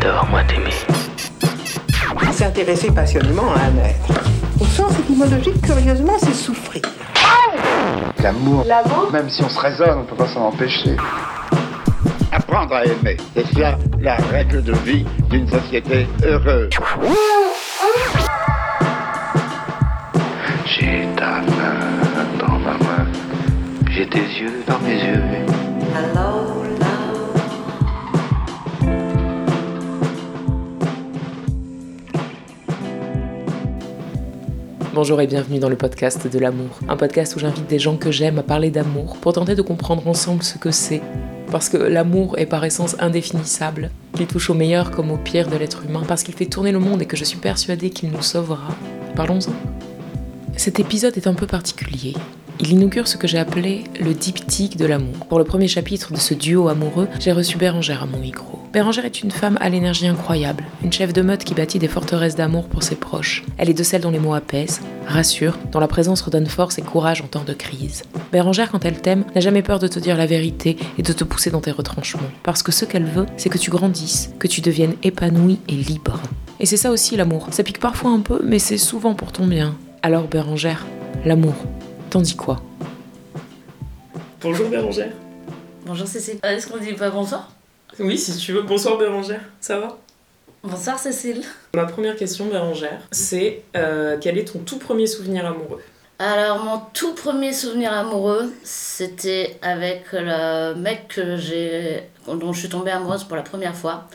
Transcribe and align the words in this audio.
J'adore, 0.00 0.26
moi, 0.30 0.42
t'aimer. 0.44 0.70
S'intéresser 2.32 2.90
passionnément 2.92 3.50
à 3.52 3.62
un 3.62 3.84
être. 3.84 4.20
Au 4.60 4.64
sens 4.64 4.96
étymologique, 4.98 5.60
curieusement, 5.62 6.16
c'est 6.18 6.34
souffrir. 6.34 6.82
L'amour, 8.22 8.64
même 9.12 9.28
si 9.28 9.42
on 9.42 9.48
se 9.48 9.58
raisonne, 9.58 9.98
on 10.00 10.04
peut 10.04 10.16
pas 10.16 10.28
s'en 10.28 10.46
empêcher. 10.46 10.96
Apprendre 12.30 12.74
à 12.74 12.84
aimer, 12.84 13.16
c'est 13.34 13.46
cela 13.54 13.78
la 14.00 14.16
règle 14.30 14.62
de 14.62 14.72
vie 14.84 15.04
d'une 15.30 15.48
société 15.48 16.06
heureuse. 16.24 16.70
J'ai 20.66 21.08
ta 21.16 21.40
main 21.40 22.38
dans 22.38 22.58
ma 22.58 22.72
main. 22.72 23.06
J'ai 23.90 24.08
tes 24.08 24.18
yeux 24.18 24.62
dans 24.66 24.78
mes 24.80 24.94
yeux. 24.94 25.22
Bonjour 35.00 35.20
et 35.20 35.28
bienvenue 35.28 35.60
dans 35.60 35.68
le 35.68 35.76
podcast 35.76 36.26
de 36.26 36.38
l'amour, 36.40 36.80
un 36.88 36.96
podcast 36.96 37.36
où 37.36 37.38
j'invite 37.38 37.68
des 37.68 37.78
gens 37.78 37.96
que 37.96 38.10
j'aime 38.10 38.40
à 38.40 38.42
parler 38.42 38.72
d'amour 38.72 39.16
pour 39.18 39.32
tenter 39.32 39.54
de 39.54 39.62
comprendre 39.62 40.08
ensemble 40.08 40.42
ce 40.42 40.58
que 40.58 40.72
c'est. 40.72 41.00
Parce 41.52 41.68
que 41.68 41.76
l'amour 41.76 42.36
est 42.36 42.46
par 42.46 42.64
essence 42.64 42.96
indéfinissable, 42.98 43.92
qu'il 44.14 44.26
touche 44.26 44.50
au 44.50 44.54
meilleur 44.54 44.90
comme 44.90 45.12
au 45.12 45.16
pire 45.16 45.48
de 45.48 45.56
l'être 45.56 45.84
humain, 45.88 46.02
parce 46.08 46.24
qu'il 46.24 46.34
fait 46.34 46.46
tourner 46.46 46.72
le 46.72 46.80
monde 46.80 47.00
et 47.00 47.06
que 47.06 47.16
je 47.16 47.22
suis 47.22 47.38
persuadée 47.38 47.90
qu'il 47.90 48.10
nous 48.10 48.22
sauvera. 48.22 48.74
Parlons-en. 49.14 49.52
Cet 50.56 50.80
épisode 50.80 51.16
est 51.16 51.28
un 51.28 51.34
peu 51.34 51.46
particulier. 51.46 52.14
Il 52.58 52.72
inaugure 52.72 53.06
ce 53.06 53.16
que 53.16 53.28
j'ai 53.28 53.38
appelé 53.38 53.84
le 54.00 54.14
diptyque 54.14 54.76
de 54.76 54.86
l'amour. 54.86 55.26
Pour 55.28 55.38
le 55.38 55.44
premier 55.44 55.68
chapitre 55.68 56.12
de 56.12 56.18
ce 56.18 56.34
duo 56.34 56.66
amoureux, 56.66 57.06
j'ai 57.20 57.30
reçu 57.30 57.56
Bérangère 57.56 58.02
à 58.02 58.06
mon 58.06 58.18
micro. 58.18 58.57
Bérangère 58.78 59.06
est 59.06 59.24
une 59.24 59.32
femme 59.32 59.58
à 59.60 59.68
l'énergie 59.70 60.06
incroyable, 60.06 60.62
une 60.84 60.92
chef 60.92 61.12
de 61.12 61.20
meute 61.20 61.42
qui 61.42 61.52
bâtit 61.52 61.80
des 61.80 61.88
forteresses 61.88 62.36
d'amour 62.36 62.68
pour 62.68 62.84
ses 62.84 62.94
proches. 62.94 63.42
Elle 63.56 63.68
est 63.68 63.74
de 63.74 63.82
celles 63.82 64.02
dont 64.02 64.12
les 64.12 64.20
mots 64.20 64.34
apaisent, 64.34 64.82
rassurent, 65.04 65.58
dont 65.72 65.80
la 65.80 65.88
présence 65.88 66.20
redonne 66.20 66.46
force 66.46 66.78
et 66.78 66.82
courage 66.82 67.20
en 67.20 67.26
temps 67.26 67.42
de 67.42 67.54
crise. 67.54 68.04
Bérangère, 68.30 68.70
quand 68.70 68.84
elle 68.84 69.00
t'aime, 69.00 69.24
n'a 69.34 69.40
jamais 69.40 69.62
peur 69.62 69.80
de 69.80 69.88
te 69.88 69.98
dire 69.98 70.16
la 70.16 70.26
vérité 70.26 70.76
et 70.96 71.02
de 71.02 71.12
te 71.12 71.24
pousser 71.24 71.50
dans 71.50 71.60
tes 71.60 71.72
retranchements. 71.72 72.30
Parce 72.44 72.62
que 72.62 72.70
ce 72.70 72.84
qu'elle 72.84 73.06
veut, 73.06 73.26
c'est 73.36 73.48
que 73.48 73.58
tu 73.58 73.68
grandisses, 73.68 74.30
que 74.38 74.46
tu 74.46 74.60
deviennes 74.60 74.94
épanoui 75.02 75.58
et 75.66 75.74
libre. 75.74 76.20
Et 76.60 76.66
c'est 76.66 76.76
ça 76.76 76.92
aussi 76.92 77.16
l'amour. 77.16 77.48
Ça 77.50 77.64
pique 77.64 77.80
parfois 77.80 78.12
un 78.12 78.20
peu, 78.20 78.42
mais 78.44 78.60
c'est 78.60 78.78
souvent 78.78 79.14
pour 79.16 79.32
ton 79.32 79.48
bien. 79.48 79.76
Alors 80.02 80.28
Bérangère, 80.28 80.86
l'amour, 81.24 81.56
t'en 82.10 82.20
dis 82.20 82.36
quoi? 82.36 82.62
Bonjour 84.40 84.68
Bérangère. 84.68 85.10
Bonjour 85.84 86.06
Cécile. 86.06 86.38
Euh, 86.44 86.56
Est-ce 86.56 86.68
qu'on 86.68 86.78
dit 86.78 86.92
pas 86.92 87.10
bonsoir? 87.10 87.50
Oui, 87.98 88.18
si 88.18 88.36
tu 88.36 88.52
veux. 88.52 88.62
Bonsoir 88.62 88.98
Bérangère, 88.98 89.40
ça 89.60 89.78
va? 89.78 89.98
Bonsoir 90.62 90.98
Cécile. 90.98 91.42
Ma 91.74 91.86
première 91.86 92.16
question 92.16 92.46
Bérangère, 92.46 93.00
c'est 93.10 93.62
euh, 93.76 94.18
quel 94.20 94.38
est 94.38 94.52
ton 94.52 94.60
tout 94.60 94.78
premier 94.78 95.06
souvenir 95.06 95.46
amoureux? 95.46 95.82
Alors 96.18 96.62
mon 96.64 96.80
tout 96.92 97.14
premier 97.14 97.52
souvenir 97.52 97.92
amoureux, 97.92 98.52
c'était 98.62 99.58
avec 99.62 100.12
le 100.12 100.74
mec 100.74 101.08
que 101.08 101.36
j'ai, 101.36 102.04
dont 102.26 102.52
je 102.52 102.60
suis 102.60 102.68
tombée 102.68 102.90
amoureuse 102.90 103.24
pour 103.24 103.36
la 103.36 103.42
première 103.42 103.74
fois. 103.74 104.08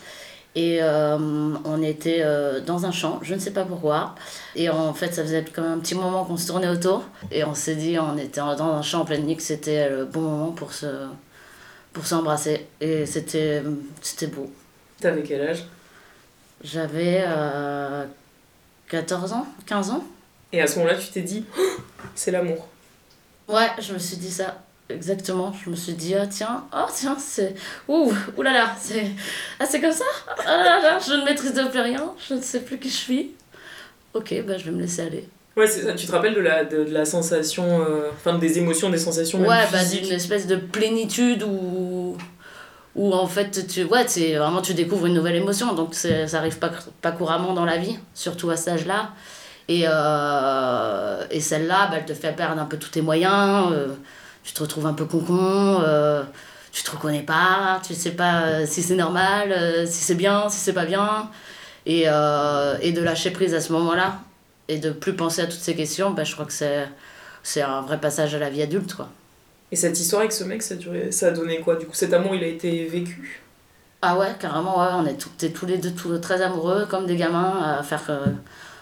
Et 0.54 0.78
euh, 0.80 1.18
on 1.64 1.82
était 1.82 2.20
euh, 2.22 2.60
dans 2.60 2.86
un 2.86 2.92
champ, 2.92 3.18
je 3.22 3.34
ne 3.34 3.40
sais 3.40 3.50
pas 3.50 3.64
pourquoi. 3.64 4.14
Et 4.54 4.70
en 4.70 4.94
fait, 4.94 5.12
ça 5.12 5.22
faisait 5.22 5.44
quand 5.52 5.62
même 5.62 5.72
un 5.72 5.78
petit 5.78 5.96
moment 5.96 6.24
qu'on 6.24 6.36
se 6.36 6.46
tournait 6.46 6.68
autour. 6.68 7.02
Et 7.32 7.42
on 7.42 7.54
s'est 7.54 7.74
dit, 7.74 7.98
on 7.98 8.16
était 8.16 8.40
dans 8.40 8.62
un 8.62 8.82
champ 8.82 9.00
en 9.00 9.04
pleine 9.04 9.26
nuit, 9.26 9.36
que 9.36 9.42
c'était 9.42 9.90
le 9.90 10.04
bon 10.04 10.20
moment 10.20 10.52
pour 10.52 10.72
se 10.72 10.86
pour 11.94 12.06
s'embrasser. 12.06 12.66
Et 12.82 13.06
c'était 13.06 13.62
c'était 14.02 14.26
beau. 14.26 14.52
T'avais 15.00 15.22
quel 15.22 15.48
âge? 15.48 15.64
J'avais 16.62 17.24
euh, 17.26 18.04
14 18.88 19.32
ans, 19.32 19.46
15 19.66 19.90
ans. 19.90 20.04
Et 20.52 20.60
à 20.60 20.66
ce 20.66 20.78
moment-là, 20.78 20.96
tu 20.98 21.08
t'es 21.08 21.22
dit, 21.22 21.44
Oh, 21.58 21.62
c'est 22.14 22.30
l'amour. 22.30 22.68
Ouais, 23.48 23.68
je 23.78 23.94
me 23.94 23.98
suis 23.98 24.16
dit 24.16 24.30
ça. 24.30 24.62
Exactement, 24.90 25.52
je 25.64 25.70
me 25.70 25.76
suis 25.76 25.94
dit, 25.94 26.14
ah 26.14 26.26
tiens, 26.26 26.64
oh 26.74 26.86
tiens, 26.94 27.16
c'est. 27.18 27.54
Ouh, 27.88 28.12
oulala, 28.36 28.76
c'est. 28.78 29.06
Ah, 29.58 29.64
c'est 29.64 29.80
comme 29.80 29.92
ça? 29.92 30.04
Ah 30.28 30.58
là 30.58 30.80
là, 30.82 30.98
je 30.98 31.14
ne 31.14 31.24
maîtrise 31.24 31.52
plus 31.70 31.80
rien, 31.80 32.12
je 32.28 32.34
ne 32.34 32.40
sais 32.42 32.60
plus 32.60 32.78
qui 32.78 32.90
je 32.90 32.96
suis. 32.96 33.30
Ok, 34.12 34.34
bah 34.46 34.58
je 34.58 34.66
vais 34.66 34.70
me 34.72 34.82
laisser 34.82 35.00
aller. 35.00 35.26
Ouais, 35.56 35.66
c'est 35.68 35.82
ça. 35.82 35.92
Tu 35.92 36.06
te 36.06 36.12
rappelles 36.12 36.34
de 36.34 36.40
la, 36.40 36.64
de, 36.64 36.84
de 36.84 36.90
la 36.92 37.04
sensation, 37.04 37.80
euh, 37.82 38.08
enfin 38.12 38.38
des 38.38 38.58
émotions, 38.58 38.90
des 38.90 38.98
sensations 38.98 39.38
même 39.38 39.48
Ouais, 39.48 39.64
bah 39.70 39.78
physiques 39.78 40.02
d'une 40.02 40.12
espèce 40.14 40.46
de 40.48 40.56
plénitude 40.56 41.44
où. 41.44 42.16
où 42.96 43.12
en 43.14 43.26
fait, 43.28 43.66
tu. 43.68 43.84
Ouais, 43.84 44.04
c'est 44.08 44.34
vraiment, 44.34 44.62
tu 44.62 44.74
découvres 44.74 45.06
une 45.06 45.14
nouvelle 45.14 45.36
émotion, 45.36 45.72
donc 45.74 45.94
ça 45.94 46.08
arrive 46.38 46.58
pas, 46.58 46.70
pas 47.02 47.12
couramment 47.12 47.52
dans 47.54 47.64
la 47.64 47.76
vie, 47.78 47.96
surtout 48.14 48.50
à 48.50 48.56
cet 48.56 48.68
âge-là. 48.74 49.10
Et, 49.68 49.84
euh, 49.86 51.24
et 51.30 51.40
celle-là, 51.40 51.86
bah, 51.90 51.96
elle 51.98 52.04
te 52.04 52.14
fait 52.14 52.32
perdre 52.34 52.60
un 52.60 52.66
peu 52.66 52.76
tous 52.76 52.90
tes 52.90 53.00
moyens. 53.02 53.72
euh, 53.72 53.88
tu 54.42 54.52
te 54.52 54.60
retrouves 54.62 54.86
un 54.86 54.92
peu 54.92 55.06
con-con. 55.06 55.82
tu 56.72 56.82
te 56.82 56.90
reconnais 56.90 57.22
pas. 57.22 57.80
Tu 57.86 57.94
sais 57.94 58.10
pas 58.10 58.66
si 58.66 58.82
c'est 58.82 58.96
normal, 58.96 59.86
si 59.86 60.02
c'est 60.04 60.14
bien, 60.16 60.48
si 60.50 60.58
c'est 60.58 60.72
pas 60.74 60.84
bien. 60.84 61.30
Et, 61.86 62.04
euh, 62.06 62.76
et 62.82 62.92
de 62.92 63.02
lâcher 63.02 63.30
prise 63.30 63.54
à 63.54 63.60
ce 63.60 63.72
moment-là. 63.72 64.18
Et 64.68 64.78
de 64.78 64.90
plus 64.90 65.14
penser 65.14 65.42
à 65.42 65.46
toutes 65.46 65.60
ces 65.60 65.74
questions, 65.76 66.10
bah, 66.10 66.24
je 66.24 66.32
crois 66.32 66.46
que 66.46 66.52
c'est, 66.52 66.88
c'est 67.42 67.62
un 67.62 67.82
vrai 67.82 67.98
passage 68.00 68.34
à 68.34 68.38
la 68.38 68.48
vie 68.50 68.62
adulte. 68.62 68.94
Quoi. 68.94 69.08
Et 69.72 69.76
cette 69.76 69.98
histoire 70.00 70.20
avec 70.20 70.32
ce 70.32 70.44
mec, 70.44 70.62
ça 70.62 70.74
a, 70.74 70.76
duré, 70.78 71.12
ça 71.12 71.28
a 71.28 71.30
donné 71.32 71.60
quoi 71.60 71.76
Du 71.76 71.86
coup, 71.86 71.94
cet 71.94 72.12
amour, 72.14 72.34
il 72.34 72.42
a 72.42 72.46
été 72.46 72.86
vécu? 72.86 73.42
Ah 74.00 74.16
ouais, 74.18 74.28
carrément, 74.38 74.78
ouais, 74.80 74.88
on 74.92 75.06
est 75.06 75.14
tout- 75.18 75.30
tous 75.54 75.66
les 75.66 75.78
deux 75.78 75.92
tous 75.92 76.18
très 76.20 76.40
amoureux, 76.42 76.86
comme 76.88 77.06
des 77.06 77.16
gamins, 77.16 77.76
à 77.78 77.82
faire 77.82 78.02
euh, 78.10 78.26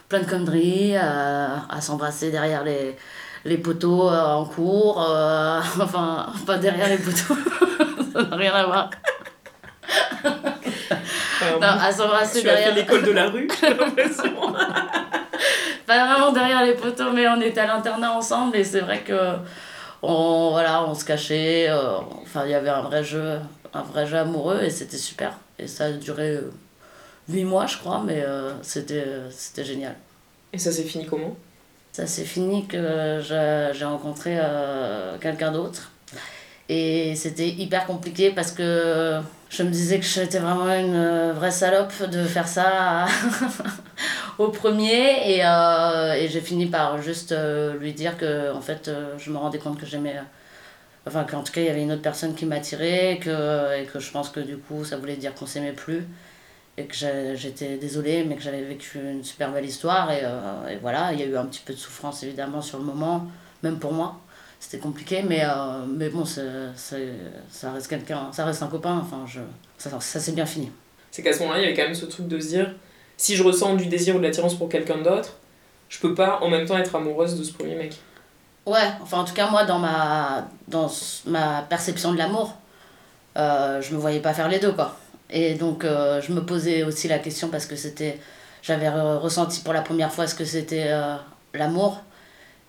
plein 0.09 0.21
de 0.21 0.25
conneries, 0.27 0.97
à, 0.97 1.65
à 1.69 1.81
s'embrasser 1.81 2.31
derrière 2.31 2.65
les, 2.65 2.97
les 3.45 3.57
poteaux 3.59 4.09
euh, 4.11 4.21
en 4.21 4.45
cours, 4.45 5.01
euh, 5.09 5.61
enfin, 5.81 6.27
pas 6.47 6.59
derrière 6.59 6.89
les 6.89 6.99
poteaux, 6.99 7.37
ça 8.13 8.23
n'a 8.25 8.37
rien 8.37 8.53
à 8.53 8.67
voir. 8.67 8.91
Non, 11.61 11.67
à 11.69 11.93
s'embrasser 11.93 12.43
derrière. 12.43 12.75
l'école 12.75 13.03
de 13.03 13.11
la 13.11 13.29
rue, 13.29 13.49
j'ai 13.61 13.75
l'impression. 13.75 14.33
Pas 15.93 16.07
vraiment 16.07 16.33
derrière 16.33 16.65
les 16.65 16.73
poteaux, 16.73 17.13
mais 17.13 17.29
on 17.29 17.39
était 17.43 17.61
à 17.61 17.67
l'internat 17.67 18.13
ensemble 18.13 18.57
et 18.57 18.65
c'est 18.65 18.81
vrai 18.81 19.01
que 19.01 19.37
on, 20.03 20.51
voilà, 20.53 20.83
on 20.85 20.95
se 20.95 21.05
cachait. 21.05 21.67
euh, 21.69 21.99
enfin, 22.23 22.47
il 22.47 22.51
y 22.51 22.55
avait 22.55 22.71
un 22.71 22.81
vrai 22.81 23.05
jeu, 23.05 23.39
un 23.75 23.83
vrai 23.83 24.07
jeu 24.07 24.17
amoureux 24.17 24.61
et 24.63 24.71
c'était 24.71 24.97
super. 24.97 25.35
Et 25.59 25.67
ça 25.67 25.85
a 25.85 25.91
duré 25.93 26.37
euh, 26.37 26.51
huit 27.29 27.45
mois, 27.45 27.67
je 27.67 27.77
crois, 27.77 28.03
mais 28.07 28.23
euh, 28.23 28.53
c'était 28.63 29.05
c'était 29.31 29.65
génial. 29.65 29.95
Et 30.55 30.59
ça 30.59 30.73
s'est 30.73 30.85
fini 30.85 31.05
comment? 31.05 31.37
Ça 31.93 32.07
s'est 32.07 32.25
fini 32.25 32.67
que 32.67 33.21
j'ai 33.23 33.85
rencontré 33.85 34.39
euh, 34.41 35.19
quelqu'un 35.19 35.53
d'autre. 35.53 35.92
Et 36.69 37.15
c'était 37.17 37.49
hyper 37.49 37.87
compliqué 37.87 38.31
parce 38.31 38.53
que 38.53 39.21
je 39.51 39.63
me 39.63 39.71
disais 39.71 39.99
que 39.99 40.07
j'étais 40.07 40.39
vraiment 40.39 40.73
une 40.73 41.33
vraie 41.33 41.51
salope 41.51 41.93
de 42.11 42.25
faire 42.25 42.49
ça 42.49 43.07
au 44.39 44.49
premier. 44.49 45.35
Et, 45.35 45.45
euh, 45.45 46.15
et 46.15 46.29
j'ai 46.29 46.41
fini 46.41 46.67
par 46.67 47.01
juste 47.03 47.33
euh, 47.33 47.77
lui 47.79 47.93
dire 47.93 48.17
que 48.17 48.53
en 48.53 48.61
fait, 48.61 48.89
euh, 48.89 49.19
je 49.19 49.31
me 49.31 49.37
rendais 49.37 49.59
compte 49.59 49.79
que 49.79 49.87
j'aimais. 49.87 50.17
Enfin, 51.07 51.25
qu'en 51.25 51.43
tout 51.43 51.53
cas, 51.53 51.61
il 51.61 51.67
y 51.67 51.71
avait 51.71 51.83
une 51.83 51.93
autre 51.93 52.03
personne 52.03 52.35
qui 52.35 52.47
m'attirait 52.47 53.15
et 53.15 53.19
que, 53.19 53.85
que 53.93 53.99
je 53.99 54.11
pense 54.13 54.31
que 54.31 54.41
du 54.41 54.57
coup, 54.57 54.85
ça 54.85 54.97
voulait 54.97 55.17
dire 55.17 55.35
qu'on 55.35 55.47
s'aimait 55.47 55.73
plus. 55.73 56.05
Et 56.79 56.87
que 56.87 56.95
j'étais 57.35 57.77
désolée, 57.77 58.25
mais 58.25 58.37
que 58.37 58.43
j'avais 58.43 58.63
vécu 58.63 58.99
une 58.99 59.23
super 59.25 59.53
belle 59.53 59.67
histoire. 59.67 60.11
Et 60.11 60.77
voilà, 60.81 61.13
il 61.13 61.21
y 61.21 61.23
a 61.23 61.27
eu 61.27 61.37
un 61.37 61.45
petit 61.45 61.61
peu 61.61 61.75
de 61.75 61.79
souffrance 61.79 62.23
évidemment 62.23 62.63
sur 62.63 62.79
le 62.79 62.85
moment, 62.85 63.27
même 63.63 63.79
pour 63.79 63.93
moi. 63.93 64.21
C'était 64.65 64.79
compliqué, 64.79 65.25
mais, 65.25 65.43
euh, 65.45 65.85
mais 65.89 66.09
bon, 66.09 66.25
ça 66.25 66.41
reste 67.73 67.89
quelqu'un, 67.89 68.31
ça 68.33 68.45
reste 68.45 68.63
un 68.63 68.69
copain. 68.69 68.97
Enfin, 69.03 69.25
je, 69.27 69.41
ça, 69.77 69.91
ça 69.99 70.21
s'est 70.21 70.31
bien 70.33 70.47
fini. 70.47 70.71
C'est 71.11 71.21
qu'à 71.21 71.33
ce 71.33 71.41
moment-là, 71.41 71.59
il 71.59 71.63
y 71.63 71.67
avait 71.67 71.75
quand 71.75 71.83
même 71.83 71.97
ce 71.97 72.07
truc 72.07 72.29
de 72.29 72.39
se 72.39 72.47
dire 72.47 72.73
si 73.17 73.35
je 73.35 73.43
ressens 73.43 73.75
du 73.75 73.87
désir 73.87 74.15
ou 74.15 74.19
de 74.19 74.23
l'attirance 74.23 74.55
pour 74.55 74.69
quelqu'un 74.69 74.99
d'autre, 74.99 75.31
je 75.89 75.99
peux 75.99 76.15
pas 76.15 76.39
en 76.43 76.49
même 76.49 76.65
temps 76.65 76.79
être 76.79 76.95
amoureuse 76.95 77.37
de 77.37 77.43
ce 77.43 77.53
premier 77.53 77.75
mec. 77.75 77.97
Ouais, 78.65 78.89
enfin 79.03 79.19
en 79.19 79.25
tout 79.25 79.35
cas 79.35 79.51
moi 79.51 79.65
dans 79.65 79.81
ma, 79.81 80.47
dans 80.69 80.89
ma 81.27 81.63
perception 81.63 82.13
de 82.13 82.19
l'amour, 82.19 82.57
euh, 83.37 83.83
je 83.83 83.93
me 83.93 83.99
voyais 83.99 84.21
pas 84.21 84.33
faire 84.33 84.49
les 84.49 84.61
deux 84.61 84.73
quoi. 84.73 84.97
Et 85.29 85.55
donc 85.55 85.85
euh, 85.85 86.23
je 86.23 86.33
me 86.33 86.47
posais 86.47 86.85
aussi 86.85 87.09
la 87.09 87.19
question 87.19 87.49
parce 87.49 87.67
que 87.67 87.75
c'était, 87.75 88.21
j'avais 88.63 88.87
re- 88.89 89.19
ressenti 89.19 89.61
pour 89.61 89.73
la 89.73 89.83
première 89.83 90.13
fois 90.13 90.29
ce 90.29 90.37
que 90.37 90.45
c'était 90.45 90.87
euh, 90.87 91.17
l'amour 91.53 92.01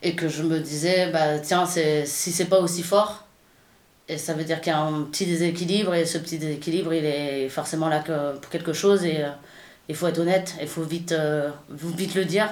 et 0.03 0.15
que 0.15 0.29
je 0.29 0.43
me 0.43 0.59
disais 0.59 1.09
bah 1.11 1.39
tiens 1.39 1.65
c'est 1.65 2.05
si 2.05 2.31
c'est 2.31 2.45
pas 2.45 2.59
aussi 2.59 2.83
fort 2.83 3.23
et 4.07 4.17
ça 4.17 4.33
veut 4.33 4.43
dire 4.43 4.61
qu'il 4.61 4.71
y 4.71 4.75
a 4.75 4.79
un 4.79 5.03
petit 5.03 5.25
déséquilibre 5.25 5.95
et 5.95 6.05
ce 6.05 6.17
petit 6.17 6.37
déséquilibre 6.37 6.93
il 6.93 7.05
est 7.05 7.49
forcément 7.49 7.89
là 7.89 7.99
que 7.99 8.37
pour 8.37 8.51
quelque 8.51 8.73
chose 8.73 9.05
et 9.05 9.23
euh, 9.23 9.29
il 9.89 9.95
faut 9.95 10.07
être 10.07 10.19
honnête, 10.19 10.55
il 10.61 10.67
faut 10.67 10.83
vite, 10.83 11.11
euh, 11.11 11.49
vite 11.69 12.15
le 12.15 12.25
dire. 12.25 12.47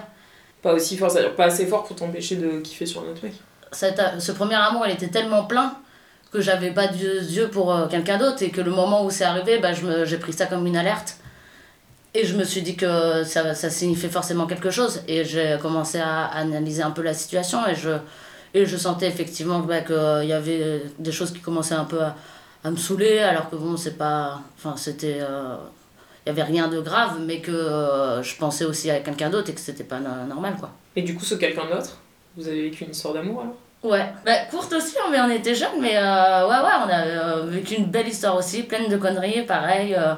Pas 0.61 0.73
aussi 0.73 0.97
fort, 0.97 1.09
c'est-à-dire 1.09 1.35
pas 1.35 1.45
assez 1.45 1.65
fort 1.65 1.83
pour 1.83 1.95
t'empêcher 1.95 2.35
de 2.35 2.59
kiffer 2.59 2.85
sur 2.85 3.01
un 3.01 3.11
autre 3.11 3.23
mec. 3.23 3.33
ce 3.71 4.31
premier 4.31 4.55
amour, 4.55 4.85
il 4.85 4.93
était 4.93 5.07
tellement 5.07 5.45
plein 5.45 5.75
que 6.31 6.39
j'avais 6.39 6.71
pas 6.71 6.87
d'yeux 6.87 7.49
pour 7.49 7.73
euh, 7.73 7.87
quelqu'un 7.87 8.17
d'autre 8.17 8.41
et 8.43 8.51
que 8.51 8.61
le 8.61 8.71
moment 8.71 9.05
où 9.05 9.09
c'est 9.09 9.23
arrivé, 9.23 9.59
bah, 9.59 9.71
j'ai 9.73 10.17
pris 10.17 10.33
ça 10.33 10.45
comme 10.45 10.65
une 10.67 10.77
alerte. 10.77 11.17
Et 12.13 12.25
je 12.25 12.35
me 12.35 12.43
suis 12.43 12.61
dit 12.61 12.75
que 12.75 13.23
ça, 13.23 13.53
ça 13.55 13.69
signifiait 13.69 14.09
forcément 14.09 14.45
quelque 14.45 14.69
chose. 14.69 15.01
Et 15.07 15.23
j'ai 15.23 15.57
commencé 15.61 15.99
à 15.99 16.25
analyser 16.25 16.83
un 16.83 16.91
peu 16.91 17.01
la 17.01 17.13
situation 17.13 17.65
et 17.67 17.75
je, 17.75 17.91
et 18.53 18.65
je 18.65 18.77
sentais 18.77 19.07
effectivement 19.07 19.59
bah, 19.59 19.81
qu'il 19.81 20.27
y 20.27 20.33
avait 20.33 20.81
des 20.99 21.11
choses 21.11 21.31
qui 21.31 21.39
commençaient 21.39 21.75
un 21.75 21.85
peu 21.85 22.01
à, 22.01 22.15
à 22.65 22.69
me 22.71 22.75
saouler, 22.77 23.19
alors 23.19 23.49
que 23.49 23.55
bon, 23.55 23.77
c'est 23.77 23.97
pas. 23.97 24.41
Enfin, 24.57 24.75
c'était. 24.77 25.19
euh, 25.21 25.55
Il 26.25 26.29
y 26.29 26.31
avait 26.31 26.43
rien 26.43 26.67
de 26.67 26.79
grave, 26.81 27.19
mais 27.25 27.39
que 27.39 27.51
euh, 27.51 28.21
je 28.21 28.35
pensais 28.35 28.65
aussi 28.65 28.91
à 28.91 28.99
quelqu'un 28.99 29.29
d'autre 29.29 29.49
et 29.49 29.53
que 29.53 29.59
c'était 29.61 29.83
pas 29.85 29.99
no- 29.99 30.27
normal, 30.27 30.55
quoi. 30.59 30.69
Et 30.95 31.01
du 31.03 31.15
coup, 31.15 31.23
ce 31.25 31.35
quelqu'un 31.35 31.65
d'autre, 31.71 31.97
vous 32.35 32.47
avez 32.47 32.63
vécu 32.63 32.83
une 32.83 32.91
histoire 32.91 33.13
d'amour 33.13 33.41
alors? 33.41 33.55
Ouais, 33.83 34.05
bah, 34.25 34.33
courte 34.51 34.71
aussi, 34.73 34.95
hein, 34.99 35.09
mais 35.11 35.19
on 35.21 35.29
était 35.31 35.55
jeunes, 35.55 35.79
mais 35.81 35.95
euh, 35.97 36.47
ouais, 36.47 36.55
ouais, 36.57 36.77
on 36.85 36.89
a 36.89 37.01
euh, 37.05 37.45
vécu 37.47 37.73
une 37.75 37.85
belle 37.87 38.07
histoire 38.09 38.35
aussi, 38.35 38.61
pleine 38.63 38.87
de 38.89 38.97
conneries, 38.97 39.41
pareil, 39.47 39.95
euh, 39.95 40.13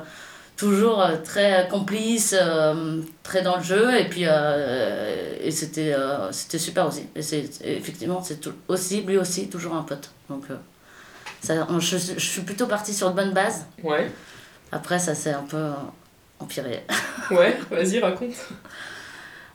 toujours 0.58 1.02
euh, 1.02 1.18
très 1.24 1.68
complice, 1.70 2.36
euh, 2.40 3.02
très 3.24 3.42
dans 3.42 3.58
le 3.58 3.64
jeu, 3.64 4.00
et 4.00 4.06
puis 4.10 4.24
euh, 4.26 5.36
et 5.42 5.52
c'était 5.52 5.94
euh, 5.94 6.32
c'était 6.32 6.60
super 6.60 6.88
aussi. 6.88 7.08
Et 7.16 7.22
c'est 7.22 7.50
effectivement, 7.64 8.22
c'est 8.24 8.40
tout- 8.40 8.54
aussi, 8.68 9.02
lui 9.02 9.18
aussi, 9.18 9.50
toujours 9.50 9.76
un 9.76 9.84
pote. 9.84 10.10
Donc, 10.30 10.44
euh, 10.52 10.56
ça, 11.42 11.68
on- 11.70 11.80
je, 11.80 11.98
je 11.98 12.20
suis 12.20 12.42
plutôt 12.42 12.68
partie 12.68 12.94
sur 12.94 13.10
de 13.12 13.16
bonnes 13.16 13.34
bases. 13.34 13.66
Ouais. 13.84 14.10
Après, 14.72 15.00
ça 15.00 15.14
s'est 15.16 15.34
un 15.34 15.44
peu 15.44 15.58
euh, 15.58 15.74
empiré. 16.40 16.84
Ouais, 17.32 17.58
vas-y, 17.70 18.00
raconte. 18.00 18.34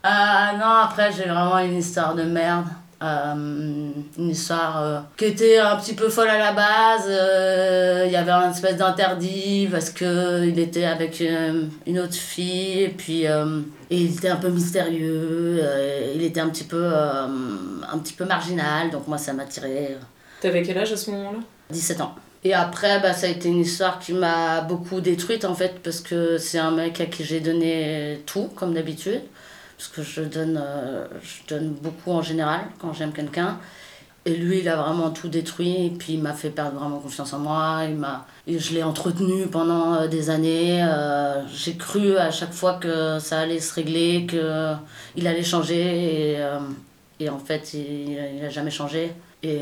Ah 0.03 0.53
non, 0.59 0.67
après 0.89 1.11
j'ai 1.13 1.25
vraiment 1.25 1.59
une 1.59 1.77
histoire 1.79 2.15
de 2.15 2.23
merde. 2.23 2.67
Euh, 3.01 3.91
une 4.19 4.29
histoire 4.31 4.83
euh, 4.83 4.99
qui 5.17 5.27
était 5.27 5.59
un 5.59 5.77
petit 5.77 5.95
peu 5.95 6.09
folle 6.09 6.31
à 6.31 6.39
la 6.39 6.53
base. 6.53 7.07
Euh, 7.07 8.05
Il 8.07 8.13
y 8.13 8.17
avait 8.17 8.33
un 8.33 8.51
espèce 8.51 8.77
d'interdit 8.77 9.69
parce 9.71 9.91
que 9.91 10.45
il 10.45 10.59
était 10.59 10.85
avec 10.85 11.21
une 11.21 11.99
autre 12.01 12.15
fille 12.15 12.83
et 12.83 12.89
puis 12.89 13.23
et 13.23 13.31
il 13.91 14.17
était 14.17 14.29
un 14.29 14.37
peu 14.37 14.49
mystérieux. 14.49 15.63
il 16.15 16.23
était 16.25 16.41
un 16.41 16.49
petit 16.49 16.65
peu 16.65 16.93
un 16.93 17.99
petit 17.99 18.15
peu 18.15 18.25
marginal 18.25 18.91
donc 18.91 19.07
moi 19.07 19.19
ça 19.19 19.33
m'a 19.33 19.45
tiré. 19.45 19.97
T'avais 20.41 20.63
quel 20.63 20.79
âge 20.79 20.93
à 20.93 20.97
ce 20.97 21.11
moment-là? 21.13 21.39
17 21.71 22.01
ans. 22.01 22.15
Et 22.45 22.55
après, 22.55 23.01
bah, 23.01 23.13
ça 23.13 23.27
a 23.27 23.31
été 23.31 23.49
une 23.49 23.61
histoire 23.61 23.99
qui 23.99 24.13
m'a 24.13 24.61
beaucoup 24.61 25.01
détruite 25.01 25.45
en 25.45 25.55
fait, 25.55 25.81
parce 25.83 26.01
que 26.01 26.39
c'est 26.39 26.59
un 26.59 26.71
mec 26.71 27.01
à 27.01 27.07
qui 27.07 27.25
j'ai 27.25 27.41
donné 27.41 28.23
tout, 28.27 28.49
comme 28.55 28.75
d'habitude. 28.75 29.23
Parce 29.79 29.89
que 29.89 30.03
je 30.03 30.23
donne, 30.23 30.61
euh, 30.61 31.07
je 31.23 31.55
donne 31.55 31.71
beaucoup 31.71 32.11
en 32.11 32.21
général 32.21 32.63
quand 32.81 32.93
j'aime 32.93 33.13
quelqu'un. 33.13 33.59
Et 34.25 34.35
lui, 34.35 34.59
il 34.59 34.69
a 34.69 34.77
vraiment 34.77 35.11
tout 35.11 35.29
détruit, 35.29 35.87
et 35.87 35.91
puis 35.91 36.15
il 36.15 36.21
m'a 36.21 36.35
fait 36.35 36.51
perdre 36.51 36.79
vraiment 36.79 36.99
confiance 36.99 37.33
en 37.33 37.39
moi. 37.39 37.85
Il 37.89 37.95
m'a, 37.95 38.27
je 38.47 38.75
l'ai 38.75 38.83
entretenu 38.83 39.47
pendant 39.47 39.95
euh, 39.95 40.09
des 40.09 40.29
années. 40.31 40.83
euh, 40.83 41.47
j'ai 41.47 41.77
cru 41.77 42.17
à 42.17 42.31
chaque 42.31 42.53
fois 42.53 42.75
que 42.75 43.21
ça 43.21 43.39
allait 43.41 43.61
se 43.61 43.73
régler, 43.73 44.27
qu'il 44.29 45.27
allait 45.27 45.45
changer, 45.45 46.35
et, 46.35 46.47
et 47.21 47.29
en 47.31 47.39
fait, 47.39 47.73
il 47.75 48.19
il 48.37 48.45
a 48.45 48.51
jamais 48.51 48.73
changé. 48.73 49.13
Et 49.45 49.61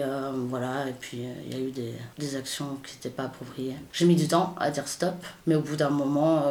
voilà, 0.49 0.89
et 0.89 0.95
puis 0.99 1.19
il 1.47 1.53
y 1.53 1.61
a 1.61 1.63
eu 1.63 1.71
des, 1.71 1.93
des 2.19 2.35
actions 2.35 2.79
qui 2.83 2.95
n'étaient 2.95 3.11
pas 3.11 3.25
appropriées. 3.25 3.77
J'ai 3.93 4.07
mis 4.07 4.17
du 4.17 4.27
temps 4.27 4.55
à 4.59 4.71
dire 4.71 4.89
stop, 4.89 5.15
mais 5.47 5.55
au 5.55 5.61
bout 5.61 5.77
d'un 5.77 5.91
moment, 5.91 6.45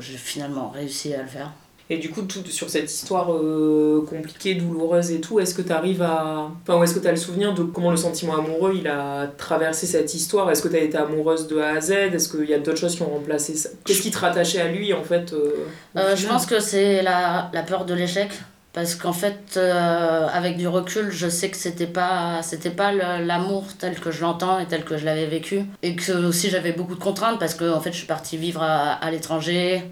j'ai 0.00 0.16
finalement 0.16 0.70
réussi 0.70 1.12
à 1.12 1.20
le 1.20 1.28
faire. 1.28 1.50
Et 1.90 1.96
du 1.96 2.10
coup, 2.10 2.22
tout, 2.22 2.44
sur 2.50 2.68
cette 2.68 2.92
histoire 2.92 3.32
euh, 3.32 4.04
compliquée, 4.08 4.54
douloureuse 4.54 5.10
et 5.10 5.20
tout, 5.22 5.40
est-ce 5.40 5.54
que 5.54 5.62
tu 5.62 5.72
arrives 5.72 6.02
à. 6.02 6.50
Enfin, 6.66 6.82
est-ce 6.82 6.94
que 6.94 6.98
tu 6.98 7.06
as 7.08 7.12
le 7.12 7.16
souvenir 7.16 7.54
de 7.54 7.62
comment 7.62 7.90
le 7.90 7.96
sentiment 7.96 8.36
amoureux 8.36 8.74
il 8.78 8.86
a 8.88 9.26
traversé 9.38 9.86
cette 9.86 10.12
histoire? 10.14 10.50
Est-ce 10.50 10.60
que 10.62 10.68
tu 10.68 10.76
as 10.76 10.80
été 10.80 10.98
amoureuse 10.98 11.46
de 11.46 11.58
A 11.58 11.70
à 11.70 11.80
Z? 11.80 11.92
Est-ce 11.92 12.28
qu'il 12.28 12.48
y 12.48 12.52
a 12.52 12.58
d'autres 12.58 12.78
choses 12.78 12.94
qui 12.94 13.02
ont 13.02 13.10
remplacé 13.10 13.54
ça? 13.54 13.70
Qu'est-ce 13.86 14.02
qui 14.02 14.10
te 14.10 14.18
rattachait 14.18 14.60
à 14.60 14.68
lui 14.68 14.92
en 14.92 15.02
fait 15.02 15.32
euh, 15.32 15.66
Euh, 15.96 16.14
je 16.14 16.26
pense 16.26 16.44
que 16.44 16.60
c'est 16.60 17.02
la, 17.02 17.50
la 17.54 17.62
peur 17.62 17.86
de 17.86 17.94
l'échec. 17.94 18.28
Parce 18.74 18.94
qu'en 18.94 19.14
fait, 19.14 19.54
euh, 19.56 20.26
avec 20.30 20.58
du 20.58 20.68
recul, 20.68 21.10
je 21.10 21.28
sais 21.28 21.48
que 21.50 21.56
c'était 21.56 21.86
pas, 21.86 22.42
c'était 22.42 22.70
pas 22.70 22.92
l'amour 22.92 23.64
tel 23.78 23.98
que 23.98 24.10
je 24.10 24.20
l'entends 24.20 24.58
et 24.58 24.66
tel 24.66 24.84
que 24.84 24.98
je 24.98 25.06
l'avais 25.06 25.26
vécu. 25.26 25.62
Et 25.82 25.96
que 25.96 26.12
aussi 26.12 26.50
j'avais 26.50 26.72
beaucoup 26.72 26.94
de 26.94 27.00
contraintes 27.00 27.40
parce 27.40 27.54
que 27.54 27.72
en 27.72 27.80
fait, 27.80 27.92
je 27.92 27.96
suis 27.96 28.06
partie 28.06 28.36
vivre 28.36 28.62
à, 28.62 28.92
à 28.92 29.10
l'étranger 29.10 29.82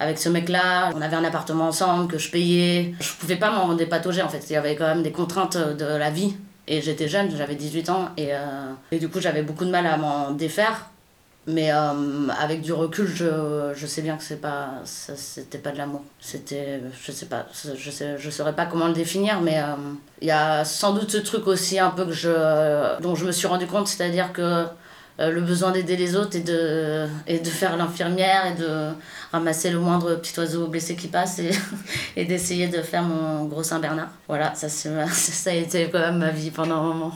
avec 0.00 0.18
ce 0.18 0.28
mec-là. 0.28 0.90
On 0.94 1.00
avait 1.00 1.16
un 1.16 1.24
appartement 1.24 1.68
ensemble 1.68 2.08
que 2.08 2.18
je 2.18 2.30
payais. 2.30 2.94
Je 3.00 3.12
pouvais 3.12 3.36
pas 3.36 3.50
m'en 3.50 3.74
dépatauger 3.74 4.22
en 4.22 4.28
fait. 4.28 4.44
Il 4.50 4.52
y 4.52 4.56
avait 4.56 4.76
quand 4.76 4.86
même 4.86 5.02
des 5.02 5.12
contraintes 5.12 5.56
de 5.56 5.84
la 5.84 6.10
vie. 6.10 6.34
Et 6.66 6.80
j'étais 6.80 7.08
jeune, 7.08 7.30
j'avais 7.36 7.56
18 7.56 7.90
ans. 7.90 8.08
Et, 8.16 8.34
euh, 8.34 8.38
et 8.90 8.98
du 8.98 9.08
coup, 9.08 9.20
j'avais 9.20 9.42
beaucoup 9.42 9.64
de 9.64 9.70
mal 9.70 9.86
à 9.86 9.96
m'en 9.96 10.30
défaire. 10.30 10.86
Mais 11.46 11.70
euh, 11.72 12.28
avec 12.40 12.62
du 12.62 12.72
recul, 12.72 13.06
je, 13.06 13.72
je 13.74 13.86
sais 13.86 14.00
bien 14.00 14.16
que 14.16 14.22
c'est 14.22 14.40
pas, 14.40 14.80
c'était 14.84 15.58
pas 15.58 15.72
de 15.72 15.76
l'amour. 15.76 16.02
C'était, 16.18 16.80
je 17.02 17.12
sais 17.12 17.26
pas, 17.26 17.46
je 17.52 18.16
je 18.16 18.30
saurais 18.30 18.54
pas 18.54 18.64
comment 18.64 18.86
le 18.86 18.94
définir, 18.94 19.42
mais 19.42 19.58
euh, 19.58 19.74
il 20.22 20.28
y 20.28 20.30
a 20.30 20.64
sans 20.64 20.94
doute 20.94 21.10
ce 21.10 21.18
truc 21.18 21.46
aussi 21.46 21.78
un 21.78 21.90
peu 21.90 22.06
que 22.06 22.12
je, 22.12 22.98
dont 23.02 23.14
je 23.14 23.26
me 23.26 23.32
suis 23.32 23.46
rendu 23.46 23.66
compte, 23.66 23.88
c'est-à-dire 23.88 24.32
que 24.32 24.64
le 25.18 25.40
besoin 25.42 25.70
d'aider 25.70 25.96
les 25.96 26.16
autres 26.16 26.34
et 26.34 26.40
de, 26.40 27.06
et 27.26 27.38
de 27.38 27.48
faire 27.50 27.76
l'infirmière 27.76 28.46
et 28.46 28.54
de 28.54 28.88
ramasser 29.34 29.70
le 29.70 29.80
moindre 29.80 30.14
petit 30.14 30.38
oiseau 30.38 30.68
blessé 30.68 30.94
qui 30.94 31.08
passe 31.08 31.40
et, 32.16 32.24
d'essayer 32.24 32.68
de 32.68 32.80
faire 32.82 33.02
mon 33.02 33.46
gros 33.46 33.62
Saint-Bernard. 33.62 34.10
Voilà, 34.28 34.54
ça, 34.54 34.68
ça 34.68 35.50
a 35.50 35.54
été 35.54 35.88
quand 35.90 35.98
même 35.98 36.18
ma 36.18 36.30
vie 36.30 36.50
pendant 36.50 36.76
un 36.76 36.94
moment. 36.94 37.12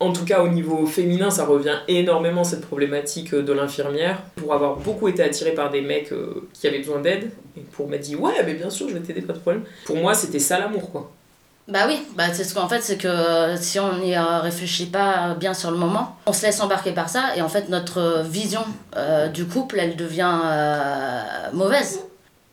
En 0.00 0.12
tout 0.12 0.24
cas, 0.24 0.42
au 0.42 0.48
niveau 0.48 0.84
féminin, 0.86 1.30
ça 1.30 1.46
revient 1.46 1.78
énormément 1.88 2.44
cette 2.44 2.60
problématique 2.60 3.32
euh, 3.32 3.42
de 3.42 3.52
l'infirmière. 3.52 4.22
Pour 4.36 4.52
avoir 4.52 4.76
beaucoup 4.76 5.08
été 5.08 5.22
attirée 5.22 5.52
par 5.52 5.70
des 5.70 5.80
mecs 5.80 6.12
euh, 6.12 6.46
qui 6.52 6.66
avaient 6.66 6.78
besoin 6.78 7.00
d'aide, 7.00 7.30
et 7.56 7.60
pour 7.60 7.88
m'être 7.88 8.02
dit, 8.02 8.16
ouais, 8.16 8.32
mais 8.44 8.54
bien 8.54 8.68
sûr, 8.68 8.88
je 8.88 8.94
vais 8.94 9.00
t'aider, 9.00 9.22
pas 9.22 9.32
de 9.32 9.38
problème. 9.38 9.62
Pour 9.86 9.96
moi, 9.96 10.12
c'était 10.12 10.40
ça 10.40 10.58
l'amour, 10.58 10.90
quoi. 10.90 11.10
Bah 11.66 11.84
oui, 11.88 12.06
bah 12.14 12.24
c'est 12.34 12.44
ce 12.44 12.52
qu'en 12.54 12.68
fait, 12.68 12.82
c'est 12.82 12.98
que 12.98 13.08
euh, 13.08 13.56
si 13.56 13.80
on 13.80 13.96
n'y 13.98 14.14
euh, 14.14 14.40
réfléchit 14.40 14.86
pas 14.86 15.34
bien 15.34 15.54
sur 15.54 15.70
le 15.70 15.78
moment, 15.78 16.16
on 16.26 16.32
se 16.34 16.44
laisse 16.44 16.60
embarquer 16.60 16.92
par 16.92 17.08
ça 17.08 17.34
et 17.36 17.42
en 17.42 17.48
fait 17.48 17.70
notre 17.70 18.22
vision 18.22 18.64
euh, 18.96 19.28
du 19.28 19.46
couple, 19.46 19.78
elle 19.78 19.96
devient 19.96 20.40
euh, 20.44 21.22
mauvaise. 21.54 22.00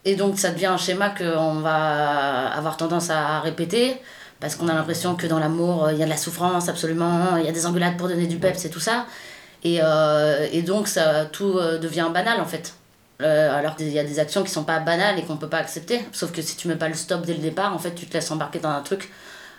Et 0.05 0.15
donc 0.15 0.39
ça 0.39 0.51
devient 0.51 0.67
un 0.67 0.77
schéma 0.77 1.09
qu'on 1.09 1.55
va 1.55 2.47
avoir 2.47 2.77
tendance 2.77 3.09
à 3.09 3.41
répéter 3.41 3.97
parce 4.39 4.55
qu'on 4.55 4.67
a 4.69 4.73
l'impression 4.73 5.15
que 5.15 5.27
dans 5.27 5.39
l'amour, 5.39 5.85
euh, 5.85 5.93
il 5.93 5.99
y 5.99 6.01
a 6.01 6.05
de 6.05 6.09
la 6.09 6.17
souffrance 6.17 6.69
absolument, 6.69 7.37
il 7.37 7.45
y 7.45 7.49
a 7.49 7.51
des 7.51 7.65
engueulades 7.65 7.97
pour 7.97 8.07
donner 8.07 8.27
du 8.27 8.37
peps 8.37 8.65
et 8.65 8.69
tout 8.69 8.79
ça. 8.79 9.05
Et, 9.63 9.79
euh, 9.83 10.47
et 10.51 10.63
donc 10.63 10.87
ça, 10.87 11.25
tout 11.25 11.57
euh, 11.59 11.77
devient 11.77 12.09
banal 12.13 12.39
en 12.41 12.45
fait. 12.45 12.73
Euh, 13.21 13.55
alors 13.57 13.75
qu'il 13.75 13.89
y 13.89 13.99
a 13.99 14.03
des 14.03 14.19
actions 14.19 14.43
qui 14.43 14.51
sont 14.51 14.63
pas 14.63 14.79
banales 14.79 15.19
et 15.19 15.23
qu'on 15.23 15.37
peut 15.37 15.49
pas 15.49 15.57
accepter. 15.59 16.01
Sauf 16.11 16.31
que 16.31 16.41
si 16.41 16.55
tu 16.55 16.67
mets 16.67 16.75
pas 16.75 16.87
le 16.89 16.95
stop 16.95 17.25
dès 17.25 17.33
le 17.33 17.39
départ, 17.39 17.73
en 17.73 17.77
fait, 17.79 17.93
tu 17.93 18.05
te 18.07 18.13
laisses 18.13 18.31
embarquer 18.31 18.59
dans 18.59 18.69
un 18.69 18.81
truc. 18.81 19.11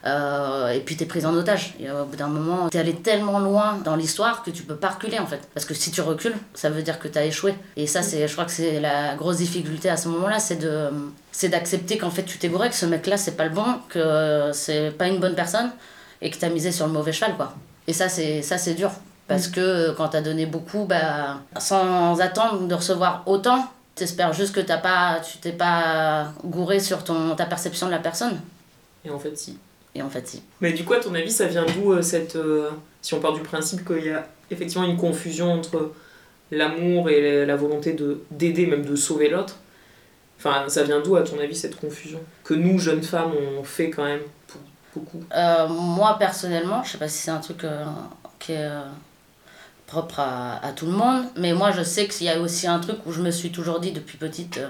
euh, 0.04 0.70
et 0.70 0.80
puis 0.80 0.96
t'es 0.96 1.06
prise 1.06 1.24
en 1.26 1.34
otage. 1.34 1.74
Et 1.78 1.90
au 1.90 2.04
bout 2.04 2.16
d'un 2.16 2.26
moment, 2.26 2.68
t'es 2.68 2.78
allé 2.80 2.94
tellement 2.94 3.38
loin 3.38 3.78
dans 3.84 3.94
l'histoire 3.94 4.42
que 4.42 4.50
tu 4.50 4.64
peux 4.64 4.74
pas 4.76 4.90
reculer 4.90 5.18
en 5.20 5.26
fait. 5.26 5.40
Parce 5.54 5.64
que 5.64 5.74
si 5.74 5.90
tu 5.92 6.00
recules, 6.00 6.34
ça 6.54 6.70
veut 6.70 6.82
dire 6.82 6.98
que 6.98 7.06
t'as 7.08 7.24
échoué. 7.24 7.54
Et 7.76 7.86
ça, 7.86 8.02
c'est, 8.02 8.26
je 8.26 8.32
crois 8.32 8.44
que 8.44 8.50
c'est 8.50 8.80
la 8.80 9.14
grosse 9.14 9.36
difficulté 9.36 9.88
à 9.88 9.96
ce 9.96 10.08
moment-là, 10.08 10.40
c'est 10.40 10.56
de, 10.56 10.88
c'est 11.30 11.48
d'accepter 11.50 11.98
qu'en 11.98 12.10
fait 12.10 12.24
tu 12.24 12.38
t'es 12.38 12.48
gouré, 12.48 12.68
que 12.68 12.74
ce 12.74 12.86
mec-là 12.86 13.16
c'est 13.16 13.36
pas 13.36 13.44
le 13.44 13.50
bon, 13.50 13.64
que 13.88 14.50
c'est 14.52 14.90
pas 14.98 15.06
une 15.06 15.20
bonne 15.20 15.34
personne 15.36 15.70
et 16.20 16.30
que 16.30 16.36
t'as 16.36 16.48
misé 16.48 16.72
sur 16.72 16.86
le 16.86 16.92
mauvais 16.92 17.12
cheval 17.12 17.36
quoi. 17.36 17.54
Et 17.86 17.92
ça, 17.92 18.08
c'est, 18.08 18.42
ça, 18.42 18.58
c'est 18.58 18.74
dur. 18.74 18.90
Parce 19.28 19.48
que 19.48 19.60
euh, 19.60 19.92
quand 19.96 20.08
t'as 20.08 20.20
donné 20.20 20.46
beaucoup, 20.46 20.84
bah, 20.84 21.40
sans 21.58 22.20
attendre 22.20 22.66
de 22.66 22.74
recevoir 22.74 23.22
autant, 23.26 23.66
t'espères 23.94 24.32
juste 24.32 24.54
que 24.54 24.60
t'as 24.60 24.78
pas, 24.78 25.20
tu 25.20 25.38
t'es 25.38 25.52
pas 25.52 26.32
gouré 26.44 26.80
sur 26.80 27.04
ton, 27.04 27.34
ta 27.34 27.46
perception 27.46 27.86
de 27.86 27.92
la 27.92 27.98
personne. 27.98 28.40
Et 29.04 29.10
en 29.10 29.18
fait, 29.18 29.36
si. 29.38 29.58
Et 29.94 30.02
en 30.02 30.10
fait, 30.10 30.26
si. 30.26 30.42
Mais 30.60 30.72
du 30.72 30.84
coup, 30.84 30.94
à 30.94 31.00
ton 31.00 31.14
avis, 31.14 31.30
ça 31.30 31.46
vient 31.46 31.64
d'où 31.66 31.92
euh, 31.92 32.02
cette. 32.02 32.36
euh, 32.36 32.70
si 33.00 33.14
on 33.14 33.20
part 33.20 33.32
du 33.32 33.40
principe 33.40 33.84
qu'il 33.86 34.04
y 34.06 34.10
a 34.10 34.26
effectivement 34.50 34.86
une 34.86 34.96
confusion 34.96 35.52
entre 35.52 35.92
l'amour 36.50 37.10
et 37.10 37.44
la 37.46 37.56
volonté 37.56 37.94
de 37.94 38.22
d'aider, 38.30 38.66
même 38.66 38.84
de 38.84 38.94
sauver 38.96 39.28
l'autre 39.28 39.56
Enfin, 40.44 40.64
ça 40.68 40.82
vient 40.82 41.00
d'où, 41.00 41.14
à 41.14 41.22
ton 41.22 41.38
avis, 41.38 41.54
cette 41.54 41.76
confusion 41.76 42.20
Que 42.42 42.54
nous, 42.54 42.76
jeunes 42.78 43.02
femmes, 43.02 43.30
on 43.58 43.62
fait 43.62 43.90
quand 43.90 44.04
même 44.04 44.22
pour 44.48 44.60
beaucoup? 44.94 45.22
Euh, 45.34 45.68
moi, 45.68 46.16
personnellement, 46.18 46.82
je 46.82 46.92
sais 46.92 46.98
pas 46.98 47.06
si 47.06 47.18
c'est 47.18 47.30
un 47.30 47.38
truc 47.38 47.62
euh, 47.62 47.84
qui 48.40 48.52
est 48.52 48.64
euh, 48.64 48.80
propre 49.92 50.20
à, 50.20 50.72
tout 50.74 50.86
le 50.86 50.92
monde, 50.92 51.26
mais 51.36 51.52
moi, 51.52 51.70
je 51.70 51.82
sais 51.82 52.08
qu'il 52.08 52.26
y 52.26 52.30
a 52.30 52.40
aussi 52.40 52.66
un 52.66 52.78
truc 52.78 52.96
où 53.04 53.12
je 53.12 53.20
me 53.20 53.30
suis 53.30 53.52
toujours 53.52 53.78
dit 53.78 53.92
depuis 53.92 54.16
petite 54.16 54.56
euh, 54.56 54.68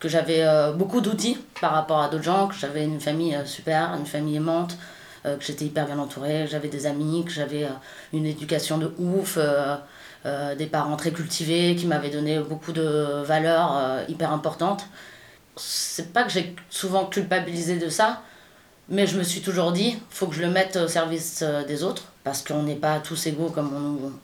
que 0.00 0.08
j'avais 0.08 0.44
euh, 0.44 0.72
beaucoup 0.72 1.02
d'outils 1.02 1.36
par 1.60 1.72
rapport 1.72 2.00
à 2.00 2.08
d'autres 2.08 2.24
gens, 2.24 2.48
que 2.48 2.54
j'avais 2.54 2.82
une 2.82 2.98
famille 2.98 3.34
euh, 3.34 3.44
super, 3.44 3.94
une 3.98 4.06
famille 4.06 4.36
aimante, 4.36 4.78
que 5.24 5.44
j'étais 5.44 5.64
hyper 5.64 5.86
bien 5.86 5.98
entourée, 5.98 6.46
j'avais 6.48 6.68
des 6.68 6.86
amis, 6.86 7.24
que 7.24 7.32
j'avais 7.32 7.66
une 8.12 8.26
éducation 8.26 8.78
de 8.78 8.92
ouf, 8.96 9.40
des 10.56 10.66
parents 10.66 10.94
très 10.94 11.10
cultivés 11.10 11.74
qui 11.74 11.86
m'avaient 11.86 12.10
donné 12.10 12.38
beaucoup 12.38 12.70
de 12.70 13.24
valeurs 13.24 14.04
hyper 14.08 14.32
importantes. 14.32 14.86
C'est 15.56 16.12
pas 16.12 16.22
que 16.22 16.30
j'ai 16.30 16.54
souvent 16.70 17.06
culpabilisé 17.06 17.76
de 17.76 17.88
ça, 17.88 18.22
mais 18.88 19.08
je 19.08 19.18
me 19.18 19.24
suis 19.24 19.40
toujours 19.40 19.72
dit, 19.72 19.98
faut 20.10 20.28
que 20.28 20.36
je 20.36 20.42
le 20.42 20.50
mette 20.50 20.76
au 20.76 20.86
service 20.86 21.42
des 21.66 21.82
autres, 21.82 22.04
parce 22.26 22.42
qu'on 22.42 22.64
n'est 22.64 22.74
pas 22.74 22.98
tous 22.98 23.28
égaux 23.28 23.50
comme 23.50 23.70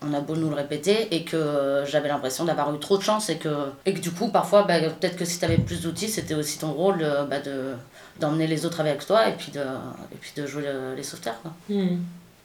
on, 0.02 0.12
a 0.12 0.20
beau 0.20 0.34
nous 0.34 0.48
le 0.48 0.56
répéter, 0.56 1.14
et 1.14 1.22
que 1.24 1.84
j'avais 1.86 2.08
l'impression 2.08 2.44
d'avoir 2.44 2.74
eu 2.74 2.80
trop 2.80 2.98
de 2.98 3.02
chance, 3.02 3.30
et 3.30 3.36
que, 3.36 3.48
et 3.86 3.94
que 3.94 4.00
du 4.00 4.10
coup, 4.10 4.26
parfois, 4.26 4.64
bah, 4.64 4.80
peut-être 4.80 5.16
que 5.16 5.24
si 5.24 5.38
tu 5.38 5.44
avais 5.44 5.56
plus 5.56 5.82
d'outils, 5.82 6.08
c'était 6.08 6.34
aussi 6.34 6.58
ton 6.58 6.72
rôle 6.72 7.06
bah, 7.30 7.38
de, 7.38 7.74
d'emmener 8.18 8.48
les 8.48 8.66
autres 8.66 8.80
avec 8.80 9.06
toi, 9.06 9.28
et 9.28 9.34
puis 9.34 9.52
de, 9.52 9.60
et 9.60 10.16
puis 10.20 10.32
de 10.36 10.46
jouer 10.48 10.64
les 10.96 11.04
sauveteurs. 11.04 11.40
Hmm. 11.70 11.98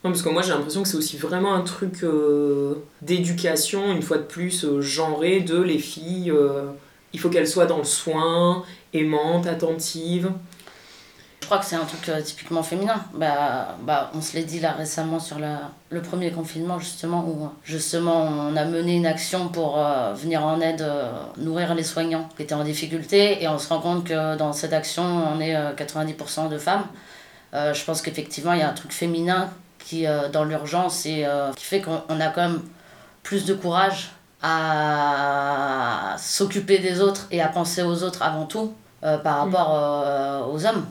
Non, 0.04 0.12
parce 0.12 0.22
que 0.22 0.30
moi 0.30 0.44
j'ai 0.44 0.52
l'impression 0.52 0.84
que 0.84 0.88
c'est 0.88 0.98
aussi 0.98 1.18
vraiment 1.18 1.56
un 1.56 1.62
truc 1.62 2.04
euh, 2.04 2.76
d'éducation, 3.02 3.92
une 3.92 4.04
fois 4.04 4.18
de 4.18 4.24
plus, 4.24 4.64
euh, 4.64 4.80
genré, 4.80 5.40
de 5.40 5.60
les 5.60 5.80
filles, 5.80 6.30
euh, 6.30 6.68
il 7.14 7.20
faut 7.20 7.30
qu'elles 7.30 7.48
soient 7.48 7.66
dans 7.66 7.80
le 7.80 7.84
soin, 7.84 8.64
aimantes, 8.94 9.48
attentives. 9.48 10.30
Je 11.48 11.54
crois 11.54 11.60
que 11.60 11.66
c'est 11.66 11.78
un 11.78 11.86
truc 11.86 12.12
typiquement 12.26 12.62
féminin. 12.62 13.06
Bah, 13.14 13.78
bah, 13.84 14.12
on 14.14 14.20
se 14.20 14.36
l'est 14.36 14.44
dit 14.44 14.60
là 14.60 14.74
récemment 14.74 15.18
sur 15.18 15.40
la, 15.40 15.72
le 15.90 16.02
premier 16.02 16.30
confinement, 16.30 16.78
justement, 16.78 17.24
où 17.26 17.50
justement 17.64 18.24
on 18.24 18.58
a 18.58 18.66
mené 18.66 18.98
une 18.98 19.06
action 19.06 19.48
pour 19.48 19.80
venir 20.16 20.44
en 20.44 20.60
aide, 20.60 20.86
nourrir 21.38 21.74
les 21.74 21.84
soignants 21.84 22.28
qui 22.36 22.44
étaient 22.44 22.54
en 22.54 22.66
difficulté, 22.66 23.42
et 23.42 23.48
on 23.48 23.60
se 23.60 23.70
rend 23.70 23.80
compte 23.80 24.04
que 24.04 24.36
dans 24.36 24.52
cette 24.52 24.74
action, 24.74 25.04
on 25.04 25.40
est 25.40 25.56
90% 25.56 26.50
de 26.50 26.58
femmes. 26.58 26.84
je 27.54 27.86
pense 27.86 28.02
qu'effectivement, 28.02 28.52
il 28.52 28.60
y 28.60 28.64
a 28.64 28.70
un 28.70 28.74
truc 28.74 28.92
féminin 28.92 29.50
qui, 29.88 30.06
euh, 30.06 30.28
dans 30.28 30.44
l'urgence, 30.44 31.06
et 31.06 31.26
euh, 31.26 31.54
qui 31.54 31.64
fait 31.64 31.82
qu'on 31.82 32.20
a 32.20 32.28
quand 32.28 32.42
même 32.42 32.62
plus 33.24 33.46
de 33.46 33.54
courage 33.54 34.12
à 34.44 36.16
s'occuper 36.18 36.80
des 36.80 37.00
autres 37.00 37.28
et 37.32 37.42
à 37.42 37.48
penser 37.48 37.82
aux 37.82 38.04
autres 38.04 38.22
avant 38.22 38.46
tout 38.46 38.74
euh, 39.04 39.18
par 39.18 39.46
mm. 39.46 39.56
rapport 39.56 40.54
aux 40.54 40.66
hommes. 40.66 40.86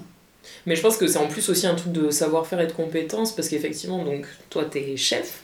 Mais 0.67 0.77
je 0.77 0.83
pense 0.83 0.97
que 0.97 1.07
c'est 1.07 1.19
en 1.19 1.29
plus 1.29 1.49
aussi 1.49 1.67
un 1.67 1.75
truc 1.75 1.93
de 1.93 2.11
savoir-faire 2.11 2.61
et 2.61 2.67
de 2.67 2.73
compétences 2.73 3.35
parce 3.35 3.49
qu'effectivement, 3.49 4.05
donc 4.05 4.27
toi 4.51 4.65
t'es 4.65 4.97
chef. 4.97 5.43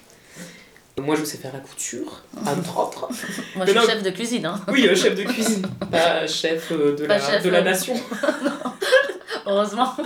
Moi 1.01 1.17
je 1.17 1.25
sais 1.25 1.39
faire 1.39 1.53
la 1.53 1.61
couture, 1.61 2.23
entre 2.47 2.79
autres. 2.79 3.09
Moi 3.57 3.67
je 3.67 3.73
suis 3.73 3.87
chef 3.87 4.03
de 4.03 4.11
cuisine. 4.11 4.47
Hein. 4.47 4.61
Oui, 4.69 4.89
chef 4.95 5.15
de 5.15 5.23
cuisine, 5.23 5.63
pas 5.91 6.27
chef 6.27 6.71
de, 6.71 7.05
la, 7.05 7.41
de 7.41 7.51
la 7.51 7.63
nation. 7.63 7.95
Heureusement. 9.47 9.97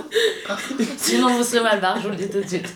Sinon 0.97 1.29
vous 1.29 1.43
serez 1.43 1.61
mal 1.61 1.79
barre, 1.79 1.97
je 1.97 2.03
vous 2.03 2.09
le 2.09 2.15
dis 2.15 2.29
tout 2.29 2.41
de 2.41 2.47
suite 2.47 2.73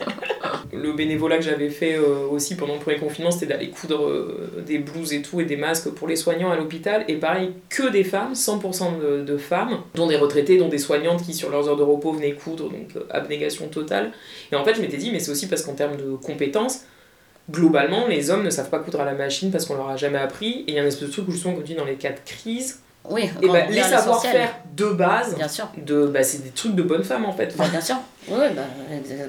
le 0.74 0.94
bénévolat 0.94 1.38
que 1.38 1.44
j'avais 1.44 1.70
fait 1.70 1.96
euh, 1.96 2.28
aussi 2.30 2.56
pendant 2.56 2.74
le 2.74 2.80
premier 2.80 2.98
confinement, 2.98 3.32
c'était 3.32 3.48
d'aller 3.48 3.70
coudre 3.70 4.06
euh, 4.06 4.64
des 4.66 4.80
blouses 4.80 5.14
et 5.14 5.22
tout 5.22 5.42
et 5.42 5.46
des 5.46 5.58
masques 5.58 5.90
pour 5.90 6.08
les 6.08 6.16
soignants 6.16 6.52
à 6.52 6.56
l'hôpital. 6.56 7.04
Et 7.08 7.16
pareil, 7.16 7.52
que 7.70 7.90
des 7.90 8.04
femmes, 8.04 8.34
100% 8.34 9.26
de, 9.26 9.38
femmes, 9.38 9.80
dont 9.96 10.08
des 10.08 10.18
retraités, 10.18 10.58
dont 10.58 10.70
des 10.70 10.78
soignantes 10.78 11.24
qui, 11.24 11.34
sur 11.34 11.50
leurs 11.50 11.68
heures 11.68 11.78
de 11.78 11.84
repos, 11.84 12.12
venaient 12.14 12.34
coudre, 12.34 12.70
donc 12.70 12.96
euh, 12.96 13.02
abnégation 13.10 13.68
totale. 13.68 14.12
Et 14.52 14.56
en 14.56 14.64
fait, 14.64 14.76
je 14.76 14.82
m'étais 14.82 14.98
dit, 14.98 15.12
mais 15.12 15.20
c'est 15.20 15.32
aussi 15.32 15.48
parce 15.48 15.64
qu'en 15.64 15.74
termes 15.74 15.98
de 15.98 16.16
compétences, 16.16 16.82
globalement, 17.50 18.08
les 18.08 18.30
hommes 18.30 18.44
ne 18.44 18.50
savent 18.50 18.70
pas 18.70 18.80
coudre 18.80 19.02
à 19.02 19.06
la 19.06 19.14
machine 19.14 19.52
parce 19.52 19.66
qu'on 19.66 19.76
leur 19.76 19.90
a 19.90 19.98
jamais 19.98 20.20
appris. 20.20 20.66
Et 20.68 20.72
il 20.72 20.74
y 20.76 20.80
a 20.80 20.84
un 20.84 20.86
espèce 20.86 21.08
de 21.08 21.14
truc 21.14 21.28
où 21.28 21.32
justement, 21.32 21.54
comme 21.54 21.64
tu 21.64 21.74
dis, 21.74 21.78
dans 21.78 21.86
les 21.86 21.96
cas 21.96 22.12
de 22.12 22.20
crise, 22.26 22.80
oui, 23.10 23.32
et 23.42 23.48
bah, 23.48 23.66
les 23.68 23.82
savoir-faire 23.82 24.54
de 24.76 24.86
base, 24.86 25.36
bien 25.36 25.48
sûr. 25.48 25.68
De, 25.76 26.06
bah, 26.06 26.24
c'est 26.24 26.44
des 26.44 26.52
trucs 26.52 26.76
de 26.76 26.84
bonne 26.84 27.04
femme 27.04 27.26
en 27.26 27.34
fait. 27.34 27.58
Bah, 27.58 27.66
bien 27.68 27.82
sûr, 27.82 27.96
oui, 28.28 28.46
bah, 28.56 28.62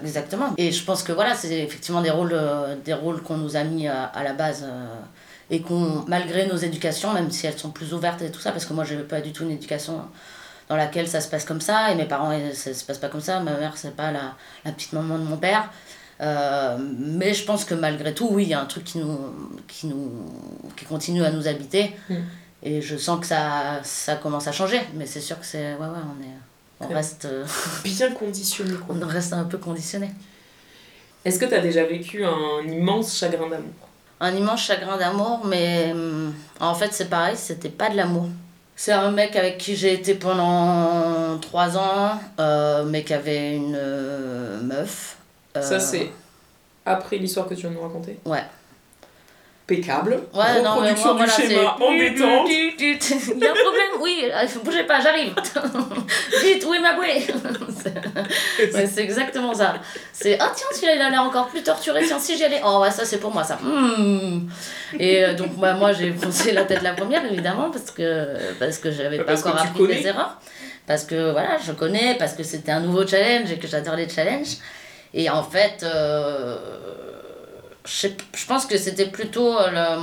exactement. 0.05 0.53
Et 0.59 0.71
je 0.71 0.85
pense 0.85 1.03
que 1.03 1.13
voilà, 1.13 1.35
c'est 1.35 1.61
effectivement 1.61 2.03
des 2.03 2.11
rôles, 2.11 2.35
euh, 2.35 2.77
des 2.85 2.93
rôles 2.93 3.23
qu'on 3.23 3.39
nous 3.39 3.57
a 3.57 3.65
mis 3.65 3.89
à, 3.89 4.05
à 4.05 4.23
la 4.25 4.35
base 4.35 4.65
euh, 4.65 4.87
et 5.51 5.63
qu'on, 5.63 6.05
malgré 6.07 6.47
nos 6.47 6.57
éducations, 6.57 7.15
même 7.15 7.31
si 7.31 7.47
elles 7.47 7.59
sont 7.59 7.71
plus 7.71 7.95
ouvertes 7.95 8.21
et 8.21 8.31
tout 8.31 8.41
ça, 8.41 8.53
parce 8.53 8.67
que 8.67 8.75
moi 8.75 8.85
je 8.85 8.95
n'ai 8.95 9.05
pas 9.05 9.23
du 9.23 9.33
tout 9.33 9.45
une 9.45 9.53
éducation 9.53 10.03
dans 10.69 10.77
laquelle 10.77 11.09
ça 11.09 11.23
se 11.23 11.29
passe 11.29 11.47
comme 11.47 11.63
ça, 11.63 11.93
et 11.93 11.95
mes 11.95 12.05
parents, 12.05 12.31
ça 12.53 12.75
se 12.75 12.85
passe 12.85 12.99
pas 12.99 13.09
comme 13.09 13.21
ça, 13.23 13.41
ma 13.41 13.53
mère, 13.57 13.73
c'est 13.77 13.97
pas 13.97 14.13
la, 14.13 14.35
la 14.67 14.73
petite 14.73 14.93
maman 14.93 15.19
de 15.19 15.25
mon 15.25 15.39
père. 15.39 15.71
Euh, 16.21 16.77
mais 16.79 17.35
je 17.35 17.45
pense 17.45 17.65
que 17.65 17.75
malgré 17.75 18.15
tout, 18.15 18.29
oui, 18.31 18.45
il 18.45 18.49
y 18.51 18.55
a 18.55 18.61
un 18.61 18.67
truc 18.67 18.85
qui, 18.85 18.99
nous, 18.99 19.19
qui, 19.67 19.87
nous, 19.87 20.11
qui 20.77 20.85
continue 20.85 21.25
à 21.25 21.31
nous 21.31 21.49
habiter. 21.49 21.93
Mm. 22.09 22.15
Et 22.65 22.81
je 22.81 22.97
sens 22.97 23.21
que 23.21 23.27
ça, 23.27 23.81
ça 23.83 24.17
commence 24.17 24.47
à 24.47 24.53
changer, 24.53 24.81
mais 24.95 25.07
c'est 25.07 25.21
sûr 25.21 25.39
que 25.39 25.47
c'est. 25.47 25.75
Ouais, 25.75 25.81
ouais, 25.81 25.87
on, 25.87 26.23
est, 26.23 26.89
on 26.89 26.95
reste. 26.95 27.25
Euh, 27.25 27.45
bien 27.85 28.13
conditionné, 28.13 28.75
On 28.89 29.07
reste 29.07 29.33
un 29.33 29.45
peu 29.45 29.59
conditionné. 29.59 30.11
Est-ce 31.25 31.39
que 31.39 31.47
tu 31.47 31.55
as 31.55 31.61
déjà 31.61 31.85
vécu 31.85 32.25
un 32.25 32.67
immense 32.69 33.17
chagrin 33.17 33.49
d'amour? 33.49 33.73
Un 34.21 34.35
immense 34.37 34.63
chagrin 34.63 34.97
d'amour, 34.97 35.45
mais 35.45 35.91
hum, 35.93 36.33
en 36.61 36.75
fait, 36.75 36.93
c'est 36.93 37.11
pareil, 37.11 37.37
c'était 37.37 37.69
pas 37.69 37.91
de 37.91 37.97
l'amour. 37.97 38.29
C'est 38.77 38.93
un 38.93 39.11
mec 39.11 39.37
avec 39.37 39.59
qui 39.59 39.77
j'ai 39.77 39.93
été 39.93 40.15
pendant 40.15 41.39
trois 41.39 41.77
ans, 41.77 42.19
euh, 42.39 42.85
mais 42.85 43.03
qui 43.03 43.15
avait 43.15 43.57
une 43.57 43.79
meuf. 44.63 45.17
Ça, 45.61 45.81
c'est 45.81 46.11
après 46.85 47.19
l'histoire 47.19 47.47
que 47.47 47.55
tu 47.55 47.63
viens 47.63 47.71
de 47.71 47.77
nous 47.77 47.83
raconter 47.83 48.19
Ouais 48.25 48.43
impeccable. 49.73 50.21
Ouais, 50.35 50.63
non, 50.63 50.81
mais 50.81 50.95
moi, 50.95 51.13
voilà, 51.13 51.33
schéma 51.33 51.77
en 51.81 51.93
détente. 51.93 52.49
Il 52.49 53.39
y 53.39 53.47
a 53.47 53.51
un 53.51 53.55
problème, 53.55 53.93
oui, 54.01 54.25
euh, 54.25 54.47
bougez 54.65 54.85
pas, 54.85 55.01
j'arrive. 55.01 55.35
Vite, 56.43 56.65
où 56.67 56.75
est 56.75 56.81
ma 56.81 56.95
bouée 56.95 57.23
C'est 58.87 59.03
exactement 59.03 59.55
ça. 59.55 59.75
C'est, 60.13 60.39
ah 60.41 60.53
tiens, 60.55 60.67
celui-là, 60.73 60.95
il 60.97 61.03
a 61.03 61.11
l'air 61.11 61.23
encore 61.23 61.49
plus 61.49 61.63
torturé, 61.63 62.03
tiens, 62.07 62.19
si 62.19 62.37
j'y 62.37 62.45
allais. 62.45 62.61
Oh, 62.65 62.81
ouais, 62.83 62.91
ça, 62.91 63.05
c'est 63.05 63.19
pour 63.19 63.33
moi, 63.33 63.45
ça. 63.45 63.59
Hmm. 63.63 64.49
Et 64.99 65.25
euh, 65.25 65.35
donc, 65.35 65.57
bah, 65.59 65.75
moi, 65.75 65.93
j'ai 65.93 66.13
foncé 66.13 66.53
la 66.53 66.65
tête 66.65 66.83
la 66.83 66.95
première, 66.95 67.25
évidemment, 67.25 67.71
parce 67.71 67.91
que, 67.91 68.37
parce 68.59 68.79
que 68.79 68.91
j'avais 68.91 69.23
pas 69.23 69.39
encore 69.39 69.61
appris 69.61 69.87
des 69.87 70.07
erreurs. 70.07 70.39
Parce 70.87 71.05
que, 71.05 71.31
voilà, 71.31 71.59
je 71.65 71.73
connais, 71.73 72.17
parce 72.19 72.33
que 72.33 72.43
c'était 72.43 72.73
un 72.73 72.81
nouveau 72.81 73.07
challenge 73.07 73.53
et 73.53 73.59
que 73.59 73.69
j'adore 73.69 73.95
les 73.95 74.09
challenges. 74.09 74.57
Et 75.15 75.31
en 75.31 75.43
fait... 75.43 75.83
Euh, 75.83 76.57
je, 77.85 78.09
je 78.35 78.47
pense 78.47 78.67
que 78.67 78.77
c'était 78.77 79.07
plutôt 79.07 79.59
euh, 79.59 79.97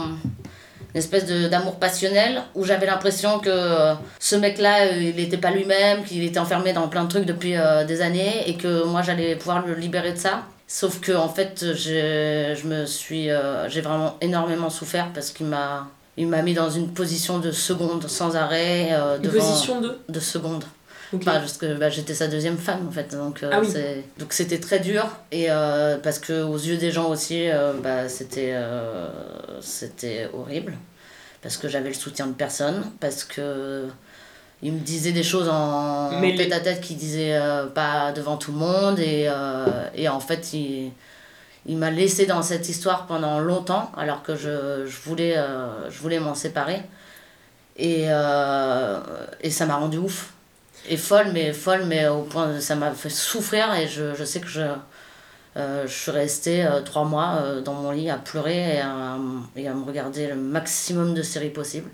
une 0.93 0.99
espèce 0.99 1.25
d'amour 1.25 1.75
passionnel 1.75 2.41
où 2.55 2.65
j'avais 2.65 2.85
l'impression 2.85 3.39
que 3.39 3.49
euh, 3.49 3.93
ce 4.19 4.35
mec-là, 4.35 4.87
euh, 4.87 5.01
il 5.01 5.15
n'était 5.15 5.37
pas 5.37 5.51
lui-même, 5.51 6.03
qu'il 6.03 6.23
était 6.23 6.39
enfermé 6.39 6.73
dans 6.73 6.87
plein 6.87 7.03
de 7.03 7.09
trucs 7.09 7.25
depuis 7.25 7.55
des 7.87 8.01
années 8.01 8.49
et 8.49 8.55
que 8.55 8.83
moi 8.85 9.01
j'allais 9.01 9.35
pouvoir 9.35 9.65
le 9.65 9.75
libérer 9.75 10.13
de 10.13 10.17
ça. 10.17 10.43
Sauf 10.67 10.99
que 10.99 11.13
en 11.13 11.29
fait, 11.29 11.65
je 11.73 12.67
me 12.67 12.85
suis, 12.85 13.29
j'ai 13.69 13.81
vraiment 13.81 14.17
énormément 14.21 14.69
souffert 14.69 15.07
parce 15.13 15.31
qu'il 15.31 15.47
m'a, 15.47 15.87
il 16.15 16.27
m'a 16.27 16.43
mis 16.43 16.53
dans 16.53 16.69
une 16.69 16.89
position 16.93 17.39
de 17.39 17.51
seconde 17.51 18.07
sans 18.07 18.35
arrêt. 18.35 18.91
une 19.23 19.31
position 19.31 19.81
de 19.81 19.97
De 20.09 20.19
seconde. 20.19 20.63
Parce 21.17 21.57
que 21.57 21.73
bah, 21.75 21.89
j'étais 21.89 22.13
sa 22.13 22.27
deuxième 22.27 22.57
femme 22.57 22.87
en 22.87 22.91
fait. 22.91 23.15
Donc 23.15 23.43
euh, 23.43 23.49
ah 23.51 23.61
donc 24.19 24.33
c'était 24.33 24.59
très 24.59 24.79
dur 24.79 25.07
et 25.31 25.49
euh, 25.49 25.97
parce 25.97 26.19
que 26.19 26.43
aux 26.43 26.57
yeux 26.57 26.77
des 26.77 26.91
gens 26.91 27.09
aussi 27.09 27.49
euh, 27.49 27.73
bah, 27.81 28.07
c'était 28.09 28.55
c'était 29.61 30.29
horrible 30.33 30.77
parce 31.41 31.57
que 31.57 31.67
j'avais 31.67 31.89
le 31.89 31.95
soutien 31.95 32.27
de 32.27 32.33
personne 32.33 32.83
parce 32.99 33.23
que 33.23 33.87
il 34.61 34.73
me 34.73 34.79
disait 34.79 35.13
des 35.13 35.23
choses 35.23 35.47
en, 35.47 36.19
tête 36.21 36.51
à 36.51 36.59
tête 36.59 36.81
qu'il 36.81 36.97
disait 36.97 37.39
pas 37.73 38.11
devant 38.11 38.35
tout 38.37 38.51
le 38.51 38.57
monde 38.57 38.99
et, 38.99 39.29
et 39.95 40.09
en 40.09 40.19
fait 40.19 40.53
il 40.53 40.91
il 41.65 41.77
m'a 41.77 41.91
laissé 41.91 42.25
dans 42.25 42.41
cette 42.41 42.69
histoire 42.69 43.05
pendant 43.05 43.39
longtemps 43.39 43.91
alors 43.97 44.23
que 44.23 44.35
je, 44.35 44.85
je 44.85 44.97
voulais 45.01 45.35
je 45.89 45.99
voulais 45.99 46.19
m'en 46.19 46.35
séparer 46.35 46.81
et, 47.77 48.03
et 49.41 49.49
ça 49.49 49.65
m'a 49.65 49.75
rendu 49.77 49.97
ouf 49.97 50.33
et 50.89 50.97
folle, 50.97 51.31
mais 51.31 51.53
folle, 51.53 51.85
mais 51.85 52.07
au 52.07 52.23
point 52.23 52.59
ça 52.59 52.75
m'a 52.75 52.91
fait 52.91 53.09
souffrir 53.09 53.73
et 53.75 53.87
je, 53.87 54.15
je 54.15 54.23
sais 54.23 54.39
que 54.41 54.47
je, 54.47 54.61
euh, 55.57 55.87
je 55.87 55.93
suis 55.93 56.11
restée 56.11 56.65
euh, 56.65 56.81
trois 56.81 57.05
mois 57.05 57.39
euh, 57.41 57.61
dans 57.61 57.73
mon 57.73 57.91
lit 57.91 58.09
à 58.09 58.17
pleurer 58.17 58.75
et 58.75 58.81
à, 58.81 59.17
et 59.55 59.67
à, 59.67 59.73
me 59.73 59.83
regarder 59.83 60.27
le 60.27 60.35
maximum 60.35 61.13
de 61.13 61.21
séries 61.21 61.49
possibles. 61.49 61.89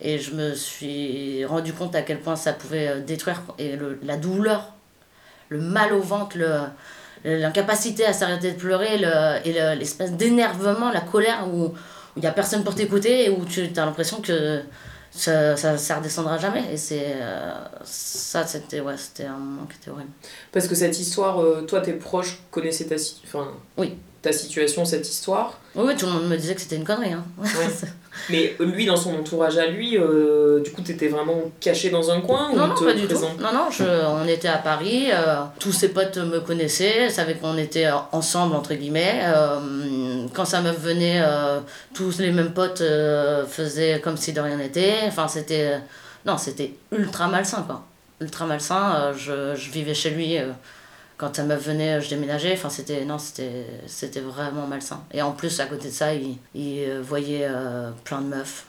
Et 0.00 0.18
je 0.18 0.34
me 0.34 0.54
suis 0.54 1.44
rendu 1.44 1.72
compte 1.72 1.94
à 1.94 2.02
quel 2.02 2.20
point 2.20 2.36
ça 2.36 2.52
pouvait 2.52 3.00
détruire 3.00 3.42
et 3.58 3.76
le, 3.76 3.98
la 4.02 4.16
douleur, 4.16 4.74
le 5.48 5.58
mal 5.58 5.94
au 5.94 6.00
ventre, 6.00 6.36
l'incapacité 7.24 8.04
à 8.04 8.12
s'arrêter 8.12 8.52
de 8.52 8.58
pleurer 8.58 8.98
le, 8.98 9.46
et 9.46 9.52
l'espèce 9.76 10.12
d'énervement, 10.12 10.92
la 10.92 11.00
colère 11.00 11.48
où 11.50 11.72
il 12.16 12.20
n'y 12.20 12.26
a 12.26 12.32
personne 12.32 12.62
pour 12.62 12.74
t'écouter 12.74 13.24
et 13.24 13.30
où 13.30 13.46
tu 13.46 13.70
as 13.74 13.86
l'impression 13.86 14.20
que 14.20 14.60
ça, 15.16 15.56
ça, 15.56 15.78
ça, 15.78 15.96
redescendra 15.98 16.38
jamais. 16.38 16.64
Et 16.72 16.76
c'est 16.76 17.16
euh, 17.16 17.52
ça, 17.84 18.46
c'était 18.46 18.80
ouais, 18.80 18.96
c'était 18.96 19.24
un 19.24 19.36
moment 19.36 19.66
qui 19.66 19.76
était 19.76 19.90
horrible. 19.90 20.10
Parce 20.52 20.68
que 20.68 20.74
cette 20.74 20.98
histoire, 20.98 21.40
euh, 21.40 21.62
toi, 21.62 21.80
tes 21.80 21.92
proches 21.92 22.38
connaissaient 22.50 22.84
ta, 22.84 22.96
enfin, 23.24 23.50
oui. 23.76 23.94
ta 24.22 24.32
situation, 24.32 24.84
cette 24.84 25.08
histoire. 25.08 25.58
Oui, 25.74 25.96
tout 25.96 26.06
le 26.06 26.12
monde 26.12 26.28
me 26.28 26.36
disait 26.36 26.54
que 26.54 26.60
c'était 26.60 26.76
une 26.76 26.84
connerie. 26.84 27.12
Hein. 27.12 27.24
Mais 28.30 28.56
lui, 28.60 28.86
dans 28.86 28.96
son 28.96 29.14
entourage 29.14 29.58
à 29.58 29.66
lui, 29.66 29.98
euh, 29.98 30.60
du 30.60 30.70
coup, 30.70 30.82
t'étais 30.82 31.08
vraiment 31.08 31.50
caché 31.60 31.90
dans 31.90 32.10
un 32.10 32.20
coin 32.20 32.52
Non, 32.54 32.68
non, 32.68 32.74
pas 32.74 32.92
du 32.92 33.06
tout. 33.06 33.14
Non, 33.40 33.52
non, 33.52 33.70
je, 33.70 33.84
on 33.84 34.26
était 34.26 34.48
à 34.48 34.58
Paris, 34.58 35.08
tous 35.58 35.72
ses 35.72 35.90
potes 35.90 36.18
me 36.18 36.40
connaissaient, 36.40 37.08
savaient 37.10 37.34
qu'on 37.34 37.56
était 37.58 37.88
ensemble, 38.12 38.54
entre 38.54 38.74
guillemets. 38.74 39.22
quand 40.34 40.44
sa 40.44 40.60
meuf 40.60 40.78
venait, 40.80 41.22
tous 41.94 42.18
les 42.18 42.32
mêmes 42.32 42.52
potes 42.52 42.82
faisaient 43.48 44.00
comme 44.02 44.16
si 44.16 44.32
de 44.32 44.40
rien 44.40 44.56
n'était. 44.56 45.00
Enfin, 45.06 45.28
c'était. 45.28 45.78
non, 46.24 46.38
c'était 46.38 46.72
ultra 46.92 47.28
malsain, 47.28 47.62
quoi. 47.62 47.84
Ultra 48.20 48.46
malsain. 48.46 49.12
je, 49.16 49.54
je, 49.54 49.70
vivais 49.70 49.94
chez 49.94 50.10
lui 50.10 50.36
quand 51.16 51.38
elle 51.38 51.46
me 51.46 51.56
venait, 51.56 52.00
je 52.00 52.10
déménageais. 52.10 52.52
Enfin, 52.52 52.70
c'était 52.70 53.04
non, 53.04 53.18
c'était 53.18 53.66
c'était 53.86 54.20
vraiment 54.20 54.66
malsain. 54.66 55.02
Et 55.12 55.22
en 55.22 55.32
plus, 55.32 55.60
à 55.60 55.66
côté 55.66 55.88
de 55.88 55.92
ça, 55.92 56.14
il, 56.14 56.36
il 56.54 56.84
euh, 56.84 57.02
voyait 57.02 57.46
euh, 57.48 57.90
plein 58.04 58.20
de 58.20 58.26
meufs. 58.26 58.66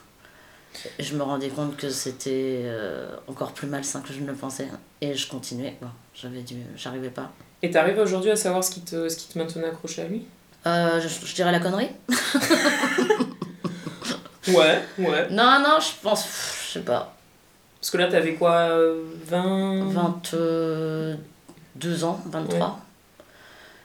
Et 0.98 1.02
je 1.02 1.16
me 1.16 1.22
rendais 1.22 1.48
compte 1.48 1.76
que 1.76 1.90
c'était 1.90 2.62
euh, 2.64 3.08
encore 3.26 3.52
plus 3.52 3.66
malsain 3.66 4.00
que 4.00 4.12
je 4.12 4.20
ne 4.20 4.26
le 4.26 4.34
pensais. 4.34 4.68
Et 5.00 5.14
je 5.14 5.28
continuais, 5.28 5.76
quoi. 5.78 5.90
J'avais 6.14 6.42
dû, 6.42 6.56
j'arrivais 6.76 7.10
pas. 7.10 7.32
Et 7.62 7.70
t'arrives 7.70 7.98
aujourd'hui 7.98 8.30
à 8.30 8.36
savoir 8.36 8.62
ce 8.62 8.70
qui 8.70 8.80
te, 8.82 9.08
ce 9.08 9.16
qui 9.16 9.28
te 9.28 9.38
maintenait 9.38 9.66
accroché 9.66 10.02
à 10.02 10.06
lui? 10.06 10.26
Euh, 10.66 11.00
je, 11.00 11.26
je 11.26 11.34
dirais 11.34 11.52
la 11.52 11.60
connerie. 11.60 11.90
Ouais, 14.48 14.80
ouais. 14.98 15.28
Non, 15.30 15.60
non, 15.62 15.78
je 15.80 15.90
pense, 16.02 16.26
je 16.66 16.72
sais 16.74 16.84
pas, 16.84 17.14
Parce 17.80 17.90
que 17.90 17.98
là, 17.98 18.08
t'avais 18.08 18.34
quoi 18.34 18.52
euh, 18.52 19.02
20... 19.26 19.88
22 19.90 21.18
ans, 22.04 22.20
23. 22.26 22.80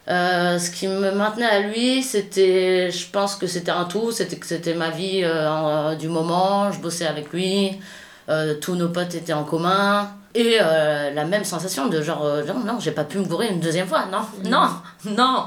Euh, 0.10 0.60
ce 0.60 0.70
qui 0.70 0.88
me 0.88 1.12
maintenait 1.12 1.46
à 1.46 1.60
lui, 1.62 2.04
c'était, 2.04 2.92
je 2.92 3.10
pense 3.10 3.36
que 3.38 3.48
c'était 3.48 3.72
un 3.72 3.86
tout, 3.86 4.12
c'était 4.12 4.36
que 4.36 4.46
c'était 4.46 4.74
ma 4.74 4.90
vie 4.90 5.22
euh, 5.24 5.50
en- 5.50 5.96
du 5.96 6.10
moment, 6.10 6.72
je 6.74 6.80
bossais 6.80 7.06
avec 7.08 7.32
lui, 7.32 7.80
euh, 8.28 8.56
tous 8.56 8.76
nos 8.76 8.90
potes 8.90 9.16
étaient 9.16 9.32
en 9.32 9.46
commun, 9.46 10.10
et 10.36 10.58
euh, 10.62 11.12
la 11.12 11.24
même 11.24 11.46
sensation 11.46 11.88
de 11.88 12.02
genre, 12.02 12.26
euh, 12.26 12.44
non, 12.44 12.60
non, 12.66 12.80
j'ai 12.82 12.92
pas 12.92 13.06
pu 13.06 13.18
me 13.20 13.24
bourrer 13.24 13.48
une 13.48 13.62
deuxième 13.62 13.88
fois, 13.88 14.06
non, 14.12 14.26
non, 14.50 14.68
non. 15.06 15.46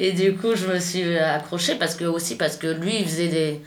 Et 0.00 0.12
du 0.12 0.36
coup, 0.36 0.54
je 0.54 0.66
me 0.66 0.78
suis 0.78 1.16
accrochée 1.16 1.76
parce 1.76 1.94
que, 1.94 2.04
aussi 2.04 2.36
parce 2.36 2.56
que 2.56 2.66
lui, 2.66 2.98
il 3.00 3.06
faisait 3.06 3.28
des, 3.28 3.62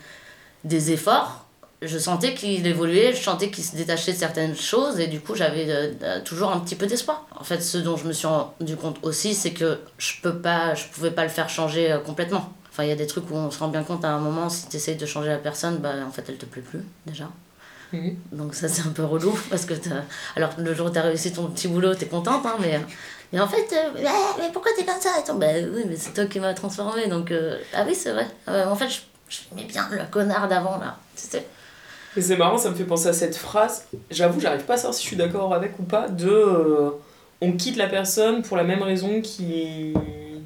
des 0.62 0.92
efforts, 0.92 1.46
je 1.82 1.98
sentais 1.98 2.34
qu'il 2.34 2.66
évoluait, 2.66 3.14
je 3.14 3.22
sentais 3.22 3.50
qu'il 3.50 3.64
se 3.64 3.74
détachait 3.74 4.12
de 4.12 4.18
certaines 4.18 4.54
choses 4.56 5.00
et 5.00 5.06
du 5.06 5.20
coup 5.20 5.34
j'avais 5.34 5.66
euh, 5.70 5.92
euh, 6.02 6.20
toujours 6.22 6.50
un 6.52 6.60
petit 6.60 6.74
peu 6.76 6.86
d'espoir. 6.86 7.26
En 7.38 7.44
fait, 7.44 7.60
ce 7.62 7.78
dont 7.78 7.96
je 7.96 8.06
me 8.06 8.12
suis 8.12 8.26
rendu 8.26 8.76
compte 8.76 8.98
aussi, 9.02 9.34
c'est 9.34 9.52
que 9.52 9.78
je 9.98 10.12
peux 10.22 10.36
pas, 10.38 10.74
je 10.74 10.84
pouvais 10.86 11.10
pas 11.10 11.22
le 11.22 11.30
faire 11.30 11.48
changer 11.48 11.90
euh, 11.90 11.98
complètement. 11.98 12.52
Enfin, 12.70 12.84
il 12.84 12.90
y 12.90 12.92
a 12.92 12.96
des 12.96 13.06
trucs 13.06 13.30
où 13.30 13.34
on 13.34 13.50
se 13.50 13.58
rend 13.58 13.68
bien 13.68 13.82
compte 13.82 14.04
à 14.04 14.10
un 14.10 14.18
moment, 14.18 14.48
si 14.50 14.68
tu 14.68 14.76
essayes 14.76 14.96
de 14.96 15.06
changer 15.06 15.28
la 15.28 15.38
personne, 15.38 15.78
bah 15.78 15.92
en 16.06 16.10
fait 16.10 16.24
elle 16.28 16.36
te 16.36 16.44
plaît 16.46 16.62
plus 16.62 16.80
déjà. 17.06 17.28
Mhm. 17.92 18.14
Donc 18.32 18.54
ça 18.54 18.68
c'est 18.68 18.82
un 18.86 18.90
peu 18.92 19.04
relou 19.04 19.36
parce 19.50 19.64
que 19.64 19.74
t'as- 19.74 20.04
alors 20.36 20.50
le 20.58 20.74
jour 20.74 20.86
où 20.88 20.90
t'as 20.90 21.02
réussi 21.02 21.32
ton 21.32 21.46
petit 21.46 21.66
boulot, 21.66 21.94
t'es 21.94 22.06
contente, 22.06 22.44
hein, 22.46 22.56
mais, 22.60 22.78
mais 23.32 23.40
en 23.40 23.48
fait, 23.48 23.66
euh, 23.72 23.90
mais, 23.94 24.02
mais 24.38 24.50
pourquoi 24.52 24.70
t'es 24.76 24.84
comme 24.84 25.00
ça? 25.00 25.10
Et 25.18 25.32
Bah 25.38 25.46
oui, 25.74 25.82
mais 25.88 25.96
c'est 25.96 26.12
toi 26.12 26.26
qui 26.26 26.38
m'as 26.40 26.52
transformé, 26.54 27.08
donc 27.08 27.32
ah 27.74 27.84
oui 27.86 27.94
c'est 27.94 28.12
vrai. 28.12 28.28
En 28.46 28.76
fait, 28.76 28.88
je, 28.90 29.00
je 29.30 29.38
m'aimais 29.54 29.66
bien 29.66 29.88
le 29.90 30.04
connard 30.10 30.46
d'avant 30.46 30.76
là. 30.78 30.98
C'était 31.16 31.46
Mais 32.16 32.22
c'est 32.22 32.36
marrant, 32.36 32.58
ça 32.58 32.70
me 32.70 32.74
fait 32.74 32.84
penser 32.84 33.08
à 33.08 33.12
cette 33.12 33.36
phrase. 33.36 33.84
J'avoue, 34.10 34.40
j'arrive 34.40 34.62
pas 34.64 34.74
à 34.74 34.76
savoir 34.76 34.94
si 34.94 35.02
je 35.02 35.06
suis 35.08 35.16
d'accord 35.16 35.54
avec 35.54 35.78
ou 35.78 35.84
pas. 35.84 36.08
De 36.08 36.28
euh, 36.28 36.90
on 37.40 37.52
quitte 37.52 37.76
la 37.76 37.86
personne 37.86 38.42
pour 38.42 38.56
la 38.56 38.64
même 38.64 38.82
raison 38.82 39.20
qui 39.20 39.94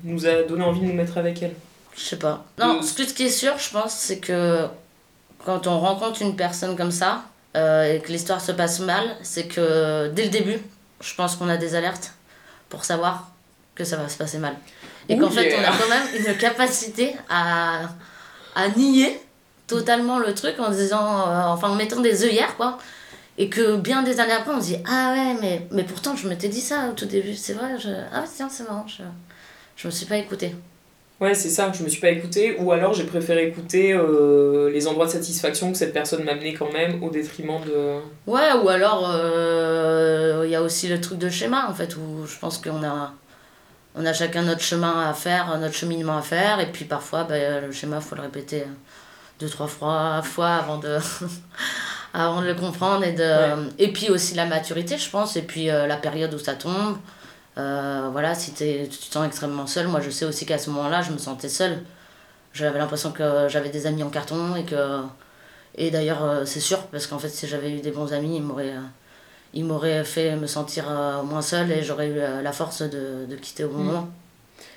nous 0.04 0.26
a 0.26 0.42
donné 0.42 0.62
envie 0.64 0.80
de 0.80 0.87
nous 0.87 0.92
mettre 0.92 1.16
avec 1.18 1.42
elle. 1.42 1.54
Je 1.97 2.02
sais 2.02 2.18
pas. 2.18 2.44
Non, 2.59 2.80
Mm. 2.80 2.83
ce, 2.83 3.02
qui 3.14 3.25
est 3.25 3.28
sûr, 3.30 3.56
je 3.59 3.71
pense, 3.71 3.94
c'est 3.94 4.18
que 4.18 4.66
quand 5.44 5.66
on 5.66 5.78
rencontre 5.78 6.21
une 6.23 6.37
personne 6.37 6.76
comme 6.76 6.90
ça 6.90 7.23
euh, 7.56 7.94
et 7.94 8.00
que 8.00 8.09
l'histoire 8.12 8.40
se 8.40 8.52
passe 8.52 8.80
mal, 8.80 9.16
c'est 9.23 9.47
que 9.47 10.09
dès 10.09 10.25
le 10.25 10.30
début, 10.30 10.59
je 11.00 11.14
pense 11.14 11.37
qu'on 11.37 11.49
a 11.49 11.56
des 11.56 11.75
alertes 11.75 12.12
pour 12.68 12.85
savoir 12.85 13.30
que 13.75 13.85
ça 13.85 13.97
va 13.97 14.09
se 14.09 14.16
passer 14.16 14.38
mal. 14.38 14.54
Et 15.09 15.16
qu'en 15.18 15.30
fait, 15.30 15.54
on 15.59 15.62
a 15.62 15.71
quand 15.76 15.88
même 15.88 16.26
une 16.26 16.37
capacité 16.37 17.14
à, 17.28 17.80
à 18.54 18.68
nier 18.76 19.21
totalement 19.66 20.18
le 20.18 20.35
truc 20.35 20.59
en 20.59 20.71
disant, 20.71 21.28
euh, 21.28 21.42
enfin 21.47 21.71
en 21.71 21.75
mettant 21.75 22.00
des 22.00 22.25
œillères 22.25 22.56
quoi. 22.56 22.78
Et 23.37 23.49
que 23.49 23.76
bien 23.76 24.02
des 24.02 24.21
années 24.21 24.33
après, 24.33 24.52
on 24.52 24.61
se 24.61 24.66
dit 24.66 24.76
Ah 24.87 25.12
ouais, 25.14 25.37
mais, 25.40 25.66
mais 25.73 25.83
pourtant 25.83 26.14
je 26.16 26.28
m'étais 26.28 26.49
dit 26.49 26.61
ça 26.61 26.88
au 26.90 26.92
tout 26.92 27.06
début, 27.06 27.35
c'est 27.35 27.54
vrai, 27.54 27.78
je... 27.78 27.88
ah 28.12 28.21
ouais, 28.21 28.26
tiens, 28.35 28.49
c'est 28.49 28.64
marrant, 28.64 28.87
je, 28.87 29.02
je 29.76 29.88
me 29.88 29.92
suis 29.92 30.06
pas 30.06 30.16
écoutée. 30.16 30.54
Ouais, 31.21 31.35
c'est 31.35 31.49
ça, 31.49 31.71
je 31.73 31.83
me 31.83 31.88
suis 31.88 32.00
pas 32.00 32.11
écoutée, 32.11 32.56
ou 32.59 32.73
alors 32.73 32.92
j'ai 32.92 33.04
préféré 33.04 33.47
écouter 33.47 33.92
euh, 33.92 34.71
les 34.71 34.87
endroits 34.88 35.06
de 35.06 35.12
satisfaction 35.12 35.71
que 35.73 35.78
cette 35.78 35.92
personne 35.92 36.25
m'a 36.25 36.33
amené 36.33 36.54
quand 36.54 36.73
même, 36.73 37.02
au 37.02 37.10
détriment 37.10 37.60
de. 37.65 37.99
Ouais, 38.26 38.52
ou 38.62 38.69
alors 38.69 39.10
euh, 39.12 40.43
il 40.45 40.50
y 40.50 40.56
a 40.56 40.62
aussi 40.62 40.88
le 40.88 41.00
truc 41.00 41.19
de 41.19 41.30
schéma 41.30 41.67
en 41.69 41.75
fait, 41.75 41.97
où 41.97 42.26
je 42.26 42.36
pense 42.38 42.58
qu'on 42.58 42.82
a, 42.84 43.15
on 43.95 44.04
a 44.04 44.12
chacun 44.12 44.43
notre 44.43 44.60
chemin 44.62 45.08
à 45.08 45.15
faire, 45.15 45.56
notre 45.58 45.75
cheminement 45.75 46.19
à 46.19 46.23
faire, 46.23 46.60
et 46.60 46.71
puis 46.71 46.84
parfois 46.84 47.25
bah, 47.25 47.60
le 47.60 47.73
schéma, 47.73 48.00
faut 48.00 48.17
le 48.17 48.23
répéter 48.23 48.65
deux, 49.45 49.50
trois 49.50 49.67
fois, 49.67 50.23
fois 50.23 50.54
avant 50.54 50.78
de, 50.78 50.99
avant 52.15 52.41
de 52.43 52.47
le 52.47 52.54
comprendre, 52.54 53.04
et, 53.04 53.13
de, 53.13 53.23
Ouais. 53.23 53.69
et 53.78 53.93
puis 53.93 54.09
aussi 54.11 54.35
la 54.35 54.47
maturité, 54.47 54.97
je 54.99 55.11
pense, 55.11 55.37
et 55.37 55.43
puis 55.43 55.71
euh, 55.71 55.87
la 55.87 55.97
période 55.97 56.33
où 56.35 56.39
ça 56.39 56.54
tombe. 56.54 56.97
Euh, 57.57 58.09
voilà, 58.11 58.35
si 58.35 58.52
tu 58.52 58.65
te 58.89 59.13
sens 59.13 59.26
extrêmement 59.26 59.67
seul, 59.67 59.87
moi 59.89 60.00
je 60.00 60.11
sais 60.11 60.25
aussi 60.25 60.45
qu'à 60.47 60.59
ce 60.59 60.71
moment-là, 60.71 61.02
je 61.02 61.13
me 61.13 61.19
sentais 61.19 61.49
seule. 61.49 61.83
J'avais 62.52 62.78
l'impression 62.78 63.11
que 63.13 63.47
j'avais 63.49 63.69
des 63.71 63.87
amis 63.87 64.02
en 64.02 64.11
carton 64.11 64.57
et 64.57 64.65
que. 64.65 65.00
Et 65.76 65.91
d'ailleurs, 65.91 66.23
euh, 66.25 66.45
c'est 66.45 66.61
sûr, 66.61 66.78
parce 66.87 67.07
qu'en 67.09 67.19
fait, 67.19 67.28
si 67.28 67.47
j'avais 67.49 67.71
eu 67.73 67.80
des 67.80 67.91
bons 67.91 68.13
amis, 68.13 68.37
ils 69.54 69.65
m'auraient, 69.65 70.04
fait 70.04 70.37
me 70.37 70.47
sentir 70.47 70.85
euh, 70.89 71.23
moins 71.23 71.43
seule 71.43 71.71
et 71.73 71.83
j'aurais 71.83 72.09
eu 72.09 72.19
euh, 72.19 72.43
la 72.43 72.52
force 72.52 72.83
de, 72.83 73.26
de 73.28 73.37
quitter 73.37 73.65
au 73.65 73.69
bon 73.71 73.78
Mm. 73.78 73.87
moment. 73.87 74.09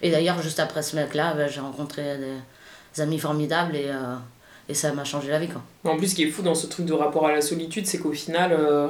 Et 0.02 0.10
d'ailleurs, 0.12 0.42
juste 0.42 0.60
après 0.60 0.82
ce 0.84 0.96
mec-là, 0.96 1.34
bah, 1.36 1.48
j'ai 1.48 1.60
rencontré 1.62 2.18
des, 2.18 2.34
des 2.96 3.02
amis 3.02 3.20
formidables 3.20 3.76
et, 3.76 3.90
euh, 3.90 4.16
et 4.70 4.74
ça 4.74 4.92
m'a 4.94 5.04
changé 5.04 5.30
la 5.30 5.40
vie. 5.40 5.48
Quoi. 5.50 5.62
En 5.92 5.98
plus, 5.98 6.08
ce 6.10 6.16
qui 6.16 6.24
est 6.24 6.30
fou 6.30 6.42
dans 6.42 6.56
ce 6.56 6.68
truc 6.68 6.86
de 6.86 6.94
rapport 6.94 7.26
à 7.28 7.32
la 7.32 7.42
solitude, 7.42 7.86
c'est 7.88 7.98
qu'au 8.00 8.12
final, 8.14 8.52
euh, 8.54 8.88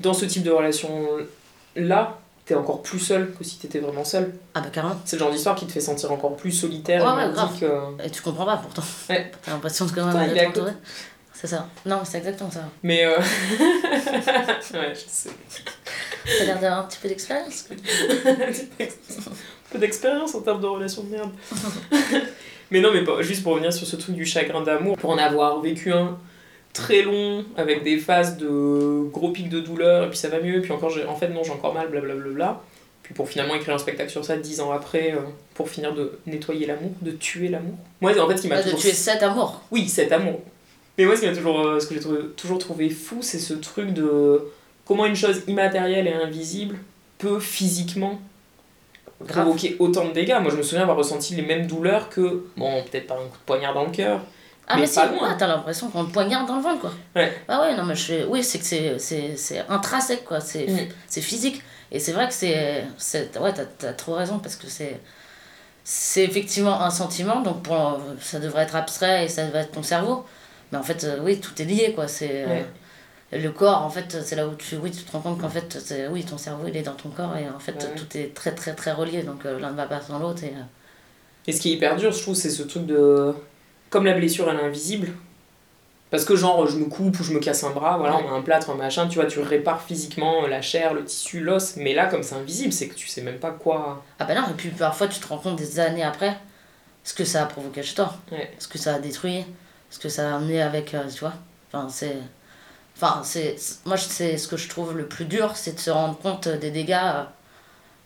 dans 0.00 0.14
ce 0.14 0.24
type 0.24 0.42
de 0.42 0.50
relation-là, 0.50 2.18
t'es 2.46 2.54
encore 2.54 2.82
plus 2.82 2.98
seul 2.98 3.32
que 3.38 3.44
si 3.44 3.58
t'étais 3.58 3.78
vraiment 3.78 4.04
seul. 4.04 4.34
Ah 4.54 4.60
bah 4.60 4.68
carrément. 4.72 4.96
C'est 5.04 5.16
le 5.16 5.20
genre 5.20 5.30
d'histoire 5.30 5.54
qui 5.54 5.66
te 5.66 5.72
fait 5.72 5.80
sentir 5.80 6.10
encore 6.12 6.36
plus 6.36 6.52
solitaire 6.52 7.04
Ouais, 7.04 7.24
et 7.24 7.26
ouais, 7.28 7.32
grave. 7.32 7.50
euh. 7.62 7.80
Et 8.04 8.10
tu 8.10 8.22
comprends 8.22 8.46
pas 8.46 8.56
pourtant. 8.56 8.82
Ouais. 9.08 9.30
T'as 9.44 9.52
l'impression 9.52 9.86
de 9.86 9.92
quand 9.92 10.06
même 10.12 10.32
d'être 10.34 10.48
entouré. 10.48 10.72
C'est 11.32 11.46
ça. 11.46 11.66
Non, 11.86 12.00
c'est 12.04 12.18
exactement 12.18 12.50
ça. 12.50 12.64
Mais. 12.82 13.04
euh, 13.06 13.16
ouais, 13.18 14.92
je 14.94 15.00
sais. 15.08 15.30
T'as 16.38 16.44
l'air 16.44 16.58
d'avoir 16.60 16.80
un 16.80 16.82
petit 16.84 16.98
peu 17.00 17.08
d'expérience. 17.08 17.64
Un 18.80 19.72
peu 19.72 19.78
d'expérience 19.78 20.34
en 20.34 20.40
termes 20.40 20.60
de 20.60 20.66
relations 20.66 21.02
de 21.04 21.08
merde. 21.10 21.30
Mais 22.70 22.80
non, 22.80 22.90
mais 22.92 23.02
pas, 23.04 23.22
juste 23.22 23.42
pour 23.42 23.52
revenir 23.52 23.72
sur 23.72 23.86
ce 23.86 23.96
truc 23.96 24.14
du 24.14 24.24
chagrin 24.26 24.62
d'amour, 24.62 24.96
pour 24.96 25.10
en 25.10 25.18
avoir 25.18 25.60
vécu 25.60 25.92
un 25.92 26.18
très 26.72 27.02
long, 27.02 27.44
avec 27.56 27.82
des 27.82 27.98
phases 27.98 28.36
de 28.36 29.08
gros 29.10 29.30
pics 29.30 29.48
de 29.48 29.60
douleur, 29.60 30.04
et 30.04 30.08
puis 30.08 30.18
ça 30.18 30.28
va 30.28 30.40
mieux, 30.40 30.60
puis 30.60 30.72
encore, 30.72 30.92
en 31.08 31.16
fait, 31.16 31.28
non, 31.28 31.42
j'ai 31.42 31.50
encore 31.52 31.74
mal, 31.74 31.88
blablabla. 31.88 32.60
Puis 33.02 33.14
pour 33.14 33.28
finalement 33.28 33.56
écrire 33.56 33.74
un 33.74 33.78
spectacle 33.78 34.10
sur 34.10 34.24
ça 34.24 34.36
dix 34.36 34.60
ans 34.60 34.70
après, 34.70 35.12
euh, 35.12 35.18
pour 35.54 35.68
finir 35.68 35.92
de 35.94 36.18
nettoyer 36.26 36.64
l'amour, 36.66 36.92
de 37.02 37.10
tuer 37.10 37.48
l'amour. 37.48 37.74
Moi, 38.00 38.16
en 38.20 38.28
fait, 38.28 38.36
ce 38.36 38.42
qui 38.42 38.48
m'a 38.48 38.54
Ah, 38.56 38.58
de 38.58 38.64
toujours 38.64 38.78
tuer 38.80 38.92
cet 38.92 39.22
amour. 39.24 39.62
oui, 39.72 39.88
cet 39.88 40.12
amour. 40.12 40.40
Mais 40.96 41.06
moi, 41.06 41.16
ce, 41.16 41.22
qui 41.22 41.26
m'a 41.26 41.34
toujours, 41.34 41.58
euh, 41.60 41.80
ce 41.80 41.86
que 41.88 41.94
j'ai 41.94 42.00
trouvé- 42.00 42.20
toujours 42.36 42.58
trouvé 42.58 42.88
fou, 42.88 43.18
c'est 43.20 43.40
ce 43.40 43.54
truc 43.54 43.92
de 43.92 44.40
comment 44.84 45.06
une 45.06 45.16
chose 45.16 45.42
immatérielle 45.48 46.06
et 46.06 46.12
invisible 46.12 46.76
peut 47.18 47.40
physiquement. 47.40 48.20
Provoquer 49.26 49.76
autant 49.78 50.06
de 50.06 50.12
dégâts. 50.12 50.36
Moi, 50.40 50.50
je 50.50 50.56
me 50.56 50.62
souviens 50.62 50.82
avoir 50.82 50.96
ressenti 50.96 51.34
les 51.34 51.42
mêmes 51.42 51.66
douleurs 51.66 52.08
que, 52.08 52.44
bon, 52.56 52.82
peut-être 52.84 53.06
pas 53.06 53.14
un 53.14 53.28
coup 53.28 53.36
de 53.38 53.44
poignard 53.46 53.74
dans 53.74 53.84
le 53.84 53.90
cœur. 53.90 54.20
Ah, 54.66 54.74
Mais 54.76 54.82
mais, 54.82 54.86
si, 54.86 54.94
pas 55.00 55.06
loin. 55.06 55.34
t'as 55.36 55.46
l'impression 55.48 55.88
qu'on 55.90 56.04
te 56.04 56.12
poignarde 56.12 56.46
dans 56.46 56.56
le 56.56 56.62
ventre, 56.62 56.80
quoi. 56.80 56.92
Ouais. 57.16 57.32
Ah 57.48 57.60
ouais, 57.62 57.76
non, 57.76 57.84
mais 57.84 57.96
je. 57.96 58.24
Oui, 58.26 58.44
c'est 58.44 58.58
que 58.60 58.64
c'est- 58.64 58.98
c'est 58.98 59.36
c'est 59.36 59.64
intrinsèque, 59.68 60.24
quoi. 60.24 60.40
C'est 60.40 60.66
Mm. 60.66 60.78
c'est 61.08 61.20
physique. 61.22 61.60
Et 61.92 61.98
c'est 61.98 62.12
vrai 62.12 62.28
que 62.28 62.34
c'est... 62.34 62.84
c'est- 62.98 63.36
Ouais, 63.38 63.52
t'as 63.52 63.88
as 63.88 63.92
trop 63.94 64.14
raison, 64.14 64.38
parce 64.38 64.54
que 64.56 64.68
c'est... 64.68 65.00
C'est 65.82 66.22
effectivement 66.22 66.80
un 66.82 66.90
sentiment, 66.90 67.40
donc 67.40 67.62
pour... 67.62 67.98
ça 68.20 68.38
devrait 68.38 68.62
être 68.62 68.76
abstrait 68.76 69.24
et 69.24 69.28
ça 69.28 69.44
devrait 69.46 69.62
être 69.62 69.72
ton 69.72 69.82
cerveau. 69.82 70.24
Mais 70.70 70.78
en 70.78 70.82
fait, 70.84 71.02
euh, 71.02 71.18
oui, 71.22 71.40
tout 71.40 71.60
est 71.60 71.64
lié, 71.64 71.92
quoi. 71.94 72.06
C'est... 72.06 72.44
euh, 72.46 72.62
Le 73.32 73.50
corps, 73.50 73.82
en 73.82 73.90
fait, 73.90 74.18
c'est 74.24 74.34
là 74.34 74.46
où 74.48 74.54
tu, 74.56 74.76
oui, 74.76 74.90
tu 74.90 75.04
te 75.04 75.12
rends 75.12 75.20
compte 75.20 75.40
qu'en 75.40 75.48
fait, 75.48 75.78
c'est- 75.80 76.08
oui, 76.08 76.24
ton 76.24 76.36
cerveau, 76.36 76.64
il 76.66 76.76
est 76.76 76.82
dans 76.82 76.94
ton 76.94 77.10
corps 77.10 77.36
et 77.36 77.48
en 77.48 77.60
fait, 77.60 77.72
Ouais. 77.74 77.94
tout 77.96 78.16
est 78.16 78.34
très, 78.34 78.52
très, 78.54 78.74
très 78.74 78.90
relié. 78.92 79.22
Donc 79.22 79.46
euh, 79.46 79.58
l'un 79.60 79.70
ne 79.70 79.76
va 79.76 79.86
pas 79.86 80.00
sans 80.00 80.18
l'autre. 80.18 80.42
Et, 80.42 80.48
euh, 80.48 80.62
Et 81.46 81.52
ce 81.52 81.60
qui 81.60 81.70
est 81.70 81.74
hyper 81.74 81.96
dur, 81.96 82.10
je 82.12 82.20
trouve, 82.20 82.34
c'est 82.34 82.50
ce 82.50 82.62
truc 82.64 82.86
de. 82.86 83.32
Comme 83.88 84.04
la 84.04 84.14
blessure, 84.14 84.50
elle 84.50 84.58
est 84.58 84.62
invisible. 84.64 85.08
Parce 86.10 86.24
que, 86.24 86.34
genre, 86.34 86.66
je 86.66 86.76
me 86.76 86.86
coupe 86.86 87.20
ou 87.20 87.22
je 87.24 87.32
me 87.32 87.38
casse 87.38 87.62
un 87.62 87.70
bras, 87.70 87.96
voilà, 87.96 88.16
Ouais. 88.16 88.24
on 88.28 88.34
a 88.34 88.36
un 88.38 88.42
plâtre, 88.42 88.70
un 88.70 88.74
machin, 88.74 89.06
tu 89.06 89.14
vois, 89.20 89.26
tu 89.26 89.38
répares 89.38 89.80
physiquement 89.80 90.44
la 90.48 90.60
chair, 90.60 90.92
le 90.92 91.04
tissu, 91.04 91.38
l'os. 91.40 91.76
Mais 91.76 91.94
là, 91.94 92.06
comme 92.06 92.24
c'est 92.24 92.34
invisible, 92.34 92.72
c'est 92.72 92.88
que 92.88 92.94
tu 92.94 93.06
sais 93.06 93.20
même 93.22 93.38
pas 93.38 93.52
quoi. 93.52 94.02
Ah 94.18 94.24
bah 94.24 94.34
non, 94.34 94.42
et 94.50 94.54
puis 94.56 94.70
parfois 94.70 95.06
tu 95.06 95.20
te 95.20 95.28
rends 95.28 95.38
compte 95.38 95.54
des 95.56 95.78
années 95.78 96.02
après 96.02 96.36
ce 97.04 97.14
que 97.14 97.24
ça 97.24 97.44
a 97.44 97.46
provoqué 97.46 97.82
chez 97.84 97.94
toi, 97.94 98.12
Ouais. 98.32 98.50
ce 98.58 98.66
que 98.66 98.76
ça 98.76 98.94
a 98.96 98.98
détruit, 98.98 99.44
ce 99.88 100.00
que 100.00 100.08
ça 100.08 100.32
a 100.32 100.36
amené 100.36 100.60
avec, 100.60 100.94
euh, 100.94 101.04
tu 101.08 101.20
vois. 101.20 101.34
Enfin, 101.72 101.88
c'est. 101.88 102.16
Enfin, 102.96 103.22
c'est. 103.24 103.56
Moi, 103.86 103.96
c'est 103.96 104.36
ce 104.36 104.46
que 104.48 104.56
je 104.56 104.68
trouve 104.68 104.96
le 104.96 105.06
plus 105.06 105.24
dur, 105.24 105.56
c'est 105.56 105.74
de 105.74 105.80
se 105.80 105.90
rendre 105.90 106.18
compte 106.18 106.48
des 106.48 106.70
dégâts 106.70 106.98
euh, 107.02 107.24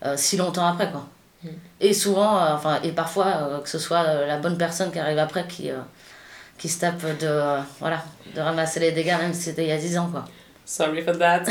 euh, 0.05 0.15
si 0.17 0.37
longtemps 0.37 0.67
après, 0.67 0.91
quoi. 0.91 1.07
Mm. 1.43 1.49
Et 1.81 1.95
souvent, 1.95 2.37
euh, 2.37 2.55
enfin, 2.55 2.81
et 2.83 2.93
parfois, 2.93 3.27
euh, 3.27 3.61
que 3.61 3.69
ce 3.69 3.79
soit 3.79 4.27
la 4.27 4.39
bonne 4.39 4.59
personne 4.59 4.91
qui 4.93 4.99
arrive 4.99 5.19
après 5.19 5.47
qui, 5.47 5.71
qui 6.59 6.69
se 6.69 6.81
tape 6.81 7.03
de, 7.19 7.61
voilà, 7.81 8.03
de 8.35 8.41
ramasser 8.41 8.81
les 8.81 8.93
dégâts, 8.93 9.17
même 9.19 9.35
si 9.35 9.43
c'était 9.43 9.65
il 9.65 9.69
y 9.69 9.73
a 9.73 9.79
10 9.79 9.99
ans, 9.99 10.09
quoi. 10.11 10.25
Sorry 10.67 11.03
for 11.03 11.19
that. 11.19 11.43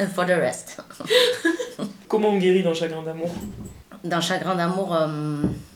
And 0.00 0.08
for 0.14 0.26
the 0.26 0.30
rest. 0.30 0.82
Comment 2.08 2.30
on 2.30 2.38
guérit 2.38 2.62
d'un 2.62 2.74
chagrin 2.74 3.02
d'amour? 3.02 3.30
D'un 4.02 4.20
chagrin 4.20 4.56
d'amour, 4.56 4.98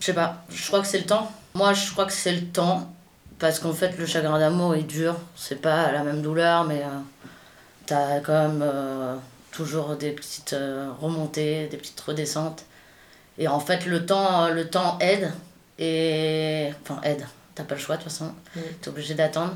je 0.01 0.05
sais 0.05 0.13
pas, 0.13 0.43
je 0.49 0.67
crois 0.67 0.81
que 0.81 0.87
c'est 0.87 0.99
le 0.99 1.05
temps. 1.05 1.31
Moi, 1.53 1.71
je 1.71 1.91
crois 1.91 2.05
que 2.05 2.11
c'est 2.11 2.33
le 2.33 2.45
temps, 2.45 2.93
parce 3.39 3.59
qu'en 3.59 3.73
fait, 3.73 3.97
le 3.97 4.05
chagrin 4.05 4.39
d'amour, 4.39 4.75
il 4.75 4.87
dure. 4.87 5.15
C'est 5.35 5.61
pas 5.61 5.91
la 5.91 6.03
même 6.03 6.21
douleur, 6.21 6.63
mais 6.65 6.81
euh, 6.81 6.99
t'as 7.85 8.19
quand 8.19 8.47
même 8.47 8.61
euh, 8.63 9.15
toujours 9.51 9.95
des 9.95 10.11
petites 10.11 10.53
euh, 10.53 10.89
remontées, 10.99 11.67
des 11.67 11.77
petites 11.77 11.99
redescentes. 11.99 12.65
Et 13.37 13.47
en 13.47 13.59
fait, 13.59 13.85
le 13.85 14.05
temps, 14.05 14.49
le 14.49 14.69
temps 14.69 14.97
aide, 14.99 15.31
et. 15.79 16.69
Enfin, 16.83 16.99
aide. 17.03 17.25
T'as 17.55 17.63
pas 17.63 17.75
le 17.75 17.81
choix, 17.81 17.97
de 17.97 18.03
toute 18.03 18.11
façon. 18.11 18.33
Mm. 18.55 18.59
T'es 18.81 18.89
obligé 18.89 19.13
d'attendre. 19.13 19.55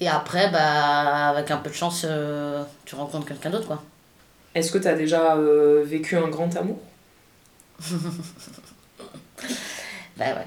Et 0.00 0.08
après, 0.08 0.50
bah, 0.50 1.28
avec 1.28 1.50
un 1.50 1.58
peu 1.58 1.68
de 1.70 1.74
chance, 1.74 2.06
euh, 2.08 2.64
tu 2.86 2.94
rencontres 2.94 3.26
quelqu'un 3.26 3.50
d'autre, 3.50 3.66
quoi. 3.66 3.82
Est-ce 4.54 4.72
que 4.72 4.78
t'as 4.78 4.94
déjà 4.94 5.36
euh, 5.36 5.84
vécu 5.84 6.16
un 6.16 6.28
grand 6.28 6.54
amour? 6.56 6.78
Bah 10.16 10.26
ouais. 10.34 10.46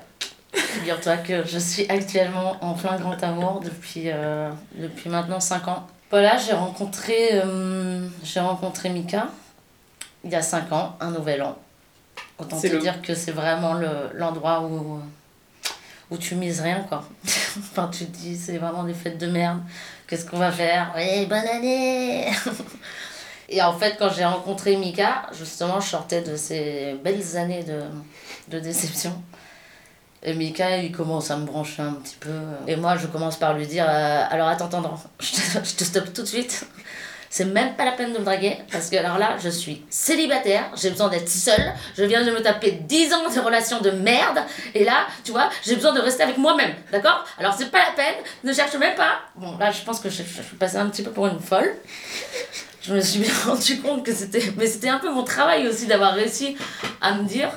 Figure-toi 0.53 1.17
que 1.17 1.43
je 1.45 1.57
suis 1.57 1.85
actuellement 1.89 2.57
en 2.61 2.73
plein 2.73 2.97
grand 2.97 3.21
amour 3.23 3.61
depuis, 3.63 4.03
euh, 4.11 4.49
depuis 4.75 5.09
maintenant 5.09 5.39
5 5.39 5.67
ans. 5.67 5.87
Voilà, 6.11 6.37
j'ai 6.37 6.53
rencontré, 6.53 7.15
euh, 7.33 8.07
j'ai 8.23 8.39
rencontré 8.39 8.89
Mika 8.89 9.27
il 10.23 10.29
y 10.31 10.35
a 10.35 10.41
5 10.41 10.71
ans, 10.71 10.95
un 10.99 11.11
nouvel 11.11 11.41
an. 11.41 11.57
Autant 12.37 12.59
te 12.59 12.67
le- 12.67 12.79
dire 12.79 13.01
que 13.01 13.15
c'est 13.15 13.31
vraiment 13.31 13.73
le- 13.73 14.11
l'endroit 14.13 14.61
où, 14.61 14.99
où 16.11 16.17
tu 16.17 16.35
mises 16.35 16.61
rien, 16.61 16.81
quoi. 16.87 17.03
enfin, 17.57 17.89
tu 17.91 18.05
te 18.05 18.15
dis, 18.17 18.37
c'est 18.37 18.57
vraiment 18.57 18.83
des 18.83 18.93
fêtes 18.93 19.17
de 19.17 19.27
merde. 19.27 19.59
Qu'est-ce 20.07 20.25
qu'on 20.25 20.37
va 20.37 20.51
faire? 20.51 20.93
Oui, 20.95 21.25
bonne 21.25 21.47
année 21.47 22.27
Et 23.49 23.61
en 23.61 23.73
fait, 23.73 23.95
quand 23.97 24.09
j'ai 24.11 24.25
rencontré 24.25 24.75
Mika, 24.77 25.23
justement, 25.37 25.79
je 25.79 25.87
sortais 25.89 26.21
de 26.21 26.35
ces 26.35 26.95
belles 27.03 27.37
années 27.37 27.63
de, 27.63 27.81
de 28.49 28.59
déception. 28.59 29.13
Et 30.25 30.33
Mika, 30.33 30.77
il 30.77 30.91
commence 30.91 31.29
à 31.31 31.37
me 31.37 31.45
brancher 31.45 31.81
un 31.81 31.93
petit 31.93 32.15
peu. 32.19 32.29
Et 32.65 32.77
moi, 32.77 32.95
je 32.95 33.07
commence 33.07 33.35
par 33.35 33.53
lui 33.53 33.67
dire 33.67 33.85
euh, 33.87 34.23
Alors 34.29 34.47
attends, 34.47 34.65
attends, 34.65 34.79
attends, 34.79 35.03
je 35.19 35.31
te, 35.31 35.65
je 35.65 35.75
te 35.75 35.83
stoppe 35.83 36.13
tout 36.13 36.21
de 36.21 36.27
suite. 36.27 36.65
C'est 37.29 37.45
même 37.45 37.75
pas 37.75 37.83
la 37.83 37.93
peine 37.93 38.13
de 38.13 38.19
me 38.19 38.23
draguer, 38.23 38.59
parce 38.71 38.91
que 38.91 38.95
alors 38.95 39.17
là, 39.17 39.37
je 39.43 39.49
suis 39.49 39.83
célibataire, 39.89 40.65
j'ai 40.79 40.91
besoin 40.91 41.09
d'être 41.09 41.27
seule, 41.27 41.73
je 41.97 42.03
viens 42.03 42.23
de 42.23 42.29
me 42.29 42.39
taper 42.43 42.73
10 42.73 43.11
ans 43.11 43.27
de 43.27 43.39
relations 43.39 43.81
de 43.81 43.89
merde, 43.89 44.37
et 44.75 44.83
là, 44.83 45.07
tu 45.23 45.31
vois, 45.31 45.49
j'ai 45.65 45.73
besoin 45.75 45.93
de 45.93 45.99
rester 45.99 46.21
avec 46.21 46.37
moi-même, 46.37 46.75
d'accord? 46.91 47.25
Alors 47.39 47.55
c'est 47.57 47.71
pas 47.71 47.79
la 47.79 47.91
peine, 47.95 48.23
ne 48.43 48.53
cherche 48.53 48.75
même 48.75 48.93
pas. 48.93 49.21
Bon, 49.35 49.57
là, 49.57 49.71
je 49.71 49.81
pense 49.81 49.99
que 49.99 50.09
je, 50.09 50.17
je 50.17 50.43
suis 50.43 50.57
passée 50.57 50.77
un 50.77 50.87
petit 50.89 51.01
peu 51.01 51.09
pour 51.09 51.25
une 51.25 51.39
folle. 51.39 51.73
Je 52.83 52.93
me 52.93 53.01
suis 53.01 53.21
bien 53.21 53.33
rendu 53.47 53.81
compte 53.81 54.05
que 54.05 54.13
c'était. 54.13 54.53
Mais 54.55 54.67
c'était 54.67 54.89
un 54.89 54.99
peu 54.99 55.11
mon 55.11 55.23
travail 55.23 55.67
aussi 55.67 55.87
d'avoir 55.87 56.13
réussi 56.13 56.55
à 57.01 57.15
me 57.15 57.23
dire 57.23 57.49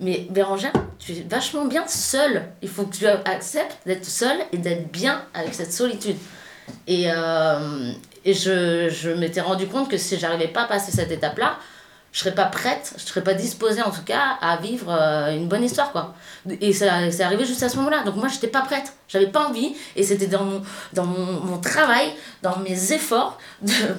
mais 0.00 0.26
Bérangère, 0.30 0.72
tu 0.98 1.12
es 1.12 1.26
vachement 1.28 1.64
bien 1.64 1.86
seule. 1.86 2.44
Il 2.62 2.68
faut 2.68 2.84
que 2.84 2.94
tu 2.96 3.06
acceptes 3.06 3.78
d'être 3.86 4.04
seule 4.04 4.38
et 4.52 4.58
d'être 4.58 4.90
bien 4.90 5.22
avec 5.34 5.54
cette 5.54 5.72
solitude. 5.72 6.16
Et, 6.86 7.06
euh, 7.10 7.92
et 8.24 8.34
je, 8.34 8.88
je 8.90 9.10
m'étais 9.10 9.40
rendu 9.40 9.66
compte 9.66 9.90
que 9.90 9.96
si 9.96 10.18
j'arrivais 10.18 10.48
pas 10.48 10.62
à 10.62 10.66
passer 10.66 10.92
cette 10.92 11.10
étape-là, 11.10 11.56
je 12.12 12.20
serais 12.20 12.34
pas 12.34 12.46
prête, 12.46 12.94
je 12.96 13.02
serais 13.04 13.22
pas 13.22 13.34
disposée 13.34 13.82
en 13.82 13.90
tout 13.90 14.02
cas 14.02 14.38
à 14.40 14.56
vivre 14.56 14.90
euh, 14.90 15.34
une 15.36 15.46
bonne 15.46 15.62
histoire 15.62 15.92
quoi. 15.92 16.14
Et 16.60 16.72
ça 16.72 17.10
c'est 17.10 17.22
arrivé 17.22 17.44
juste 17.44 17.62
à 17.62 17.68
ce 17.68 17.76
moment-là. 17.76 18.02
Donc 18.04 18.16
moi 18.16 18.28
j'étais 18.28 18.48
pas 18.48 18.62
prête, 18.62 18.94
j'avais 19.08 19.26
pas 19.26 19.46
envie 19.46 19.74
et 19.94 20.02
c'était 20.02 20.26
dans 20.26 20.44
mon 20.44 20.62
dans 20.94 21.04
mon, 21.04 21.40
mon 21.40 21.58
travail, 21.58 22.12
dans 22.42 22.58
mes 22.58 22.92
efforts 22.92 23.38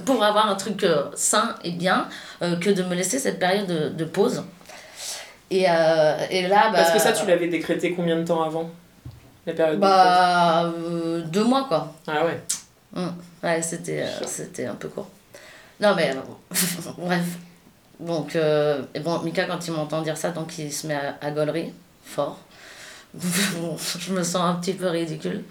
pour 0.06 0.24
avoir 0.24 0.50
un 0.50 0.56
truc 0.56 0.84
euh, 0.84 1.04
sain 1.14 1.56
et 1.64 1.72
bien 1.72 2.08
que 2.40 2.70
de 2.70 2.84
me 2.84 2.96
laisser 2.96 3.20
cette 3.20 3.38
période 3.38 3.68
de, 3.68 3.90
de 3.90 4.06
pause. 4.06 4.44
Et, 5.52 5.66
euh, 5.68 6.18
et 6.30 6.48
là 6.48 6.70
bah, 6.70 6.78
Parce 6.78 6.92
que 6.92 7.00
ça, 7.00 7.12
tu 7.12 7.26
l'avais 7.26 7.48
décrété 7.48 7.94
combien 7.94 8.18
de 8.18 8.24
temps 8.24 8.44
avant 8.44 8.70
La 9.46 9.54
période 9.54 9.80
bah 9.80 10.66
euh, 10.66 11.22
deux 11.22 11.44
mois 11.44 11.66
quoi. 11.68 11.92
de 12.08 12.12
Ah 12.14 12.26
ouais. 12.26 12.40
Mm. 12.94 13.08
Ouais, 13.44 13.62
c'était, 13.62 14.04
euh, 14.04 14.26
c'était 14.26 14.66
un 14.66 14.76
peu 14.76 14.88
court. 14.90 15.08
Non, 15.80 15.96
mais 15.96 16.12
bref. 16.98 17.24
Donc, 18.00 18.36
euh, 18.36 18.82
et 18.94 19.00
bon, 19.00 19.20
Mika, 19.20 19.46
quand 19.46 19.66
il 19.68 19.74
m'entend 19.74 20.02
dire 20.02 20.18
ça, 20.18 20.30
donc 20.32 20.58
il 20.58 20.72
se 20.72 20.88
met 20.88 20.96
à, 20.96 21.18
à 21.22 21.32
gaulerie, 21.32 21.74
fort. 22.04 22.40
Bon, 23.14 23.76
je 23.98 24.14
me 24.14 24.22
sens 24.24 24.42
un 24.44 24.54
petit 24.56 24.74
peu 24.74 24.88
ridicule. 24.88 25.44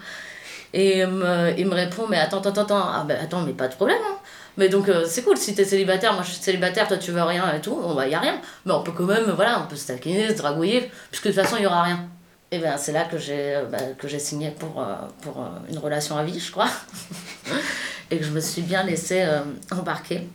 Et 0.73 0.99
il 0.99 1.07
me, 1.07 1.53
il 1.57 1.65
me 1.67 1.73
répond, 1.73 2.05
mais 2.07 2.17
attends, 2.17 2.39
attends, 2.39 2.61
attends, 2.61 2.87
ah, 2.87 3.03
ben, 3.07 3.17
attends, 3.21 3.41
mais 3.41 3.53
pas 3.53 3.67
de 3.67 3.73
problème. 3.75 3.97
hein. 4.07 4.17
Mais 4.59 4.67
donc, 4.67 4.89
euh, 4.89 5.05
c'est 5.07 5.23
cool, 5.23 5.37
si 5.37 5.55
t'es 5.55 5.63
célibataire, 5.63 6.13
moi 6.13 6.21
je 6.21 6.31
suis 6.31 6.41
célibataire, 6.41 6.85
toi 6.85 6.97
tu 6.97 7.11
veux 7.11 7.23
rien 7.23 7.53
et 7.55 7.61
tout, 7.61 7.75
bon 7.75 7.95
bah 7.95 8.09
y 8.09 8.13
a 8.13 8.19
rien. 8.19 8.41
Mais 8.65 8.73
on 8.73 8.83
peut 8.83 8.91
quand 8.91 9.05
même, 9.05 9.31
voilà, 9.31 9.61
on 9.63 9.67
peut 9.67 9.77
se 9.77 9.87
taquiner, 9.87 10.27
se 10.27 10.33
dragouiller, 10.33 10.91
puisque 11.09 11.27
de 11.27 11.31
toute 11.31 11.41
façon 11.41 11.55
il 11.55 11.63
y 11.63 11.65
aura 11.65 11.83
rien. 11.83 12.05
Et 12.51 12.59
ben 12.59 12.75
c'est 12.77 12.91
là 12.91 13.05
que 13.05 13.17
j'ai 13.17 13.55
euh, 13.55 13.63
bah, 13.71 13.77
que 13.97 14.09
j'ai 14.09 14.19
signé 14.19 14.51
pour, 14.51 14.81
euh, 14.81 14.95
pour 15.21 15.39
euh, 15.39 15.47
une 15.71 15.77
relation 15.77 16.17
à 16.17 16.23
vie, 16.23 16.37
je 16.37 16.51
crois. 16.51 16.67
et 18.11 18.17
que 18.17 18.25
je 18.25 18.31
me 18.31 18.41
suis 18.41 18.61
bien 18.61 18.83
laissée 18.83 19.21
euh, 19.21 19.39
embarquer 19.71 20.27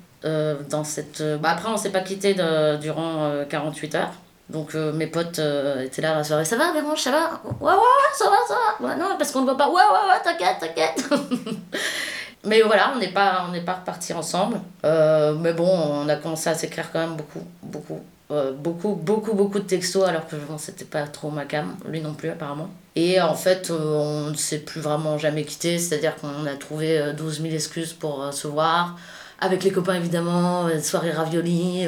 dans 0.71 0.85
cette... 0.85 1.23
Bah, 1.43 1.51
après, 1.51 1.69
on 1.69 1.77
s'est 1.77 1.93
pas 1.93 2.01
quitté 2.01 2.33
durant 2.81 3.25
euh, 3.25 3.45
48 3.45 3.95
heures. 3.95 4.15
Donc 4.51 4.75
euh, 4.75 4.93
mes 4.93 5.07
potes 5.07 5.39
euh, 5.39 5.83
étaient 5.83 6.03
là 6.03 6.13
à 6.13 6.15
la 6.17 6.25
soirée, 6.25 6.45
ça 6.45 6.57
va 6.57 6.73
Vérange, 6.73 7.01
ça 7.01 7.11
va? 7.11 7.41
Ouais, 7.45 7.73
ouais, 7.73 7.73
ouais, 7.73 8.15
ça 8.15 8.25
va, 8.29 8.37
ça 8.47 8.55
va. 8.55 8.87
Ouais, 8.87 8.97
non, 8.97 9.17
parce 9.17 9.33
qu'on 9.33 9.41
ne 9.41 9.47
voit 9.47 9.57
pas, 9.57 9.69
ouais, 9.69 9.75
ouais, 9.75 10.09
ouais, 10.11 10.23
t'inquiète, 10.23 10.59
t'inquiète. 10.61 11.05
mais 12.45 12.63
voilà, 12.63 12.93
on 12.95 12.99
n'est 12.99 13.13
pas, 13.13 13.47
on 13.49 13.65
pas 13.65 13.75
repartis 13.75 14.13
ensemble. 14.13 14.61
Euh, 14.85 15.35
mais 15.35 15.53
bon, 15.53 15.69
on 15.69 16.09
a 16.09 16.17
commencé 16.17 16.51
à 16.51 16.55
s'écrire 16.55 16.91
quand 16.93 17.01
même 17.01 17.17
beaucoup, 17.17 17.43
beaucoup. 17.63 18.01
Euh, 18.31 18.53
beaucoup, 18.53 18.95
beaucoup, 18.95 19.35
beaucoup 19.35 19.59
de 19.59 19.65
textos, 19.65 20.03
alors 20.05 20.27
que 20.27 20.37
bon, 20.37 20.57
c'était 20.57 20.87
pas 20.87 21.03
trop 21.03 21.31
ma 21.31 21.45
cam, 21.45 21.77
lui 21.87 22.01
non 22.01 22.15
plus 22.15 22.31
apparemment. 22.31 22.71
Et 22.97 23.21
en 23.21 23.35
fait, 23.35 23.71
euh, 23.71 24.25
on 24.27 24.31
ne 24.31 24.37
s'est 24.37 24.61
plus 24.61 24.81
vraiment 24.81 25.19
jamais 25.19 25.45
quitté, 25.45 25.79
c'est-à-dire 25.79 26.17
qu'on 26.17 26.47
a 26.47 26.55
trouvé 26.55 26.99
euh, 26.99 27.13
12 27.13 27.43
000 27.43 27.55
excuses 27.55 27.93
pour 27.93 28.33
se 28.33 28.47
voir. 28.47 28.97
Avec 29.41 29.63
les 29.63 29.73
copains 29.73 29.95
évidemment, 29.95 30.69
soirée 30.81 31.11
ravioli, 31.11 31.87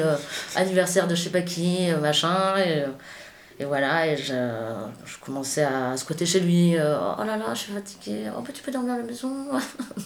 anniversaire 0.55 1.07
de 1.07 1.15
je 1.15 1.23
sais 1.23 1.29
pas 1.29 1.41
qui, 1.41 1.89
machin. 2.01 2.53
Et 3.59 3.65
voilà, 3.65 4.05
et 4.05 4.15
je, 4.17 4.33
je 5.05 5.17
commençais 5.19 5.63
à 5.63 5.97
squatter 5.97 6.27
chez 6.27 6.39
lui. 6.39 6.77
euh, 6.77 6.95
oh 7.19 7.23
là 7.23 7.37
là, 7.37 7.45
je 7.53 7.59
suis 7.59 7.73
fatiguée. 7.73 8.25
Oh, 8.37 8.41
bah, 8.41 8.49
tu 8.53 8.61
peux 8.61 8.71
dormir 8.71 8.93
à 8.93 8.97
la 8.97 9.03
maison. 9.03 9.31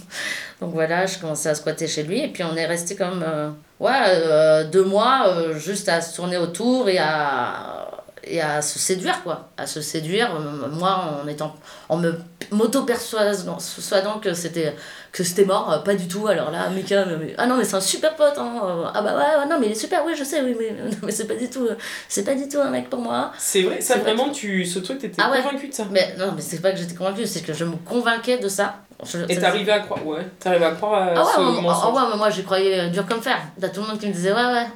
Donc 0.62 0.74
voilà, 0.74 1.06
je 1.06 1.20
commençais 1.20 1.50
à 1.50 1.56
squatter 1.56 1.88
chez 1.88 2.04
lui. 2.04 2.22
Et 2.22 2.30
puis 2.30 2.44
on 2.46 2.56
est 2.56 2.66
resté 2.66 2.96
comme 2.96 3.24
euh, 3.28 3.50
ouais, 3.82 3.92
euh, 4.08 4.64
deux 4.70 4.86
mois 4.86 5.54
juste 5.58 5.90
à 5.90 6.00
se 6.00 6.16
tourner 6.16 6.38
autour 6.38 6.88
et 6.88 6.98
à, 6.98 7.90
et 8.24 8.40
à 8.42 8.62
se 8.62 8.78
séduire, 8.80 9.24
quoi. 9.24 9.50
À 9.58 9.66
se 9.68 9.82
séduire. 9.82 10.30
euh, 10.36 10.68
Moi, 10.72 11.22
en, 11.24 11.28
étant, 11.28 11.56
en 11.90 11.98
me 11.98 12.14
m'auto-persuadant 12.52 13.56
persuadant 13.56 14.20
que 14.20 14.34
c'était 14.34 14.76
que 15.12 15.24
c'était 15.24 15.46
mort, 15.46 15.72
euh, 15.72 15.80
pas 15.80 15.96
du 15.96 16.08
tout. 16.08 16.28
Alors 16.28 16.52
là, 16.52 16.70
Mika, 16.70 17.06
me- 17.06 17.18
mais- 17.18 17.34
ah 17.38 17.46
non, 17.48 17.56
mais 17.58 17.64
c'est 17.66 17.76
un 17.76 17.82
super 17.82 18.16
pote. 18.16 18.38
Hein. 18.38 18.54
euh, 18.64 18.84
Ah 18.94 19.02
bah 19.02 19.16
ouais, 19.16 19.40
ouais, 19.42 19.48
non, 19.50 19.58
mais 19.60 19.68
il 19.68 19.72
est 19.74 19.76
super, 19.76 20.04
oui, 20.06 20.14
je 20.18 20.24
sais, 20.24 20.42
oui, 20.42 20.56
mais, 20.58 20.72
non, 20.92 20.98
mais 21.04 21.12
c'est 21.12 21.28
pas 21.28 21.36
du 21.36 21.50
tout, 21.50 21.66
euh, 21.66 21.76
c'est 22.08 22.24
pas 22.24 22.36
du 22.36 22.48
tout 22.48 22.60
un 22.60 22.70
mec 22.70 22.90
pour 22.90 23.00
moi. 23.02 23.32
C'est 23.38 23.64
vrai, 23.64 23.82
ça 23.82 23.98
vraiment, 23.98 24.30
tu, 24.30 24.66
ce 24.66 24.80
truc, 24.80 25.00
t'étais 25.00 25.22
Ah 25.22 25.32
ouais. 25.32 25.42
convaincu 25.42 25.68
de 25.68 25.74
ça. 25.74 25.84
Mais 25.92 26.16
non, 26.18 26.32
mais 26.36 26.42
c'est 26.42 26.62
pas 26.62 26.72
que 26.72 26.78
j'étais 26.78 26.96
convaincue, 26.96 27.26
c'est 27.26 27.42
que 27.42 27.54
je 27.54 27.66
me 27.66 27.76
convainquais 27.78 28.38
de 28.38 28.48
ça. 28.48 28.76
Je- 29.04 29.18
Et 29.30 29.38
t'arrivais 29.40 29.72
à 29.72 29.80
croire, 29.80 30.06
ouais, 30.06 30.28
t'arrivais 30.40 30.66
à 30.66 30.72
croire 30.72 30.94
à 31.02 31.14
ah 31.16 31.24
ouais, 31.26 31.32
ce 31.36 31.40
moi, 31.40 31.62
mensonge. 31.62 31.84
ah 31.84 32.04
ouais, 32.06 32.10
mais 32.12 32.18
moi 32.18 32.30
j'y 32.30 32.44
croyais 32.44 32.80
euh, 32.82 32.90
dur 32.90 33.06
comme 33.08 33.22
fer. 33.22 33.38
T'as 33.60 33.70
tout 33.70 33.82
le 33.82 33.88
monde 33.88 34.00
qui 34.00 34.08
me 34.08 34.14
disait 34.14 34.32
ouais, 34.32 34.38
ouais, 34.46 34.68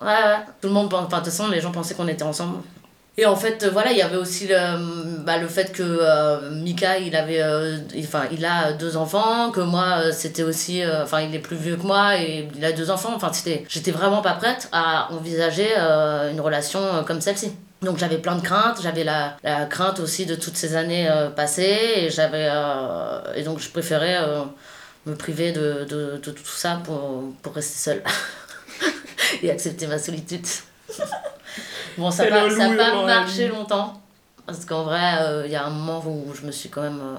ouais, 0.00 0.06
ouais. 0.06 0.36
Tout 0.60 0.68
le 0.68 0.74
monde, 0.74 0.86
enfin, 0.94 1.18
de 1.18 1.24
toute 1.24 1.32
façon, 1.32 1.48
les 1.48 1.60
gens 1.60 1.72
pensaient 1.72 1.94
qu'on 1.94 2.06
était 2.08 2.22
ensemble. 2.22 2.58
Et 3.18 3.26
en 3.26 3.36
fait, 3.36 3.62
euh, 3.62 3.70
voilà, 3.70 3.92
il 3.92 3.98
y 3.98 4.02
avait 4.02 4.16
aussi 4.16 4.48
le, 4.48 5.18
bah, 5.18 5.36
le 5.36 5.46
fait 5.46 5.70
que 5.72 5.82
euh, 5.82 6.50
Mika, 6.50 6.96
il 6.98 7.14
avait, 7.14 7.42
euh, 7.42 7.76
il- 7.94 8.44
a 8.46 8.72
deux 8.72 8.96
enfants, 8.96 9.50
que 9.50 9.60
moi, 9.60 10.10
c'était 10.12 10.42
aussi, 10.42 10.82
enfin, 11.02 11.20
il 11.20 11.34
est 11.34 11.38
plus 11.38 11.56
vieux 11.56 11.76
que 11.76 11.82
moi 11.82 12.16
et 12.18 12.48
il 12.56 12.64
a 12.64 12.72
deux 12.72 12.90
enfants. 12.90 13.12
Enfin, 13.14 13.30
c'était, 13.32 13.64
j'étais 13.68 13.90
vraiment 13.90 14.22
pas 14.22 14.32
prête 14.32 14.68
à 14.72 15.12
envisager 15.12 15.68
une 15.76 16.40
relation 16.40 17.04
comme 17.06 17.20
celle-ci. 17.20 17.52
Donc 17.82 17.98
j'avais 17.98 18.18
plein 18.18 18.36
de 18.36 18.40
craintes, 18.42 18.80
j'avais 18.82 19.02
la, 19.04 19.36
la 19.42 19.66
crainte 19.66 19.98
aussi 20.00 20.24
de 20.24 20.36
toutes 20.36 20.56
ces 20.56 20.76
années 20.76 21.08
passées 21.36 21.78
et 21.96 22.10
j'avais 22.10 22.48
et 23.34 23.42
donc 23.42 23.58
je 23.58 23.68
préférais 23.70 24.18
me 25.04 25.14
priver 25.16 25.50
de, 25.52 25.84
de, 25.88 26.20
de 26.24 26.30
tout 26.30 26.44
ça 26.46 26.80
pour, 26.84 27.24
pour 27.42 27.54
rester 27.54 27.78
seule 27.78 28.02
et 29.42 29.50
accepter 29.50 29.86
ma 29.88 29.98
solitude. 29.98 30.46
bon, 31.98 32.10
ça 32.10 32.24
n'a 32.28 32.30
pas, 32.42 32.50
ça 32.50 32.68
pas 32.76 33.04
marché 33.06 33.48
longtemps 33.48 34.00
parce 34.46 34.64
qu'en 34.64 34.82
vrai, 34.84 35.18
euh, 35.20 35.42
il 35.46 35.52
y 35.52 35.56
a 35.56 35.64
un 35.64 35.70
moment 35.70 36.02
où 36.06 36.32
je 36.34 36.46
me 36.46 36.52
suis 36.52 36.68
quand 36.68 36.82
même. 36.82 37.00
euh, 37.00 37.16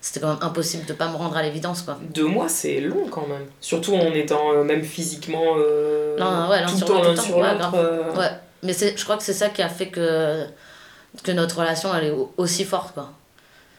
c'était 0.00 0.18
quand 0.20 0.28
même 0.30 0.42
impossible 0.42 0.84
de 0.86 0.92
pas 0.94 1.08
me 1.08 1.16
rendre 1.16 1.36
à 1.36 1.42
l'évidence 1.42 1.82
quoi. 1.82 1.96
Deux 2.00 2.26
mois, 2.26 2.48
c'est 2.48 2.80
long 2.80 3.06
quand 3.10 3.26
même. 3.28 3.46
Surtout 3.60 3.94
en 3.94 4.12
étant 4.14 4.52
euh, 4.52 4.64
même 4.64 4.82
physiquement 4.82 5.54
Non, 6.18 6.48
ouais, 6.50 6.64
tout 6.64 6.72
le 6.72 6.76
sur 6.78 6.86
temps 6.86 7.02
l'un 7.02 7.10
le 7.10 7.16
sur 7.16 7.38
l'autre. 7.40 8.18
Ouais, 8.18 8.30
mais 8.64 8.72
c'est, 8.72 8.96
je 8.96 9.04
crois 9.04 9.16
que 9.16 9.22
c'est 9.22 9.32
ça 9.32 9.48
qui 9.48 9.62
a 9.62 9.68
fait 9.68 9.88
que, 9.88 10.44
que 11.22 11.30
notre 11.32 11.58
relation 11.60 11.94
elle 11.94 12.04
est 12.06 12.10
au- 12.10 12.32
aussi 12.36 12.64
forte 12.64 12.94
quoi. 12.94 13.10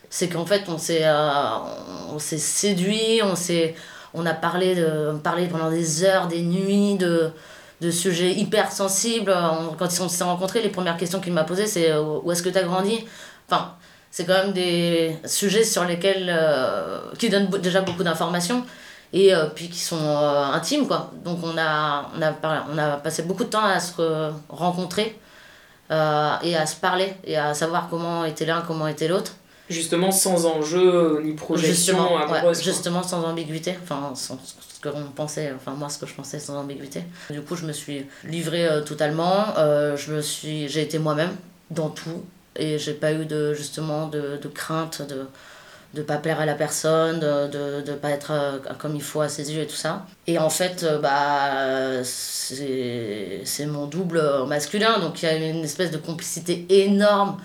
C'est 0.10 0.30
qu'en 0.30 0.46
fait 0.46 0.64
on 0.70 0.78
s'est 0.78 1.04
on 2.14 2.20
s'est 2.20 2.38
séduit, 2.38 3.22
on 3.24 3.36
s'est 3.36 3.76
on 4.14 4.26
a 4.26 4.34
parlé 4.34 4.76
de 4.76 5.12
parlé 5.24 5.48
pendant 5.48 5.70
des 5.72 6.04
heures, 6.06 6.28
des 6.28 6.42
nuits 6.42 6.96
de 6.96 7.32
de 7.84 7.92
sujets 7.92 8.32
hyper 8.32 8.72
sensibles. 8.72 9.34
Quand 9.78 9.88
on 10.02 10.10
s'est 10.10 10.24
rencontrés, 10.24 10.62
les 10.62 10.70
premières 10.70 10.98
questions 10.98 11.20
qu'il 11.20 11.34
m'a 11.34 11.44
posées, 11.44 11.68
c'est 11.68 11.94
où 11.96 12.32
est-ce 12.32 12.42
que 12.42 12.50
tu 12.50 12.58
as 12.58 12.64
grandi? 12.64 13.06
Enfin, 13.50 13.74
c'est 14.10 14.26
quand 14.26 14.34
même 14.34 14.54
des 14.54 15.18
sujets 15.26 15.64
sur 15.64 15.84
lesquels. 15.86 16.34
qui 17.20 17.30
donnent 17.30 17.50
déjà 17.62 17.82
beaucoup 17.82 18.04
d'informations 18.04 18.64
et 19.12 19.32
puis 19.56 19.70
qui 19.70 19.80
sont 19.80 20.08
intimes, 20.60 20.88
quoi. 20.88 21.12
Donc, 21.24 21.40
on 21.44 21.58
a, 21.58 22.10
on, 22.18 22.22
a, 22.22 22.66
on 22.74 22.78
a 22.78 22.98
passé 22.98 23.24
beaucoup 23.24 23.44
de 23.44 23.50
temps 23.50 23.66
à 23.66 23.80
se 23.80 24.32
rencontrer 24.50 25.20
et 25.90 26.56
à 26.56 26.66
se 26.66 26.76
parler 26.78 27.14
et 27.26 27.38
à 27.38 27.54
savoir 27.54 27.90
comment 27.90 28.26
était 28.26 28.46
l'un, 28.46 28.62
comment 28.62 28.88
était 28.88 29.08
l'autre 29.08 29.34
justement 29.70 30.12
sans 30.12 30.46
enjeu 30.46 31.22
ni 31.24 31.34
projection 31.34 31.74
justement, 31.74 32.18
amoureuse. 32.18 32.62
justement 32.64 33.04
sans 33.04 33.24
ambiguïté, 33.24 33.78
enfin 33.84 34.14
sans 34.16 34.38
ce 34.84 34.90
que 34.90 34.96
on 34.96 35.12
pensait, 35.12 35.52
enfin 35.56 35.72
moi 35.72 35.90
ce 35.90 35.98
que 35.98 36.06
je 36.06 36.14
pensais 36.14 36.40
sans 36.40 36.58
ambiguïté. 36.58 37.04
Du 37.30 37.42
coup 37.42 37.56
je 37.56 37.66
me 37.66 37.74
suis 37.74 38.06
livrée 38.24 38.68
euh, 38.68 38.82
totalement, 38.82 39.46
euh, 39.58 39.96
j'ai 39.98 40.82
été 40.82 41.00
moi-même 41.00 41.32
dans 41.70 41.90
tout. 41.90 42.24
Et 42.56 42.78
j'ai 42.78 42.94
pas 42.94 43.14
eu 43.14 43.26
de 43.26 43.54
justement 43.54 44.08
de, 44.08 44.38
de 44.42 44.48
crainte 44.48 45.02
de 45.02 45.26
de 45.96 46.02
pas 46.02 46.18
plaire 46.18 46.40
à 46.40 46.46
la 46.48 46.56
personne, 46.56 47.20
de 47.20 47.82
de, 47.82 47.94
pas 47.94 48.10
être 48.10 48.32
euh, 48.32 48.58
comme 48.80 48.96
il 48.96 49.02
faut 49.02 49.22
à 49.22 49.30
ses 49.30 49.54
yeux 49.54 49.62
et 49.62 49.68
tout 49.68 49.76
ça. 49.76 50.06
Et 50.28 50.40
en 50.40 50.50
fait, 50.50 50.86
bah, 51.02 52.04
c'est 52.04 53.66
mon 53.68 53.86
double 53.86 54.22
masculin, 54.48 55.00
donc 55.00 55.22
il 55.22 55.26
y 55.26 55.30
a 55.30 55.36
une 55.36 55.64
espèce 55.64 55.92
de 55.92 55.98
complicité 55.98 56.66
énorme 56.70 57.38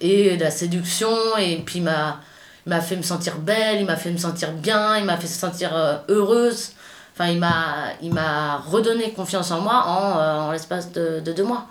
et 0.00 0.36
de 0.36 0.44
la 0.44 0.50
séduction. 0.50 1.10
Et 1.38 1.56
puis 1.64 1.78
il 1.78 1.84
m'a 1.84 2.20
m'a 2.66 2.80
fait 2.80 2.96
me 2.96 3.02
sentir 3.02 3.38
belle 3.38 3.80
il 3.80 3.86
m'a 3.86 3.96
fait 3.96 4.12
me 4.12 4.18
sentir 4.18 4.52
bien 4.52 4.96
il 4.96 5.04
m'a 5.04 5.16
fait 5.16 5.26
me 5.26 5.32
sentir 5.32 5.72
heureuse 6.08 6.74
enfin 7.12 7.30
il 7.30 7.38
m'a 7.38 7.92
il 8.02 8.12
m'a 8.12 8.58
redonné 8.58 9.12
confiance 9.12 9.50
en 9.50 9.60
moi 9.60 9.84
en, 9.86 10.18
euh, 10.18 10.38
en 10.48 10.52
l'espace 10.52 10.92
de, 10.92 11.20
de, 11.20 11.32
deux 11.32 11.44
mois 11.44 11.66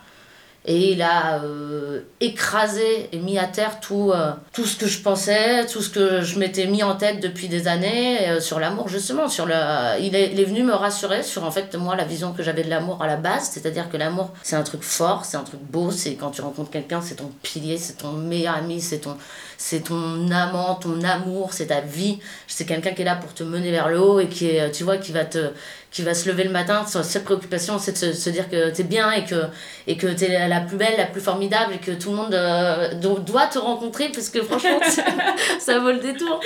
et 0.63 0.91
il 0.91 1.01
a 1.01 1.41
euh, 1.43 2.01
écrasé 2.19 3.09
et 3.11 3.17
mis 3.17 3.39
à 3.39 3.45
terre 3.45 3.79
tout, 3.79 4.11
euh, 4.13 4.31
tout 4.53 4.65
ce 4.65 4.77
que 4.77 4.85
je 4.85 5.01
pensais, 5.01 5.65
tout 5.65 5.81
ce 5.81 5.89
que 5.89 6.21
je 6.21 6.37
m'étais 6.37 6.67
mis 6.67 6.83
en 6.83 6.95
tête 6.95 7.19
depuis 7.19 7.47
des 7.47 7.67
années 7.67 8.39
sur 8.39 8.59
l'amour, 8.59 8.87
justement. 8.87 9.27
Sur 9.27 9.47
le, 9.47 9.55
il, 10.01 10.15
est, 10.15 10.31
il 10.31 10.39
est 10.39 10.45
venu 10.45 10.61
me 10.61 10.73
rassurer 10.73 11.23
sur, 11.23 11.45
en 11.45 11.49
fait, 11.49 11.73
moi, 11.73 11.95
la 11.95 12.03
vision 12.03 12.31
que 12.31 12.43
j'avais 12.43 12.63
de 12.63 12.69
l'amour 12.69 13.01
à 13.01 13.07
la 13.07 13.15
base. 13.15 13.49
C'est-à-dire 13.51 13.89
que 13.89 13.97
l'amour, 13.97 14.33
c'est 14.43 14.55
un 14.55 14.61
truc 14.61 14.83
fort, 14.83 15.25
c'est 15.25 15.37
un 15.37 15.43
truc 15.43 15.61
beau, 15.61 15.89
c'est 15.89 16.13
quand 16.13 16.29
tu 16.29 16.41
rencontres 16.41 16.69
quelqu'un, 16.69 17.01
c'est 17.01 17.15
ton 17.15 17.31
pilier, 17.41 17.79
c'est 17.79 17.97
ton 17.97 18.11
meilleur 18.11 18.53
ami, 18.55 18.81
c'est 18.81 18.99
ton, 18.99 19.17
c'est 19.61 19.81
ton 19.81 20.31
amant, 20.31 20.73
ton 20.73 21.03
amour, 21.03 21.53
c'est 21.53 21.67
ta 21.67 21.81
vie. 21.81 22.17
C'est 22.47 22.65
quelqu'un 22.65 22.93
qui 22.93 23.03
est 23.03 23.05
là 23.05 23.15
pour 23.15 23.31
te 23.35 23.43
mener 23.43 23.69
vers 23.69 23.89
le 23.89 24.01
haut 24.01 24.19
et 24.19 24.27
qui, 24.27 24.47
est, 24.47 24.71
tu 24.71 24.83
vois, 24.83 24.97
qui 24.97 25.11
va 25.11 25.23
te 25.23 25.51
qui 25.91 26.01
va 26.03 26.13
se 26.13 26.27
lever 26.29 26.45
le 26.45 26.49
matin, 26.51 26.85
sa 26.87 27.03
seule 27.03 27.23
préoccupation, 27.23 27.77
c'est 27.77 27.91
de 27.91 28.13
se, 28.13 28.29
dire 28.29 28.49
que 28.49 28.69
t'es 28.69 28.83
bien 28.83 29.11
et 29.11 29.25
que, 29.25 29.47
et 29.87 29.97
que 29.97 30.07
t'es 30.07 30.47
la 30.47 30.61
plus 30.61 30.77
belle, 30.77 30.93
la 30.97 31.05
plus 31.05 31.19
formidable 31.19 31.73
et 31.73 31.79
que 31.79 31.91
tout 31.91 32.11
le 32.11 32.15
monde 32.15 32.33
euh, 32.33 32.93
doit 32.95 33.47
te 33.47 33.59
rencontrer 33.59 34.07
parce 34.07 34.29
que 34.29 34.41
franchement, 34.41 34.79
ça 35.59 35.79
vaut 35.79 35.91
le 35.91 35.99
détour. 35.99 36.39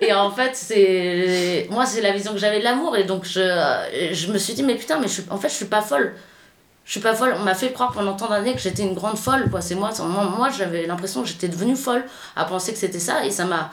Et 0.00 0.12
en 0.12 0.30
fait, 0.30 0.52
c'est 0.54 1.66
moi, 1.68 1.84
c'est 1.84 2.00
la 2.00 2.12
vision 2.12 2.32
que 2.32 2.38
j'avais 2.38 2.60
de 2.60 2.64
l'amour 2.64 2.96
et 2.96 3.02
donc 3.02 3.24
je, 3.24 3.40
je 4.12 4.32
me 4.32 4.38
suis 4.38 4.54
dit, 4.54 4.62
mais 4.62 4.76
putain, 4.76 5.00
mais 5.00 5.08
je, 5.08 5.20
en 5.30 5.36
fait, 5.36 5.48
je 5.48 5.54
suis 5.54 5.64
pas 5.64 5.82
folle. 5.82 6.14
Je 6.86 6.92
suis 6.92 7.00
pas 7.00 7.14
folle. 7.14 7.34
On 7.38 7.42
m'a 7.42 7.54
fait 7.54 7.72
croire 7.72 7.92
pendant 7.92 8.14
tant 8.14 8.28
d'années 8.28 8.54
que 8.54 8.60
j'étais 8.60 8.84
une 8.84 8.94
grande 8.94 9.18
folle. 9.18 9.50
Quoi. 9.50 9.60
C'est 9.60 9.74
moi, 9.74 9.90
moi, 9.98 10.24
moi 10.24 10.48
j'avais 10.50 10.86
l'impression 10.86 11.22
que 11.22 11.28
j'étais 11.28 11.48
devenue 11.48 11.76
folle 11.76 12.04
à 12.36 12.44
penser 12.44 12.72
que 12.72 12.78
c'était 12.78 13.00
ça 13.00 13.26
et 13.26 13.30
ça 13.30 13.44
m'a. 13.44 13.70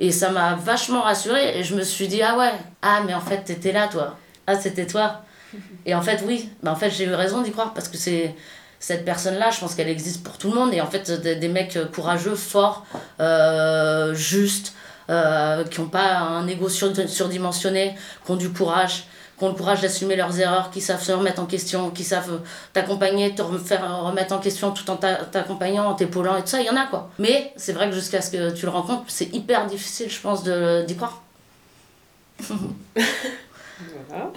Et 0.00 0.10
ça 0.10 0.30
m'a 0.30 0.54
vachement 0.54 1.02
rassurée 1.02 1.58
et 1.58 1.62
je 1.62 1.76
me 1.76 1.82
suis 1.82 2.08
dit, 2.08 2.22
ah 2.22 2.36
ouais, 2.36 2.52
ah 2.80 3.02
mais 3.06 3.14
en 3.14 3.20
fait 3.20 3.44
t'étais 3.44 3.72
là 3.72 3.88
toi 3.88 4.16
ah 4.46 4.56
c'était 4.56 4.86
toi 4.86 5.22
et 5.86 5.94
en 5.94 6.02
fait 6.02 6.22
oui 6.26 6.50
bah, 6.62 6.72
en 6.72 6.76
fait 6.76 6.90
j'ai 6.90 7.04
eu 7.04 7.14
raison 7.14 7.42
d'y 7.42 7.52
croire 7.52 7.72
parce 7.74 7.88
que 7.88 7.96
c'est 7.96 8.34
cette 8.78 9.04
personne 9.04 9.36
là 9.36 9.50
je 9.50 9.60
pense 9.60 9.74
qu'elle 9.74 9.88
existe 9.88 10.24
pour 10.24 10.38
tout 10.38 10.50
le 10.50 10.54
monde 10.54 10.74
et 10.74 10.80
en 10.80 10.86
fait 10.86 11.10
des, 11.10 11.48
mecs 11.48 11.78
courageux 11.92 12.34
forts 12.34 12.84
euh, 13.20 14.12
justes 14.14 14.74
euh, 15.08 15.64
qui 15.64 15.80
n'ont 15.80 15.88
pas 15.88 16.18
un 16.18 16.46
ego 16.48 16.68
sur, 16.68 16.92
surdimensionné 17.08 17.94
qui 18.24 18.30
ont 18.30 18.36
du 18.36 18.50
courage 18.50 19.04
qui 19.42 19.46
ont 19.46 19.50
le 19.50 19.56
courage 19.56 19.80
d'assumer 19.80 20.14
leurs 20.14 20.38
erreurs, 20.38 20.70
qui 20.70 20.80
savent 20.80 21.02
se 21.02 21.10
remettre 21.10 21.42
en 21.42 21.46
question, 21.46 21.90
qui 21.90 22.04
savent 22.04 22.42
t'accompagner, 22.72 23.34
te 23.34 23.42
faire 23.58 24.04
remettre 24.04 24.32
en 24.32 24.38
question 24.38 24.70
tout 24.70 24.88
en 24.88 24.96
t'accompagnant, 24.96 25.86
en 25.86 25.94
t'épaulant 25.94 26.36
et 26.36 26.42
tout 26.42 26.46
ça, 26.46 26.60
il 26.60 26.66
y 26.66 26.70
en 26.70 26.76
a 26.76 26.86
quoi. 26.86 27.10
Mais 27.18 27.52
c'est 27.56 27.72
vrai 27.72 27.88
que 27.88 27.94
jusqu'à 27.96 28.20
ce 28.20 28.30
que 28.30 28.52
tu 28.52 28.66
le 28.66 28.70
rencontres, 28.70 29.02
c'est 29.08 29.34
hyper 29.34 29.66
difficile, 29.66 30.08
je 30.08 30.20
pense, 30.20 30.44
d'y 30.44 30.94
croire. 30.94 31.22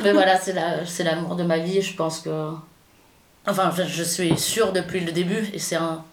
Mais 0.03 0.11
voilà, 0.11 0.39
c'est 0.39 1.03
l'amour 1.03 1.35
de 1.35 1.43
ma 1.43 1.59
vie. 1.59 1.83
Je 1.83 1.95
pense 1.95 2.21
que. 2.21 2.49
Enfin, 3.45 3.71
je 3.87 4.03
suis 4.03 4.35
sûre 4.39 4.73
depuis 4.73 5.01
le 5.01 5.11
début, 5.11 5.47
et 5.53 5.59
c'est 5.59 5.75
un 5.75 6.03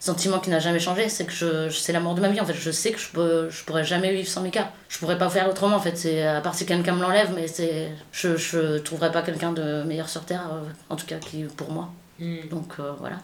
sentiment 0.00 0.40
qui 0.40 0.50
n'a 0.50 0.58
jamais 0.58 0.80
changé, 0.80 1.08
c'est 1.08 1.26
que 1.26 1.32
je, 1.32 1.68
c'est 1.68 1.92
l'amour 1.92 2.14
de 2.14 2.20
ma 2.20 2.28
vie. 2.30 2.40
En 2.40 2.46
fait, 2.46 2.54
je 2.54 2.70
sais 2.70 2.90
que 2.90 2.98
je, 2.98 3.08
peux, 3.10 3.50
je 3.50 3.62
pourrais 3.64 3.84
jamais 3.84 4.12
vivre 4.12 4.28
sans 4.28 4.40
Mika. 4.40 4.72
Je 4.88 4.98
pourrais 4.98 5.18
pas 5.18 5.28
faire 5.28 5.48
autrement, 5.48 5.76
en 5.76 5.80
fait. 5.80 5.96
C'est, 5.96 6.26
à 6.26 6.40
part 6.40 6.54
si 6.54 6.66
quelqu'un 6.66 6.94
me 6.94 7.02
l'enlève, 7.02 7.30
mais 7.34 7.46
c'est, 7.46 7.90
je, 8.10 8.36
je 8.36 8.78
trouverais 8.78 9.12
pas 9.12 9.22
quelqu'un 9.22 9.52
de 9.52 9.82
meilleur 9.84 10.08
sur 10.08 10.24
Terre, 10.24 10.48
euh, 10.52 10.68
en 10.88 10.96
tout 10.96 11.06
cas, 11.06 11.16
qui, 11.16 11.44
pour 11.44 11.70
moi. 11.70 11.90
Hmm. 12.18 12.48
Donc, 12.50 12.72
euh, 12.80 12.92
voilà. 12.98 13.16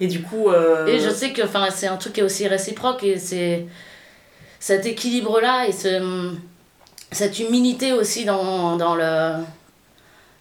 Et 0.00 0.06
du 0.08 0.22
coup. 0.22 0.48
Euh, 0.48 0.86
et 0.86 0.98
je 1.00 1.10
sais 1.10 1.32
que 1.32 1.42
c'est 1.70 1.86
un 1.86 1.96
truc 1.96 2.14
qui 2.14 2.20
est 2.20 2.24
aussi 2.24 2.48
réciproque, 2.48 3.04
et 3.04 3.18
c'est 3.18 3.66
cet 4.58 4.86
équilibre-là, 4.86 5.68
et 5.68 5.72
ce 5.72 6.32
cette 7.12 7.38
humilité 7.38 7.92
aussi 7.92 8.24
dans, 8.24 8.76
dans 8.76 8.96
le 8.96 9.34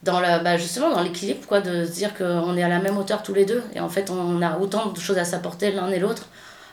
dans 0.06 0.22
bah 0.44 0.58
justement 0.58 0.91
dans 0.91 1.02
l'équilibre 1.02 1.46
quoi 1.48 1.60
de 1.62 1.84
se 1.84 1.91
dire 1.91 2.15
qu'on 2.15 2.56
est 2.56 2.63
à 2.63 2.70
la 2.70 2.80
même 2.80 2.98
hauteur 2.98 3.24
tous 3.24 3.34
les 3.34 3.46
deux. 3.46 3.63
Et 3.74 3.80
en 3.80 3.89
fait 3.89 4.10
on 4.10 4.41
a 4.41 4.58
autant 4.60 4.91
de 4.91 5.00
choses 5.00 5.18
à 5.18 5.26
s'apporter 5.26 5.72
l'un 5.72 5.89
et 5.89 6.00
l'autre 6.00 6.28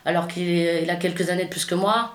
alors 0.05 0.27
qu'il 0.27 0.89
a 0.89 0.95
quelques 0.95 1.29
années 1.29 1.45
de 1.45 1.49
plus 1.49 1.65
que 1.65 1.75
moi. 1.75 2.11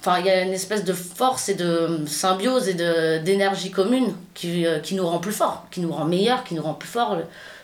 Enfin 0.00 0.18
il 0.18 0.26
y 0.26 0.30
a 0.30 0.42
une 0.42 0.52
espèce 0.52 0.84
de 0.84 0.92
force 0.92 1.48
et 1.48 1.54
de 1.54 2.00
symbiose 2.06 2.68
et 2.68 2.74
d'énergie 2.74 3.70
commune 3.70 4.12
qui, 4.34 4.66
euh, 4.66 4.80
qui 4.80 4.94
nous 4.94 5.06
rend 5.06 5.18
plus 5.18 5.32
forts 5.32 5.66
qui 5.70 5.80
nous 5.80 5.92
rend 5.92 6.04
meilleurs 6.04 6.44
qui 6.44 6.54
nous 6.54 6.62
rend 6.62 6.74
plus 6.74 6.88
forts 6.88 7.16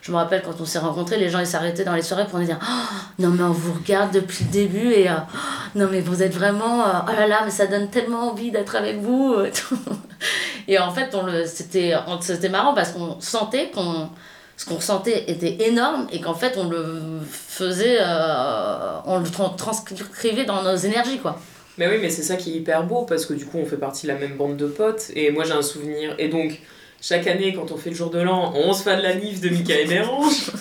je 0.02 0.10
me 0.10 0.16
rappelle 0.16 0.42
quand 0.42 0.60
on 0.60 0.64
s'est 0.64 0.80
rencontrés, 0.80 1.16
les 1.16 1.30
gens 1.30 1.38
ils 1.38 1.46
s'arrêtaient 1.46 1.84
dans 1.84 1.94
les 1.94 2.02
soirées 2.02 2.26
pour 2.26 2.40
nous 2.40 2.44
dire 2.44 2.58
oh, 2.60 2.96
Non, 3.20 3.28
mais 3.28 3.44
on 3.44 3.52
vous 3.52 3.72
regarde 3.72 4.12
depuis 4.12 4.44
le 4.44 4.50
début 4.50 4.90
et 4.92 5.08
euh, 5.08 5.14
oh, 5.32 5.38
non, 5.76 5.88
mais 5.90 6.00
vous 6.00 6.24
êtes 6.24 6.34
vraiment. 6.34 6.80
Euh, 6.80 6.92
oh 7.06 7.12
là 7.12 7.28
là, 7.28 7.42
mais 7.44 7.52
ça 7.52 7.68
donne 7.68 7.88
tellement 7.88 8.30
envie 8.30 8.50
d'être 8.50 8.74
avec 8.74 8.98
vous. 8.98 9.36
et 10.66 10.78
en 10.80 10.90
fait, 10.90 11.16
c'était 11.46 12.48
marrant 12.48 12.74
parce 12.74 12.90
qu'on 12.90 13.20
sentait 13.20 13.70
qu'on. 13.70 14.08
Ce 14.54 14.66
qu'on 14.66 14.76
ressentait 14.76 15.24
était 15.28 15.66
énorme 15.66 16.06
et 16.12 16.20
qu'en 16.20 16.34
fait 16.34 16.56
on 16.56 16.68
le 16.68 17.20
faisait, 17.28 17.96
euh, 18.00 18.98
on 19.06 19.18
le 19.18 19.56
transcrivait 19.56 20.44
dans 20.44 20.62
nos 20.62 20.76
énergies 20.76 21.18
quoi. 21.18 21.40
Mais 21.78 21.88
oui, 21.88 21.94
mais 22.00 22.10
c'est 22.10 22.22
ça 22.22 22.36
qui 22.36 22.52
est 22.52 22.56
hyper 22.58 22.84
beau 22.84 23.02
parce 23.02 23.24
que 23.24 23.32
du 23.32 23.46
coup 23.46 23.58
on 23.58 23.64
fait 23.64 23.78
partie 23.78 24.06
de 24.06 24.12
la 24.12 24.18
même 24.18 24.36
bande 24.36 24.58
de 24.58 24.66
potes 24.66 25.10
et 25.16 25.32
moi 25.32 25.44
j'ai 25.44 25.52
un 25.52 25.62
souvenir. 25.62 26.14
Et 26.18 26.28
donc 26.28 26.60
chaque 27.02 27.26
année, 27.26 27.52
quand 27.52 27.72
on 27.72 27.76
fait 27.76 27.90
le 27.90 27.96
jour 27.96 28.10
de 28.10 28.20
l'an, 28.20 28.52
on 28.54 28.72
se 28.72 28.84
fait 28.84 28.96
de 28.96 29.02
la 29.02 29.16
nif 29.16 29.40
de 29.40 29.48
Mika 29.48 29.74
et 29.74 29.86
Mérange. 29.86 30.52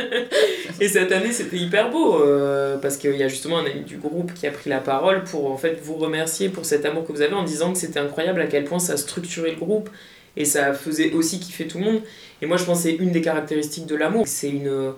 et 0.80 0.88
cette 0.88 1.12
année, 1.12 1.30
c'était 1.30 1.58
hyper 1.58 1.92
beau, 1.92 2.20
euh, 2.24 2.76
parce 2.76 2.96
qu'il 2.96 3.14
y 3.14 3.22
a 3.22 3.28
justement 3.28 3.58
un 3.58 3.66
ami 3.66 3.82
du 3.82 3.96
groupe 3.96 4.34
qui 4.34 4.48
a 4.48 4.50
pris 4.50 4.68
la 4.68 4.80
parole 4.80 5.22
pour 5.22 5.48
en 5.48 5.56
fait 5.56 5.78
vous 5.80 5.94
remercier 5.94 6.48
pour 6.48 6.64
cet 6.64 6.84
amour 6.84 7.06
que 7.06 7.12
vous 7.12 7.22
avez 7.22 7.34
en 7.34 7.44
disant 7.44 7.72
que 7.72 7.78
c'était 7.78 8.00
incroyable 8.00 8.40
à 8.40 8.46
quel 8.46 8.64
point 8.64 8.80
ça 8.80 8.96
structurait 8.96 9.52
le 9.52 9.58
groupe 9.58 9.88
et 10.36 10.44
ça 10.44 10.74
faisait 10.74 11.12
aussi 11.12 11.38
kiffer 11.38 11.68
tout 11.68 11.78
le 11.78 11.84
monde. 11.84 12.00
Et 12.42 12.46
moi, 12.46 12.56
je 12.56 12.64
pense 12.64 12.78
que 12.78 12.90
c'est 12.90 12.96
une 12.96 13.12
des 13.12 13.22
caractéristiques 13.22 13.86
de 13.86 13.94
l'amour. 13.94 14.24
C'est 14.26 14.50
une 14.50 14.92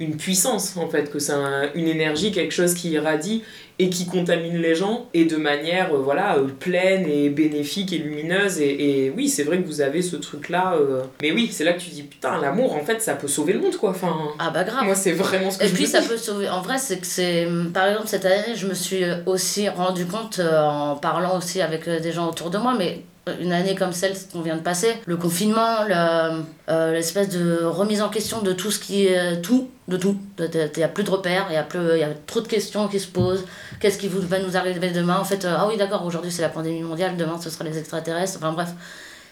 une 0.00 0.16
puissance 0.16 0.76
en 0.76 0.88
fait, 0.88 1.10
que 1.12 1.20
c'est 1.20 1.32
une 1.74 1.86
énergie, 1.86 2.32
quelque 2.32 2.52
chose 2.52 2.74
qui 2.74 2.90
irradie 2.90 3.42
et 3.80 3.88
qui 3.88 4.06
contamine 4.06 4.58
les 4.58 4.74
gens 4.74 5.08
et 5.14 5.24
de 5.24 5.36
manière 5.36 5.94
euh, 5.94 5.98
voilà 5.98 6.36
euh, 6.36 6.48
pleine 6.48 7.06
et 7.08 7.30
bénéfique 7.30 7.94
et 7.94 7.98
lumineuse 7.98 8.60
et, 8.60 9.06
et 9.06 9.10
oui 9.10 9.26
c'est 9.26 9.42
vrai 9.42 9.58
que 9.58 9.66
vous 9.66 9.80
avez 9.80 10.02
ce 10.02 10.16
truc 10.16 10.50
là 10.50 10.74
euh, 10.74 11.02
mais 11.22 11.32
oui 11.32 11.48
c'est 11.50 11.64
là 11.64 11.72
que 11.72 11.80
tu 11.80 11.88
dis 11.88 12.02
putain 12.02 12.38
l'amour 12.42 12.74
en 12.76 12.84
fait 12.84 13.00
ça 13.00 13.14
peut 13.14 13.26
sauver 13.26 13.54
le 13.54 13.60
monde 13.60 13.74
quoi 13.76 13.90
enfin. 13.90 14.14
Ah 14.38 14.50
bah 14.50 14.64
grave. 14.64 14.84
Moi 14.84 14.94
c'est 14.94 15.12
vraiment 15.12 15.50
ce 15.50 15.58
que 15.58 15.64
et 15.64 15.68
je 15.68 15.74
puis 15.74 15.86
ça 15.86 16.02
peut 16.02 16.18
sauver 16.18 16.50
en 16.50 16.60
vrai 16.60 16.76
c'est 16.76 16.98
que 16.98 17.06
c'est 17.06 17.48
par 17.72 17.88
exemple 17.88 18.08
cette 18.08 18.26
année 18.26 18.54
je 18.54 18.66
me 18.66 18.74
suis 18.74 19.02
aussi 19.24 19.66
rendu 19.70 20.04
compte 20.04 20.40
en 20.40 20.96
parlant 20.96 21.38
aussi 21.38 21.62
avec 21.62 21.88
des 21.88 22.12
gens 22.12 22.28
autour 22.28 22.50
de 22.50 22.58
moi 22.58 22.74
mais 22.78 23.02
une 23.40 23.52
année 23.52 23.74
comme 23.74 23.92
celle 23.92 24.14
qu'on 24.32 24.40
vient 24.40 24.56
de 24.56 24.62
passer, 24.62 24.94
le 25.06 25.16
confinement, 25.16 25.84
euh, 25.88 26.92
l'espèce 26.92 27.28
de 27.28 27.64
remise 27.64 28.02
en 28.02 28.08
question 28.08 28.40
de 28.42 28.52
tout 28.52 28.70
ce 28.70 28.78
qui 28.78 29.06
est 29.06 29.40
tout, 29.42 29.68
de 29.88 29.96
tout. 29.96 30.16
Il 30.38 30.70
n'y 30.76 30.82
a 30.82 30.88
plus 30.88 31.04
de 31.04 31.10
repères, 31.10 31.46
il 31.50 31.54
y, 31.54 31.56
a 31.56 31.62
plus, 31.62 31.98
y 31.98 32.02
a 32.02 32.08
trop 32.26 32.40
de 32.40 32.48
questions 32.48 32.88
qui 32.88 32.98
se 32.98 33.08
posent. 33.08 33.44
Qu'est-ce 33.80 33.98
qui 33.98 34.08
va 34.08 34.38
nous 34.38 34.56
arriver 34.56 34.90
demain? 34.90 35.18
En 35.18 35.24
fait, 35.24 35.44
euh, 35.44 35.54
ah 35.56 35.66
oui, 35.68 35.76
d'accord, 35.76 36.04
aujourd'hui 36.04 36.32
c'est 36.32 36.42
la 36.42 36.48
pandémie 36.48 36.82
mondiale, 36.82 37.16
demain 37.16 37.38
ce 37.40 37.50
sera 37.50 37.64
les 37.64 37.78
extraterrestres. 37.78 38.38
Enfin 38.38 38.52
bref, 38.52 38.70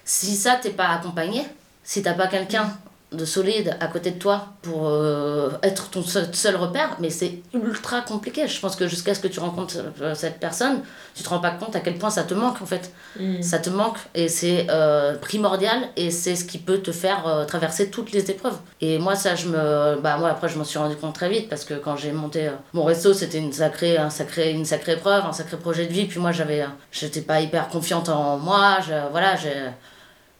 si 0.04 0.36
ça, 0.36 0.58
t'es 0.60 0.70
pas 0.70 0.88
accompagné, 0.88 1.42
si 1.82 2.02
t'as 2.02 2.14
pas 2.14 2.26
quelqu'un 2.26 2.70
de 3.10 3.24
solide 3.24 3.74
à 3.80 3.86
côté 3.86 4.10
de 4.10 4.18
toi 4.18 4.48
pour 4.60 4.88
euh, 4.88 5.50
être 5.62 5.88
ton 5.88 6.02
seul, 6.02 6.34
seul 6.34 6.56
repère, 6.56 6.96
mais 7.00 7.08
c'est 7.08 7.40
ultra 7.54 8.02
compliqué. 8.02 8.46
Je 8.46 8.60
pense 8.60 8.76
que 8.76 8.86
jusqu'à 8.86 9.14
ce 9.14 9.20
que 9.20 9.28
tu 9.28 9.40
rencontres 9.40 9.76
euh, 10.02 10.14
cette 10.14 10.38
personne, 10.38 10.82
tu 11.14 11.22
te 11.22 11.28
rends 11.28 11.38
pas 11.38 11.52
compte 11.52 11.74
à 11.74 11.80
quel 11.80 11.96
point 11.96 12.10
ça 12.10 12.24
te 12.24 12.34
manque 12.34 12.60
en 12.60 12.66
fait. 12.66 12.92
Mm. 13.18 13.40
Ça 13.40 13.58
te 13.60 13.70
manque 13.70 13.96
et 14.14 14.28
c'est 14.28 14.66
euh, 14.68 15.14
primordial 15.14 15.88
et 15.96 16.10
c'est 16.10 16.36
ce 16.36 16.44
qui 16.44 16.58
peut 16.58 16.78
te 16.78 16.92
faire 16.92 17.26
euh, 17.26 17.44
traverser 17.46 17.90
toutes 17.90 18.12
les 18.12 18.30
épreuves. 18.30 18.58
Et 18.82 18.98
moi, 18.98 19.16
ça, 19.16 19.34
je 19.34 19.48
me. 19.48 20.00
Bah, 20.02 20.18
moi, 20.18 20.28
après, 20.28 20.50
je 20.50 20.58
m'en 20.58 20.64
suis 20.64 20.78
rendu 20.78 20.96
compte 20.96 21.14
très 21.14 21.30
vite 21.30 21.48
parce 21.48 21.64
que 21.64 21.74
quand 21.74 21.96
j'ai 21.96 22.12
monté 22.12 22.50
mon 22.74 22.84
resto, 22.84 23.14
c'était 23.14 23.38
une 23.38 23.52
sacrée, 23.54 23.96
un 23.96 24.10
sacré, 24.10 24.52
une 24.52 24.66
sacrée 24.66 24.92
épreuve, 24.92 25.24
un 25.24 25.32
sacré 25.32 25.56
projet 25.56 25.86
de 25.86 25.92
vie. 25.92 26.04
Puis 26.04 26.20
moi, 26.20 26.32
j'avais. 26.32 26.66
J'étais 26.92 27.22
pas 27.22 27.40
hyper 27.40 27.68
confiante 27.68 28.10
en 28.10 28.36
moi. 28.36 28.78
Je, 28.86 28.92
voilà, 29.10 29.34
j'ai 29.36 29.54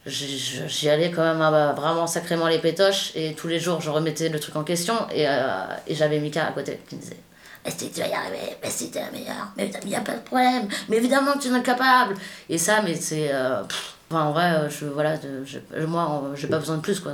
j'y 0.09 0.89
allais 0.89 1.11
quand 1.11 1.21
même 1.23 1.41
euh, 1.41 1.73
vraiment 1.73 2.07
sacrément 2.07 2.47
les 2.47 2.59
pétoches 2.59 3.11
et 3.15 3.33
tous 3.33 3.47
les 3.47 3.59
jours 3.59 3.79
je 3.81 3.89
remettais 3.89 4.29
le 4.29 4.39
truc 4.39 4.55
en 4.55 4.63
question 4.63 4.95
et, 5.13 5.27
euh, 5.27 5.39
et 5.87 5.95
j'avais 5.95 6.19
Mika 6.19 6.45
à 6.47 6.51
côté 6.51 6.79
qui 6.89 6.95
me 6.95 7.01
disait 7.01 7.17
mais 7.65 7.71
si 7.77 7.91
tu 7.91 7.99
vas 7.99 8.07
y 8.07 8.13
arriver, 8.13 8.55
mais 8.63 8.69
si 8.69 8.89
t'es 8.89 9.01
la 9.01 9.11
meilleure, 9.11 9.47
mais 9.57 9.69
il 9.83 9.89
n'y 9.89 9.95
a 9.95 9.99
pas 9.99 10.13
de 10.13 10.21
problème, 10.21 10.67
mais 10.87 10.95
évidemment 10.95 11.33
que 11.33 11.39
tu 11.39 11.53
es 11.53 11.61
capable. 11.61 12.15
Et 12.47 12.57
ça, 12.57 12.81
mais 12.81 12.95
c'est. 12.95 13.33
euh, 13.33 13.61
enfin, 14.09 14.23
en 14.23 14.31
vrai, 14.31 14.53
euh, 14.53 14.69
je, 14.69 14.85
voilà, 14.85 15.15
je- 15.43 15.85
moi, 15.85 16.31
j'ai 16.35 16.47
pas 16.47 16.57
besoin 16.59 16.77
de 16.77 16.81
plus, 16.81 17.01
quoi. 17.01 17.11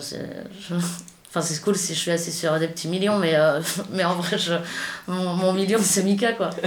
Enfin, 1.35 1.45
c'est 1.45 1.61
cool 1.61 1.75
si 1.75 1.93
je 1.93 1.99
suis 1.99 2.11
assis 2.11 2.31
sur 2.31 2.57
des 2.59 2.69
petits 2.69 2.87
millions, 2.87 3.19
mais, 3.19 3.35
euh, 3.35 3.59
mais 3.91 4.05
en 4.05 4.15
vrai, 4.15 4.37
je, 4.37 4.53
mon, 5.05 5.33
mon 5.33 5.51
million, 5.51 5.79
c'est 5.81 6.03
Mika, 6.03 6.31
quoi. 6.31 6.49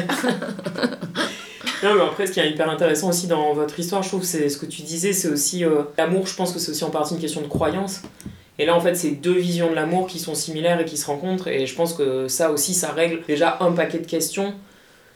Non, 1.82 1.94
mais 1.94 2.02
après, 2.02 2.26
ce 2.26 2.32
qui 2.32 2.40
est 2.40 2.50
hyper 2.50 2.68
intéressant 2.68 3.08
aussi 3.08 3.28
dans 3.28 3.54
votre 3.54 3.78
histoire, 3.78 4.02
je 4.02 4.08
trouve, 4.08 4.24
c'est 4.24 4.48
ce 4.48 4.58
que 4.58 4.66
tu 4.66 4.82
disais, 4.82 5.12
c'est 5.12 5.28
aussi 5.28 5.64
euh, 5.64 5.82
l'amour. 5.96 6.26
Je 6.26 6.34
pense 6.34 6.52
que 6.52 6.58
c'est 6.58 6.72
aussi 6.72 6.82
en 6.82 6.90
partie 6.90 7.14
une 7.14 7.20
question 7.20 7.40
de 7.40 7.46
croyance. 7.46 8.02
Et 8.58 8.66
là, 8.66 8.74
en 8.74 8.80
fait, 8.80 8.96
c'est 8.96 9.12
deux 9.12 9.38
visions 9.38 9.70
de 9.70 9.76
l'amour 9.76 10.08
qui 10.08 10.18
sont 10.18 10.34
similaires 10.34 10.80
et 10.80 10.84
qui 10.84 10.96
se 10.96 11.06
rencontrent. 11.06 11.46
Et 11.46 11.66
je 11.66 11.74
pense 11.76 11.94
que 11.94 12.26
ça 12.26 12.50
aussi, 12.50 12.74
ça 12.74 12.90
règle 12.90 13.22
déjà 13.28 13.58
un 13.60 13.70
paquet 13.70 13.98
de 13.98 14.06
questions 14.06 14.54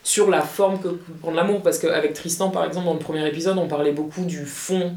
sur 0.05 0.31
la 0.31 0.41
forme 0.41 0.79
que 0.81 0.89
prendre 1.21 1.37
l'amour. 1.37 1.63
Parce 1.63 1.81
qu'avec 1.81 2.15
Tristan, 2.15 2.51
par 2.51 2.65
exemple, 2.65 2.87
dans 2.87 2.95
le 2.95 3.01
premier 3.01 3.27
épisode, 3.27 3.59
on 3.59 3.67
parlait 3.67 3.93
beaucoup 3.93 4.25
du 4.25 4.47
fond 4.47 4.95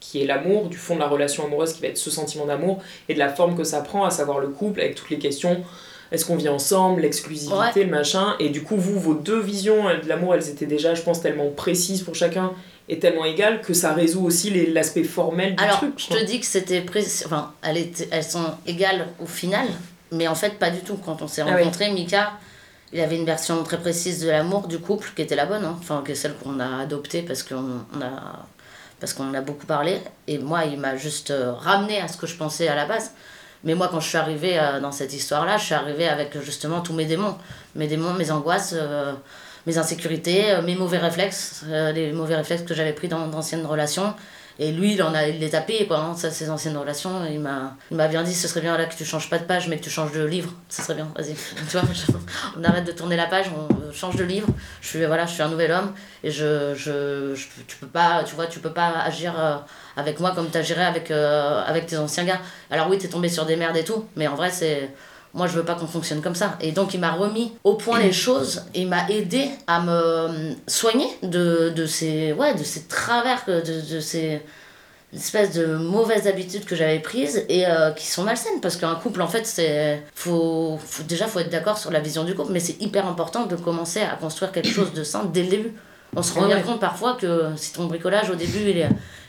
qui 0.00 0.22
est 0.22 0.26
l'amour, 0.26 0.68
du 0.68 0.76
fond 0.76 0.94
de 0.94 1.00
la 1.00 1.08
relation 1.08 1.44
amoureuse 1.44 1.72
qui 1.72 1.82
va 1.82 1.88
être 1.88 1.98
ce 1.98 2.10
sentiment 2.10 2.46
d'amour, 2.46 2.80
et 3.08 3.14
de 3.14 3.18
la 3.18 3.28
forme 3.28 3.56
que 3.56 3.64
ça 3.64 3.80
prend, 3.80 4.04
à 4.04 4.10
savoir 4.10 4.38
le 4.38 4.48
couple, 4.48 4.80
avec 4.80 4.94
toutes 4.94 5.10
les 5.10 5.18
questions. 5.18 5.62
Est-ce 6.10 6.24
qu'on 6.24 6.36
vit 6.36 6.48
ensemble, 6.48 7.02
l'exclusivité, 7.02 7.84
le 7.84 7.90
machin 7.90 8.34
Et 8.38 8.48
du 8.48 8.62
coup, 8.62 8.76
vous, 8.76 8.98
vos 8.98 9.12
deux 9.14 9.40
visions 9.40 9.88
euh, 9.88 10.00
de 10.00 10.08
l'amour, 10.08 10.34
elles 10.34 10.48
étaient 10.48 10.64
déjà, 10.66 10.94
je 10.94 11.02
pense, 11.02 11.20
tellement 11.20 11.50
précises 11.50 12.02
pour 12.02 12.14
chacun 12.14 12.52
et 12.88 12.98
tellement 12.98 13.26
égales 13.26 13.60
que 13.60 13.74
ça 13.74 13.92
résout 13.92 14.24
aussi 14.24 14.48
l'aspect 14.72 15.04
formel 15.04 15.54
du 15.54 15.62
Alors, 15.62 15.76
truc. 15.76 15.92
je 15.98 16.06
te 16.08 16.24
dis 16.24 16.40
que 16.40 16.46
c'était 16.46 16.80
précis. 16.80 17.24
Enfin, 17.26 17.52
elles, 17.62 17.76
étaient- 17.76 18.08
elles 18.10 18.24
sont 18.24 18.46
égales 18.66 19.08
au 19.20 19.26
final, 19.26 19.66
mais 20.10 20.26
en 20.26 20.34
fait, 20.34 20.54
pas 20.58 20.70
du 20.70 20.80
tout. 20.80 20.96
Quand 21.04 21.20
on 21.20 21.28
s'est 21.28 21.42
Ah 21.46 21.54
rencontrés, 21.54 21.90
Mika, 21.90 22.32
il 22.94 23.00
avait 23.00 23.16
une 23.16 23.26
version 23.26 23.62
très 23.62 23.78
précise 23.78 24.22
de 24.24 24.30
l'amour 24.30 24.66
du 24.68 24.78
couple 24.78 25.10
qui 25.14 25.20
était 25.20 25.36
la 25.36 25.44
bonne, 25.44 25.66
hein. 25.66 25.76
enfin, 25.78 26.02
qui 26.06 26.12
est 26.12 26.14
celle 26.14 26.32
qu'on 26.42 26.58
a 26.60 26.78
adoptée 26.80 27.20
parce 27.20 27.42
qu'on 27.42 27.82
on 27.94 28.00
a, 28.00 28.46
parce 29.00 29.12
qu'on 29.12 29.28
en 29.28 29.34
a 29.34 29.40
beaucoup 29.40 29.66
parlé. 29.66 29.98
Et 30.26 30.38
moi, 30.38 30.64
il 30.64 30.78
m'a 30.78 30.96
juste 30.96 31.30
euh, 31.30 31.52
ramené 31.52 32.00
à 32.00 32.08
ce 32.08 32.16
que 32.16 32.26
je 32.26 32.36
pensais 32.36 32.68
à 32.68 32.74
la 32.74 32.86
base. 32.86 33.12
Mais 33.64 33.74
moi, 33.74 33.88
quand 33.90 34.00
je 34.00 34.08
suis 34.08 34.18
arrivée 34.18 34.58
euh, 34.58 34.80
dans 34.80 34.92
cette 34.92 35.12
histoire-là, 35.12 35.58
je 35.58 35.64
suis 35.64 35.74
arrivée 35.74 36.08
avec 36.08 36.40
justement 36.42 36.80
tous 36.80 36.92
mes 36.92 37.04
démons. 37.04 37.36
Mes 37.74 37.86
démons, 37.86 38.14
mes 38.14 38.30
angoisses, 38.30 38.74
euh, 38.76 39.12
mes 39.66 39.78
insécurités, 39.78 40.60
mes 40.64 40.74
mauvais 40.74 40.98
réflexes, 40.98 41.64
les 41.68 42.12
mauvais 42.12 42.36
réflexes 42.36 42.62
que 42.62 42.74
j'avais 42.74 42.92
pris 42.92 43.08
dans 43.08 43.26
d'anciennes 43.26 43.66
relations. 43.66 44.14
Et 44.60 44.72
lui, 44.72 44.94
il 44.94 45.02
en 45.04 45.14
a, 45.14 45.28
il 45.28 45.38
les 45.38 45.54
a 45.54 45.60
payés, 45.60 45.86
quoi, 45.86 45.98
hein, 45.98 46.16
ça, 46.16 46.32
ses 46.32 46.50
anciennes 46.50 46.76
relations. 46.76 47.24
Il 47.30 47.38
m'a, 47.38 47.76
il 47.92 47.96
m'a 47.96 48.08
bien 48.08 48.24
dit, 48.24 48.34
ce 48.34 48.48
serait 48.48 48.60
bien 48.60 48.76
là 48.76 48.86
que 48.86 48.94
tu 48.96 49.04
changes 49.04 49.30
pas 49.30 49.38
de 49.38 49.44
page, 49.44 49.68
mais 49.68 49.78
que 49.78 49.84
tu 49.84 49.90
changes 49.90 50.12
de 50.12 50.24
livre. 50.24 50.52
Ce 50.68 50.82
serait 50.82 50.94
bien, 50.94 51.08
vas-y. 51.16 51.34
tu 51.34 51.76
vois, 51.76 51.82
on 52.58 52.64
arrête 52.64 52.84
de 52.84 52.92
tourner 52.92 53.16
la 53.16 53.26
page, 53.26 53.46
on 53.56 53.92
change 53.92 54.16
de 54.16 54.24
livre. 54.24 54.48
Je 54.80 54.88
suis, 54.88 55.04
voilà, 55.06 55.26
je 55.26 55.34
suis 55.34 55.42
un 55.42 55.48
nouvel 55.48 55.70
homme 55.70 55.92
et 56.24 56.30
je, 56.32 56.74
je, 56.74 57.34
tu 57.68 57.76
peux 57.76 57.86
pas, 57.86 58.24
tu 58.24 58.34
vois, 58.34 58.46
tu 58.46 58.58
peux 58.58 58.72
pas 58.72 59.00
agir 59.00 59.38
euh, 59.38 59.56
avec 59.96 60.18
moi 60.18 60.32
comme 60.34 60.50
tu 60.50 60.58
agirais 60.58 60.84
avec, 60.84 61.10
euh, 61.12 61.62
avec 61.64 61.86
tes 61.86 61.96
anciens 61.96 62.24
gars. 62.24 62.40
Alors 62.70 62.88
oui, 62.88 62.98
t'es 62.98 63.08
tombé 63.08 63.28
sur 63.28 63.46
des 63.46 63.56
merdes 63.56 63.76
et 63.76 63.84
tout, 63.84 64.06
mais 64.16 64.26
en 64.26 64.34
vrai, 64.34 64.50
c'est 64.50 64.90
moi 65.38 65.46
je 65.46 65.54
veux 65.54 65.64
pas 65.64 65.74
qu'on 65.74 65.86
fonctionne 65.86 66.20
comme 66.20 66.34
ça. 66.34 66.58
Et 66.60 66.72
donc 66.72 66.92
il 66.94 67.00
m'a 67.00 67.12
remis 67.12 67.52
au 67.64 67.74
point 67.74 67.98
les 68.00 68.12
choses 68.12 68.64
et 68.74 68.82
il 68.82 68.88
m'a 68.88 69.08
aidé 69.08 69.48
à 69.66 69.80
me 69.80 70.54
soigner 70.66 71.08
de, 71.22 71.70
de 71.74 71.86
ces 71.86 72.32
ouais 72.34 72.54
de 72.54 72.64
ces 72.64 72.82
travers 72.82 73.40
de, 73.46 73.94
de 73.94 74.00
ces 74.00 74.42
espèces 75.14 75.54
de 75.54 75.64
mauvaises 75.76 76.26
habitudes 76.26 76.66
que 76.66 76.76
j'avais 76.76 76.98
prises 76.98 77.42
et 77.48 77.66
euh, 77.66 77.92
qui 77.92 78.06
sont 78.06 78.24
malsaines. 78.24 78.60
Parce 78.60 78.76
qu'un 78.76 78.94
couple 78.96 79.22
en 79.22 79.28
fait 79.28 79.46
c'est 79.46 80.02
faut, 80.14 80.78
faut 80.84 81.02
déjà 81.04 81.26
faut 81.26 81.38
être 81.38 81.50
d'accord 81.50 81.78
sur 81.78 81.90
la 81.90 82.00
vision 82.00 82.24
du 82.24 82.34
couple 82.34 82.52
mais 82.52 82.60
c'est 82.60 82.78
hyper 82.82 83.06
important 83.06 83.46
de 83.46 83.56
commencer 83.56 84.00
à 84.02 84.16
construire 84.16 84.52
quelque 84.52 84.68
chose 84.68 84.92
de 84.92 85.04
sain 85.04 85.24
dès 85.32 85.44
le 85.44 85.48
début. 85.48 85.72
On 86.16 86.22
se 86.22 86.32
rend 86.34 86.42
Ouais, 86.42 86.46
bien 86.48 86.56
ouais. 86.56 86.62
compte 86.62 86.80
parfois 86.80 87.14
que 87.20 87.44
si 87.56 87.72
ton 87.72 87.84
bricolage 87.84 88.28
au 88.30 88.34
début 88.34 88.60
il 88.72 88.78
est 88.78 88.88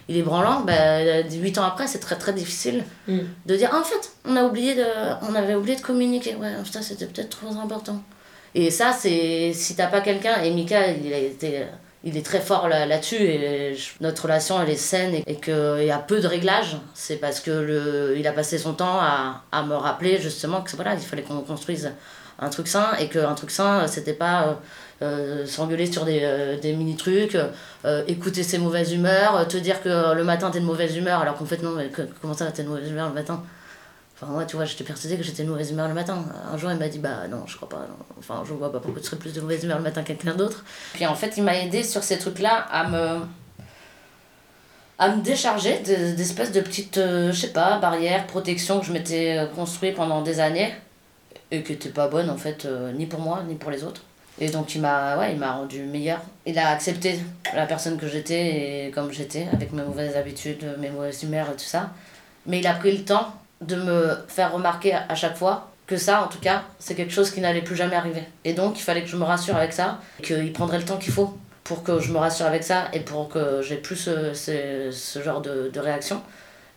il 0.10 0.18
est 0.18 0.22
branlant 0.24 0.62
bah, 0.62 1.22
8 1.32 1.58
ans 1.60 1.64
après 1.66 1.88
c'est 1.88 2.00
très 2.00 2.16
très 2.18 2.34
difficile 2.34 2.84
Mm. 3.08 3.20
de 3.46 3.56
dire 3.56 3.70
Ah, 3.72 3.80
en 3.80 3.84
fait 3.84 4.12
on 4.26 4.36
a 4.36 4.44
oublié 4.44 4.76
de 4.76 4.86
on 5.30 5.34
avait 5.36 5.56
oublié 5.56 5.76
de 5.78 5.82
communiquer 5.82 6.36
ouais 6.36 6.52
putain 6.64 6.82
c'était 6.82 7.06
peut-être 7.06 7.30
trop 7.40 7.56
important 7.58 8.02
et 8.56 8.72
ça 8.72 8.92
c'est 8.92 9.52
si 9.54 9.76
t'as 9.76 9.88
pas 9.88 10.02
quelqu'un 10.02 10.42
et 10.44 10.50
Mika 10.52 10.92
il 10.92 11.14
a 11.14 11.18
été 11.18 11.66
il 12.04 12.16
est 12.18 12.26
très 12.26 12.40
fort 12.40 12.68
là- 12.70 12.86
là-dessus 12.86 13.16
et 13.22 13.76
je- 13.76 13.90
notre 14.02 14.24
relation 14.24 14.62
elle 14.62 14.70
est 14.70 14.76
saine 14.76 15.14
et, 15.16 15.24
et 15.28 15.36
qu'il 15.36 15.84
y 15.86 15.92
a 15.92 15.98
peu 16.00 16.20
de 16.20 16.28
réglages 16.28 16.78
c'est 16.94 17.18
parce 17.18 17.40
que 17.42 17.52
le 17.52 18.16
il 18.18 18.26
a 18.28 18.32
passé 18.32 18.58
son 18.58 18.74
temps 18.74 19.00
à, 19.00 19.44
à 19.52 19.64
me 19.64 19.76
rappeler 19.76 20.20
justement 20.20 20.62
que 20.62 20.76
voilà 20.76 20.94
il 20.94 21.00
fallait 21.02 21.24
qu'on 21.24 21.42
construise 21.42 21.92
un 22.42 22.50
truc 22.50 22.68
sain 22.70 22.88
et 23.02 23.08
qu'un 23.10 23.34
truc 23.36 23.52
sain 23.52 23.86
c'était 23.88 24.14
pas 24.14 24.44
euh, 24.48 24.54
euh, 25.02 25.46
s'engueuler 25.46 25.92
sur 25.92 26.04
des, 26.06 26.20
euh, 26.24 26.58
des 26.60 26.74
mini 26.74 26.96
trucs 26.96 27.38
euh, 27.86 28.04
écouter 28.08 28.44
ses 28.44 28.58
mauvaises 28.58 28.92
humeurs 28.94 29.48
te 29.48 29.58
dire 29.58 29.82
que 29.82 30.14
le 30.14 30.24
matin 30.24 30.52
t'es 30.52 30.60
de 30.60 30.66
mauvaise 30.66 30.96
humeur 30.98 31.22
alors 31.22 31.36
qu'en 31.36 31.46
fait 31.46 31.62
non 31.64 31.72
mais 31.72 31.90
comment 32.22 32.34
ça 32.34 32.52
t'es 32.52 32.64
de 32.64 32.68
mauvaise 32.70 32.90
humeur 32.90 33.08
le 33.10 33.14
matin? 33.16 33.42
Enfin, 34.22 34.34
moi, 34.34 34.44
tu 34.44 34.58
vois, 34.58 34.66
j'étais 34.66 34.84
persuadée 34.84 35.16
que 35.16 35.24
j'étais 35.24 35.44
de 35.44 35.50
mauvaise 35.50 35.72
humeur 35.72 35.88
le 35.88 35.94
matin. 35.94 36.18
Un 36.52 36.58
jour, 36.58 36.70
il 36.74 36.78
m'a 36.78 36.90
dit, 36.90 37.00
bah 37.00 37.26
non, 37.32 37.44
je 37.48 37.56
crois 37.56 37.70
pas. 37.70 37.88
Enfin, 38.18 38.44
je 38.46 38.52
vois 38.52 38.70
pas 38.70 38.82
pourquoi 38.82 39.00
tu 39.00 39.08
serais 39.08 39.16
plus 39.16 39.32
de 39.32 39.40
mauvaise 39.40 39.64
humeur 39.64 39.78
le 39.78 39.84
matin 39.84 40.02
que 40.02 40.08
quelqu'un 40.10 40.36
d'autre. 40.36 40.66
Puis 40.94 41.06
en 41.06 41.16
fait, 41.16 41.38
il 41.38 41.44
m'a 41.44 41.56
aidé 41.58 41.84
sur 41.84 42.04
ces 42.04 42.18
trucs-là 42.20 42.68
à 42.70 42.90
me. 42.90 43.20
à 44.98 45.16
me 45.16 45.22
décharger 45.22 45.80
de- 45.80 46.16
d'espèces 46.18 46.52
de 46.52 46.60
petites, 46.60 46.98
je 47.00 47.32
sais 47.32 47.54
pas, 47.54 47.80
barrières, 47.80 48.28
protections 48.28 48.82
que 48.82 48.86
je 48.88 48.92
m'étais 48.92 49.48
construit 49.56 49.94
pendant 49.94 50.22
des 50.22 50.42
années 50.42 50.74
et 51.52 51.64
qui 51.64 51.72
étaient 51.72 51.88
pas 51.88 52.10
bonnes 52.10 52.30
en 52.30 52.36
fait, 52.38 52.68
ni 52.98 53.06
pour 53.06 53.22
moi, 53.22 53.44
ni 53.48 53.56
pour 53.56 53.72
les 53.72 53.86
autres. 53.86 54.02
Et 54.40 54.50
donc, 54.50 54.74
il 54.76 54.82
m'a 54.82 55.18
ouais, 55.18 55.34
il 55.34 55.40
m'a 55.40 55.54
rendu 55.54 55.84
meilleur. 55.84 56.22
Il 56.46 56.58
a 56.58 56.70
accepté 56.70 57.20
la 57.54 57.66
personne 57.66 57.98
que 57.98 58.08
j'étais 58.08 58.88
et 58.88 58.92
comme 58.92 59.12
j'étais, 59.12 59.48
avec 59.52 59.74
mes 59.74 59.84
mauvaises 59.84 60.16
habitudes, 60.16 60.66
mes 60.80 60.90
mauvaises 60.90 61.24
humeurs 61.24 61.48
et 61.50 61.58
tout 61.58 61.66
ça. 61.66 61.92
Mais 62.46 62.60
il 62.60 62.68
a 62.68 62.74
pris 62.74 62.96
le 62.96 63.04
temps 63.04 63.34
de 63.62 63.76
me 63.76 64.18
faire 64.28 64.54
remarquer 64.54 64.94
à 64.94 65.16
chaque 65.16 65.36
fois 65.36 65.70
que 65.88 65.98
ça, 65.98 66.24
en 66.24 66.28
tout 66.28 66.40
cas, 66.40 66.64
c'est 66.78 66.96
quelque 66.96 67.12
chose 67.12 67.32
qui 67.32 67.42
n'allait 67.42 67.64
plus 67.64 67.76
jamais 67.76 67.96
arriver. 67.96 68.24
Et 68.46 68.54
donc, 68.54 68.80
il 68.80 68.84
fallait 68.84 69.02
que 69.02 69.10
je 69.10 69.18
me 69.18 69.24
rassure 69.24 69.56
avec 69.56 69.74
ça, 69.74 70.00
qu'il 70.24 70.54
prendrait 70.54 70.78
le 70.78 70.86
temps 70.86 70.98
qu'il 70.98 71.12
faut 71.12 71.38
pour 71.64 71.84
que 71.84 72.00
je 72.00 72.12
me 72.12 72.18
rassure 72.18 72.46
avec 72.46 72.64
ça 72.64 72.88
et 72.94 73.00
pour 73.00 73.28
que 73.28 73.62
j'ai 73.62 73.76
plus 73.76 73.96
ce, 73.96 74.34
ce, 74.34 75.22
genre 75.22 75.42
de, 75.42 75.70
de 75.74 75.80
réaction. 75.80 76.22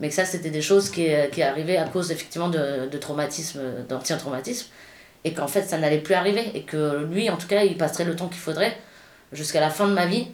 Mais 0.01 0.09
que 0.09 0.15
ça, 0.15 0.25
c'était 0.25 0.51
des 0.51 0.63
choses 0.63 0.91
qui, 0.91 1.09
qui 1.31 1.43
arrivaient 1.43 1.77
à 1.77 1.85
cause 1.85 2.11
effectivement 2.11 2.49
de, 2.49 2.89
de 2.91 2.99
traumatisme, 2.99 3.61
d'ancien 3.89 4.17
traumatisme. 4.17 4.67
Et 5.25 5.33
qu'en 5.33 5.47
fait, 5.47 5.63
ça 5.63 5.79
n'allait 5.79 5.99
plus 5.99 6.15
arriver. 6.15 6.51
Et 6.55 6.63
que 6.63 7.05
lui, 7.05 7.31
en 7.31 7.37
tout 7.37 7.47
cas, 7.47 7.63
il 7.63 7.77
passerait 7.77 8.05
le 8.05 8.17
temps 8.17 8.29
qu'il 8.29 8.41
faudrait 8.41 8.77
jusqu'à 9.33 9.61
la 9.61 9.71
fin 9.71 9.87
de 9.87 9.93
ma 9.93 10.07
vie 10.07 10.29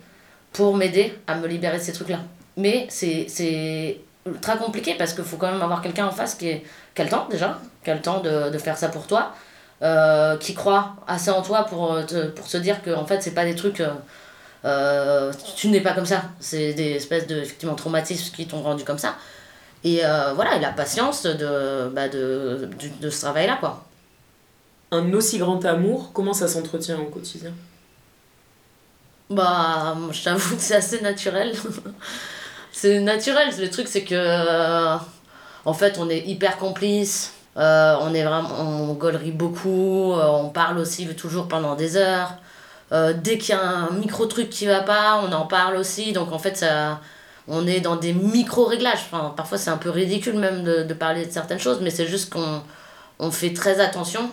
pour 0.52 0.76
m'aider 0.76 1.14
à 1.26 1.36
me 1.36 1.46
libérer 1.46 1.78
de 1.78 1.82
ces 1.82 1.92
trucs-là. 1.92 2.20
Mais 2.56 2.86
c'est 2.90 4.00
ultra 4.26 4.56
compliqué 4.56 4.94
parce 4.98 5.14
qu'il 5.14 5.24
faut 5.24 5.36
quand 5.36 5.50
même 5.50 5.62
avoir 5.62 5.80
quelqu'un 5.82 6.06
en 6.06 6.10
face 6.10 6.34
qui, 6.34 6.50
a 6.50 7.02
le 7.02 7.08
temps 7.08 7.26
déjà, 7.30 7.58
qui 7.84 7.90
a 7.90 7.94
le 7.94 8.02
temps 8.02 8.20
de, 8.20 8.50
de 8.50 8.58
faire 8.58 8.76
ça 8.76 8.88
pour 8.88 9.06
toi, 9.06 9.32
euh, 9.80 10.36
qui 10.38 10.54
croit 10.54 10.96
assez 11.06 11.30
en 11.30 11.40
toi 11.40 11.64
pour, 11.64 11.92
euh, 11.92 12.02
te, 12.02 12.26
pour 12.28 12.48
se 12.48 12.56
dire 12.56 12.82
que 12.82 12.90
en 12.90 13.06
fait, 13.06 13.22
c'est 13.22 13.34
pas 13.34 13.44
des 13.44 13.54
trucs. 13.54 13.82
euh, 14.64 15.32
tu 15.56 15.68
n'es 15.68 15.80
pas 15.80 15.92
comme 15.92 16.06
ça. 16.06 16.22
C'est 16.40 16.74
des 16.74 16.92
espèces 16.96 17.26
de 17.26 17.36
effectivement, 17.36 17.74
traumatismes 17.76 18.34
qui 18.34 18.46
t'ont 18.46 18.62
rendu 18.62 18.84
comme 18.84 18.98
ça. 18.98 19.14
Et 19.84 20.00
voilà, 20.34 20.56
et 20.56 20.60
la 20.60 20.70
patience 20.72 21.22
de, 21.22 21.88
bah, 21.90 22.08
de, 22.08 22.68
de, 23.00 23.10
ce 23.10 23.20
travail-là, 23.20 23.58
quoi. 23.60 23.84
Un 24.90 25.14
aussi 25.14 25.38
grand 25.38 25.64
amour, 25.64 26.12
comment 26.12 26.34
ça 26.34 26.46
s'entretient 26.46 26.98
au 27.00 27.06
quotidien? 27.06 27.54
Bah, 29.30 29.96
je 30.10 30.22
t'avoue 30.24 30.56
que 30.56 30.62
c'est 30.62 30.76
assez 30.76 31.00
naturel. 31.02 31.54
c'est 32.72 33.00
naturel. 33.00 33.50
Le 33.58 33.68
truc, 33.70 33.88
c'est 33.88 34.04
que. 34.04 34.14
euh, 34.14 34.96
en 35.64 35.74
fait, 35.74 35.98
on 35.98 36.08
est 36.08 36.20
hyper 36.26 36.56
complices. 36.58 37.34
euh, 37.56 37.96
on 38.00 38.14
est 38.14 38.24
vraiment. 38.24 38.50
On 38.60 38.94
gaulerie 38.94 39.32
beaucoup. 39.32 40.12
euh, 40.14 40.26
on 40.26 40.50
parle 40.50 40.78
aussi 40.78 41.06
toujours 41.16 41.48
pendant 41.48 41.74
des 41.76 41.96
heures. 41.96 42.34
dès 42.92 43.38
qu'il 43.38 43.54
y 43.54 43.58
a 43.58 43.62
un 43.62 43.90
micro 43.92 44.26
truc 44.26 44.48
qui 44.50 44.66
va 44.66 44.80
pas, 44.82 45.22
on 45.24 45.32
en 45.32 45.46
parle 45.46 45.76
aussi. 45.76 46.12
Donc, 46.12 46.32
en 46.32 46.38
fait, 46.38 46.56
ça. 46.56 47.00
on 47.48 47.66
est 47.66 47.80
dans 47.80 47.96
des 47.96 48.12
micro-réglages. 48.14 49.00
Enfin, 49.12 49.34
parfois, 49.36 49.58
c'est 49.58 49.70
un 49.70 49.76
peu 49.78 49.90
ridicule 49.90 50.38
même 50.38 50.64
de, 50.64 50.84
de 50.84 50.94
parler 50.94 51.26
de 51.26 51.32
certaines 51.32 51.58
choses, 51.60 51.80
mais 51.82 51.90
c'est 51.90 52.06
juste 52.06 52.32
qu'on 52.32 52.62
on 53.18 53.30
fait 53.30 53.52
très 53.52 53.80
attention 53.80 54.30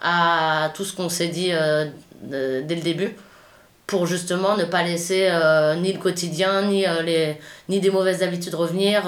à 0.00 0.70
tout 0.74 0.84
ce 0.84 0.94
qu'on 0.94 1.08
s'est 1.08 1.28
dit 1.28 1.50
euh, 1.52 1.86
dès 2.22 2.74
le 2.74 2.82
début 2.82 3.16
pour 3.86 4.06
justement 4.06 4.56
ne 4.56 4.64
pas 4.64 4.82
laisser 4.82 5.28
euh, 5.30 5.74
ni 5.74 5.92
le 5.92 5.98
quotidien, 5.98 6.62
ni, 6.62 6.86
euh, 6.86 7.02
les, 7.02 7.38
ni 7.68 7.80
des 7.80 7.90
mauvaises 7.90 8.22
habitudes 8.22 8.54
revenir, 8.54 9.02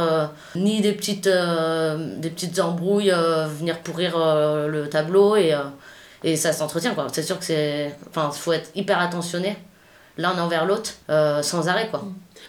ni 0.54 0.80
des 0.80 0.92
petites, 0.92 1.28
des 1.28 2.30
petites 2.30 2.60
embrouilles 2.60 3.12
venir 3.58 3.78
pourrir 3.80 4.18
le 4.18 4.88
tableau. 4.88 5.36
Et, 5.36 5.54
et 6.24 6.36
ça 6.36 6.52
s'entretient, 6.52 6.94
quoi. 6.94 7.06
C'est 7.12 7.22
sûr 7.22 7.38
que 7.38 7.44
c'est... 7.44 7.94
Enfin, 8.10 8.30
faut 8.30 8.52
être 8.52 8.70
hyper 8.74 9.00
attentionné 9.00 9.56
l'un 10.18 10.38
envers 10.38 10.66
l'autre 10.66 10.92
sans 11.42 11.68
arrêt, 11.68 11.88
quoi. 11.88 12.04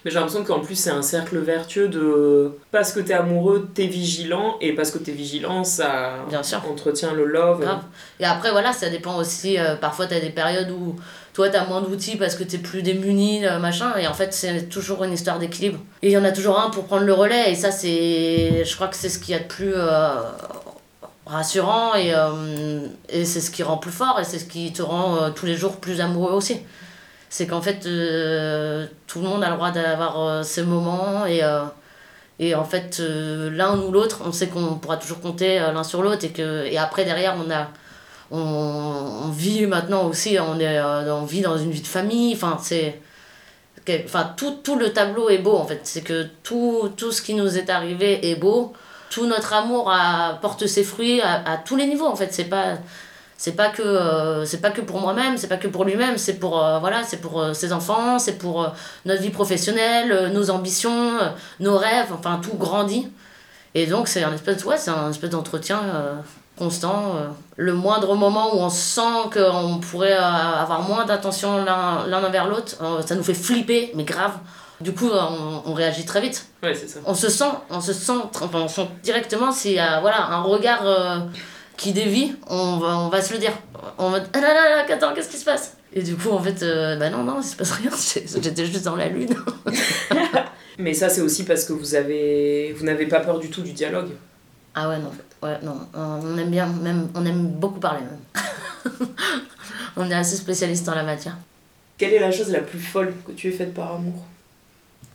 Mais 0.05 0.11
j'ai 0.11 0.19
l'impression 0.19 0.43
qu'en 0.43 0.59
plus, 0.59 0.75
c'est 0.75 0.89
un 0.91 1.01
cercle 1.01 1.37
vertueux 1.39 1.87
de. 1.87 2.51
Parce 2.71 2.91
que 2.91 2.99
t'es 2.99 3.13
amoureux, 3.13 3.67
t'es 3.73 3.87
vigilant, 3.87 4.55
et 4.61 4.73
parce 4.73 4.91
que 4.91 4.97
t'es 4.97 5.11
vigilant, 5.11 5.63
ça 5.63 6.13
Bien 6.29 6.43
sûr. 6.43 6.61
entretient 6.69 7.13
le 7.13 7.25
love. 7.25 7.61
Grave. 7.61 7.81
Et 8.19 8.25
après, 8.25 8.51
voilà, 8.51 8.71
ça 8.73 8.89
dépend 8.89 9.17
aussi. 9.17 9.57
euh, 9.59 9.75
parfois, 9.75 10.07
tu 10.07 10.13
as 10.13 10.19
des 10.19 10.29
périodes 10.29 10.71
où 10.71 10.95
toi, 11.33 11.49
tu 11.49 11.55
as 11.55 11.65
moins 11.65 11.81
d'outils 11.81 12.15
parce 12.17 12.35
que 12.35 12.43
tu 12.43 12.55
es 12.55 12.59
plus 12.59 12.81
démuni, 12.83 13.45
euh, 13.45 13.59
machin. 13.59 13.95
Et 13.97 14.07
en 14.07 14.13
fait, 14.13 14.33
c'est 14.33 14.69
toujours 14.69 15.03
une 15.03 15.13
histoire 15.13 15.39
d'équilibre. 15.39 15.79
Et 16.01 16.07
il 16.07 16.11
y 16.11 16.17
en 16.17 16.23
a 16.23 16.31
toujours 16.31 16.59
un 16.59 16.69
pour 16.69 16.85
prendre 16.85 17.03
le 17.03 17.13
relais. 17.13 17.51
Et 17.51 17.55
ça, 17.55 17.71
c'est. 17.71 18.63
Je 18.65 18.75
crois 18.75 18.87
que 18.87 18.95
c'est 18.95 19.09
ce 19.09 19.19
qu'il 19.19 19.33
y 19.33 19.37
a 19.37 19.39
de 19.39 19.43
plus 19.47 19.73
euh, 19.75 20.15
rassurant. 21.25 21.93
Et, 21.95 22.13
euh, 22.13 22.87
et 23.09 23.25
c'est 23.25 23.41
ce 23.41 23.51
qui 23.51 23.63
rend 23.63 23.77
plus 23.77 23.91
fort. 23.91 24.19
Et 24.19 24.23
c'est 24.23 24.39
ce 24.39 24.45
qui 24.45 24.71
te 24.73 24.81
rend 24.81 25.17
euh, 25.17 25.29
tous 25.29 25.45
les 25.45 25.55
jours 25.55 25.77
plus 25.77 26.01
amoureux 26.01 26.33
aussi. 26.33 26.59
C'est 27.29 27.47
qu'en 27.47 27.61
fait, 27.61 27.85
euh, 27.85 28.87
tout 29.07 29.19
le 29.21 29.27
monde 29.27 29.43
a 29.43 29.49
le 29.49 29.55
droit 29.55 29.71
d'avoir 29.71 30.19
euh, 30.21 30.43
ses 30.43 30.63
moments. 30.63 31.25
Et. 31.25 31.43
euh, 31.43 31.65
et 32.39 32.53
en 32.53 32.65
fait, 32.65 32.99
euh, 32.99 33.49
l'un 33.49 33.79
ou 33.79 33.91
l'autre, 33.91 34.21
on 34.25 34.31
sait 34.31 34.47
qu'on 34.47 34.75
pourra 34.75 34.97
toujours 34.97 35.21
compter 35.21 35.57
l'un 35.59 35.83
sur 35.83 36.03
l'autre. 36.03 36.23
Et, 36.23 36.29
que, 36.29 36.65
et 36.65 36.77
après, 36.77 37.03
derrière, 37.03 37.35
on, 37.35 37.49
a, 37.51 37.69
on, 38.31 39.29
vit 39.31 39.65
maintenant 39.65 40.05
aussi, 40.07 40.37
on, 40.39 40.59
est, 40.59 40.79
on 40.81 41.25
vit 41.25 41.41
dans 41.41 41.57
une 41.57 41.71
vie 41.71 41.81
de 41.81 41.87
famille. 41.87 42.33
Enfin, 42.35 42.57
c'est. 42.61 42.99
Enfin, 44.05 44.33
tout, 44.35 44.57
tout 44.63 44.75
le 44.77 44.91
tableau 44.93 45.29
est 45.29 45.37
beau 45.37 45.55
en 45.55 45.65
fait. 45.65 45.79
C'est 45.83 46.01
que 46.01 46.27
tout, 46.43 46.91
tout 46.97 47.11
ce 47.11 47.21
qui 47.21 47.33
nous 47.33 47.57
est 47.57 47.69
arrivé 47.69 48.29
est 48.29 48.35
beau. 48.35 48.73
Tout 49.09 49.25
notre 49.27 49.53
amour 49.53 49.89
a, 49.91 50.37
porte 50.41 50.67
ses 50.67 50.83
fruits 50.83 51.21
à, 51.21 51.41
à 51.49 51.57
tous 51.57 51.75
les 51.77 51.87
niveaux 51.87 52.07
en 52.07 52.15
fait. 52.15 52.33
C'est 52.33 52.45
pas. 52.45 52.77
C'est 53.39 53.51
pas 53.51 53.69
que 53.69 53.83
euh, 53.83 54.45
c'est 54.45 54.61
pas 54.61 54.71
que 54.71 54.81
pour 54.81 54.99
moi-même, 54.99 55.37
c'est 55.37 55.47
pas 55.47 55.57
que 55.57 55.67
pour 55.67 55.85
lui-même, 55.85 56.17
c'est 56.17 56.33
pour 56.33 56.63
euh, 56.63 56.79
voilà, 56.79 57.03
c'est 57.03 57.17
pour 57.17 57.39
euh, 57.39 57.53
ses 57.53 57.71
enfants, 57.71 58.17
c'est 58.17 58.39
pour 58.39 58.67
notre 59.05 59.21
vie 59.21 59.29
professionnelle, 59.29 60.31
nos 60.33 60.49
ambitions, 60.49 61.11
nos 61.59 61.77
rêves, 61.77 62.11
enfin 62.11 62.39
tout 62.41 62.57
grandit. 62.57 63.11
Et 63.75 63.85
donc 63.85 64.07
c'est 64.07 64.23
un 64.23 64.33
espèce 64.33 64.65
ouais, 64.65 64.77
c'est 64.77 64.89
un 64.89 65.11
espèce 65.11 65.29
d'entretien 65.29 65.79
constant. 66.57 67.13
Le 67.57 67.73
moindre 67.73 68.15
moment 68.15 68.55
où 68.55 68.57
on 68.57 68.71
sent 68.71 69.29
qu'on 69.31 69.77
pourrait 69.77 70.13
avoir 70.13 70.81
moins 70.81 71.05
d'attention 71.05 71.63
l'un 71.63 72.23
envers 72.23 72.47
l'autre, 72.47 72.75
ça 73.05 73.13
nous 73.13 73.23
fait 73.23 73.35
flipper, 73.35 73.91
mais 73.93 74.03
grave. 74.03 74.33
Du 74.81 74.93
coup, 74.93 75.09
on, 75.11 75.61
on 75.65 75.73
réagit 75.73 76.05
très 76.05 76.21
vite. 76.21 76.47
Ouais, 76.63 76.73
c'est 76.73 76.87
ça. 76.87 76.99
On 77.05 77.15
se 77.15 77.29
sent, 77.29 77.51
on 77.69 77.81
se 77.81 77.93
sent, 77.93 78.13
enfin, 78.41 78.59
on 78.61 78.67
sent 78.67 78.87
directement 79.03 79.51
s'il 79.51 79.73
y 79.73 79.79
a 79.79 79.99
voilà, 80.01 80.27
un 80.27 80.41
regard 80.41 80.83
qui 81.77 81.93
dévie, 81.93 82.35
on 82.47 82.77
va, 82.77 82.97
on 82.97 83.09
va 83.09 83.21
se 83.21 83.31
le 83.33 83.39
dire. 83.39 83.53
On 83.97 84.09
va 84.09 84.19
ah 84.33 84.41
là 84.41 84.53
là 84.53 84.69
là, 84.69 84.93
attends, 84.93 85.13
qu'est-ce 85.13 85.29
qui 85.29 85.37
se 85.37 85.45
passe? 85.45 85.77
Et 85.93 86.01
du 86.01 86.15
coup, 86.15 86.31
en 86.31 86.41
fait, 86.41 86.61
euh, 86.63 86.97
bah 86.97 87.09
non, 87.09 87.23
non, 87.23 87.39
il 87.39 87.45
se 87.45 87.55
passe 87.55 87.71
rien, 87.71 87.91
j'étais 88.41 88.65
juste 88.65 88.83
dans 88.83 88.95
la 88.95 89.07
lune. 89.07 89.35
Mais 90.79 90.93
ça, 90.93 91.09
c'est 91.09 91.21
aussi 91.21 91.45
parce 91.45 91.63
que 91.63 91.73
vous 91.73 91.95
avez, 91.95 92.73
vous 92.73 92.85
n'avez 92.85 93.05
pas 93.05 93.19
peur 93.19 93.39
du 93.39 93.49
tout 93.49 93.61
du 93.61 93.71
dialogue. 93.71 94.09
Ah 94.75 94.89
ouais, 94.89 94.99
non, 94.99 95.11
ouais, 95.41 95.57
non, 95.63 95.87
on 95.93 96.37
aime 96.37 96.51
bien, 96.51 96.67
même, 96.67 97.09
on 97.15 97.25
aime 97.25 97.47
beaucoup 97.47 97.79
parler 97.79 98.01
même. 98.01 99.07
on 99.97 100.09
est 100.09 100.15
assez 100.15 100.35
spécialiste 100.35 100.87
en 100.89 100.95
la 100.95 101.03
matière. 101.03 101.37
Quelle 101.97 102.13
est 102.13 102.19
la 102.19 102.31
chose 102.31 102.51
la 102.51 102.59
plus 102.59 102.79
folle 102.79 103.13
que 103.25 103.31
tu 103.31 103.47
aies 103.47 103.51
faite 103.51 103.73
par 103.73 103.93
amour? 103.95 104.25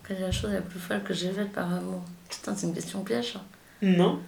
Quelle 0.07 0.17
est 0.17 0.23
la 0.23 0.33
chose 0.33 0.53
la 0.53 0.61
plus 0.61 0.81
folle 0.81 1.03
que 1.05 1.15
j'ai 1.15 1.31
faite 1.31 1.53
par 1.53 1.73
amour? 1.73 2.03
Putain, 2.29 2.55
c'est 2.57 2.67
une 2.67 2.75
question 2.75 3.03
piège. 3.03 3.35
Non. 3.83 4.21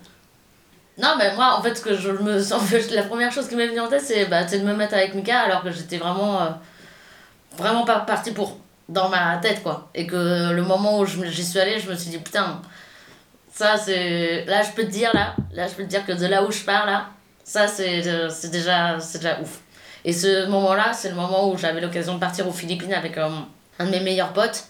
Non, 0.96 1.14
mais 1.18 1.34
moi, 1.34 1.56
en 1.58 1.62
fait, 1.62 1.82
que 1.82 1.96
je 1.96 2.10
me 2.10 2.94
la 2.94 3.02
première 3.02 3.32
chose 3.32 3.48
qui 3.48 3.56
m'est 3.56 3.66
venue 3.66 3.80
en 3.80 3.88
tête, 3.88 4.02
c'est 4.02 4.26
bah, 4.26 4.44
de 4.44 4.58
me 4.58 4.74
mettre 4.74 4.94
avec 4.94 5.14
Mika 5.14 5.40
alors 5.40 5.62
que 5.62 5.70
j'étais 5.70 5.96
vraiment, 5.96 6.42
euh, 6.42 6.50
vraiment 7.56 7.84
pas 7.84 8.00
partie 8.00 8.32
pour, 8.32 8.58
dans 8.88 9.08
ma 9.08 9.36
tête, 9.38 9.62
quoi. 9.62 9.90
Et 9.94 10.06
que 10.06 10.52
le 10.52 10.62
moment 10.62 11.00
où 11.00 11.06
j'y 11.06 11.44
suis 11.44 11.58
allée, 11.58 11.80
je 11.80 11.90
me 11.90 11.96
suis 11.96 12.10
dit, 12.10 12.18
putain, 12.18 12.60
ça, 13.52 13.76
c'est. 13.76 14.44
Là, 14.46 14.62
je 14.62 14.70
peux 14.70 14.84
te 14.84 14.90
dire, 14.90 15.10
là, 15.14 15.34
là, 15.52 15.66
je 15.66 15.74
peux 15.74 15.82
te 15.82 15.88
dire 15.88 16.06
que 16.06 16.12
de 16.12 16.26
là 16.26 16.44
où 16.44 16.52
je 16.52 16.62
pars, 16.62 16.86
là, 16.86 17.06
ça, 17.42 17.66
c'est 17.66 18.06
euh, 18.06 18.30
déjà, 18.50 18.96
déjà 18.96 19.40
ouf. 19.40 19.60
Et 20.04 20.12
ce 20.12 20.46
moment-là, 20.46 20.92
c'est 20.92 21.08
le 21.08 21.14
moment 21.14 21.50
où 21.50 21.56
j'avais 21.56 21.80
l'occasion 21.80 22.14
de 22.14 22.20
partir 22.20 22.46
aux 22.46 22.52
Philippines 22.52 22.92
avec 22.92 23.18
euh, 23.18 23.28
un 23.78 23.86
de 23.86 23.90
mes 23.90 24.00
meilleurs 24.00 24.32
potes 24.32 24.64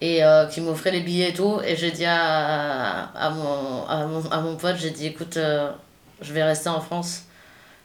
et 0.00 0.24
euh, 0.24 0.46
qui 0.46 0.60
m'offrait 0.60 0.90
les 0.92 1.00
billets 1.00 1.30
et 1.30 1.34
tout. 1.34 1.60
Et 1.64 1.76
j'ai 1.76 1.90
dit 1.90 2.04
à, 2.04 3.04
à, 3.14 3.30
mon, 3.30 3.86
à, 3.86 4.06
mon, 4.06 4.30
à 4.30 4.40
mon 4.40 4.56
pote, 4.56 4.76
j'ai 4.76 4.90
dit 4.90 5.06
écoute, 5.06 5.36
euh, 5.36 5.70
je 6.20 6.32
vais 6.32 6.42
rester 6.44 6.68
en 6.68 6.80
France. 6.80 7.22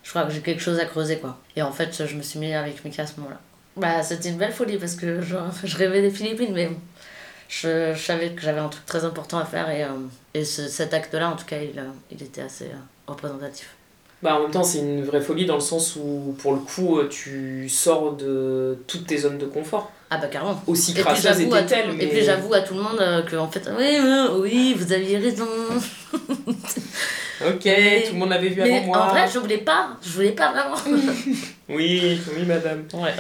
Je 0.04 0.10
crois 0.10 0.24
que 0.24 0.32
j'ai 0.32 0.42
quelque 0.42 0.62
chose 0.62 0.80
à 0.80 0.86
creuser 0.86 1.20
quoi. 1.20 1.38
Et 1.56 1.62
en 1.62 1.72
fait, 1.72 2.06
je 2.06 2.16
me 2.16 2.22
suis 2.22 2.40
mis 2.40 2.54
avec 2.54 2.84
Mika 2.84 3.04
à 3.04 3.08
ce 3.08 3.18
moment-là. 3.18 3.40
Bah, 3.78 4.04
c'était 4.04 4.30
une 4.30 4.38
belle 4.38 4.52
folie 4.52 4.78
parce 4.78 4.96
que 4.96 5.22
je, 5.22 5.36
je 5.64 5.78
rêvais 5.78 6.02
des 6.02 6.12
Philippines, 6.12 6.52
mais 6.54 6.70
je, 7.48 7.94
savais 7.96 8.32
que 8.32 8.42
j'avais 8.42 8.60
un 8.60 8.70
truc 8.70 8.86
très 8.86 9.06
important 9.06 9.38
à 9.40 9.46
faire 9.46 9.70
et, 9.70 9.84
euh, 9.84 9.90
et 10.34 10.44
ce- 10.46 10.68
cet 10.68 10.94
acte-là, 10.94 11.30
en 11.30 11.36
tout 11.36 11.46
cas, 11.46 11.58
il, 11.62 11.82
il 12.12 12.24
était 12.24 12.42
assez 12.42 12.72
représentatif. 13.08 13.76
Bah, 14.22 14.36
en 14.36 14.44
même 14.44 14.52
temps, 14.52 14.64
c'est 14.64 14.80
une 14.80 15.04
vraie 15.04 15.22
folie 15.22 15.46
dans 15.46 15.56
le 15.56 15.62
sens 15.62 15.96
où, 15.96 16.36
pour 16.40 16.54
le 16.54 16.60
coup, 16.60 17.00
tu 17.10 17.68
sors 17.70 18.14
de 18.16 18.78
toutes 18.88 19.08
tes 19.08 19.18
zones 19.18 19.38
de 19.40 19.46
confort. 19.48 19.92
Ah 20.14 20.18
bah 20.18 20.28
carrément. 20.28 20.62
Aussi 20.68 20.92
Et 20.92 20.96
puis 20.96 21.04
crasseuse 21.04 21.40
était-elle, 21.40 21.94
mais... 21.94 22.04
et 22.04 22.08
puis 22.08 22.22
j'avoue 22.24 22.54
à 22.54 22.60
tout 22.62 22.74
le 22.74 22.82
monde 22.82 23.00
euh, 23.00 23.22
que 23.24 23.38
en 23.38 23.50
fait 23.50 23.68
oui 23.78 23.98
oui 24.40 24.76
vous 24.78 24.92
aviez 24.92 25.18
raison 25.18 25.48
Ok, 27.48 27.66
Mais- 27.66 28.04
tout 28.08 28.14
le 28.14 28.20
monde 28.20 28.30
l'avait 28.30 28.50
vu 28.50 28.62
mais 28.62 28.78
avant 28.80 28.86
moi. 28.88 28.98
en 29.06 29.10
vrai 29.10 29.28
je 29.34 29.40
voulais 29.40 29.58
pas 29.60 29.98
je 30.04 30.10
voulais 30.10 30.32
pas 30.34 30.52
vraiment 30.52 30.76
Oui, 31.70 32.20
oui, 32.38 32.46
madame. 32.46 32.84
ouais 32.94 33.14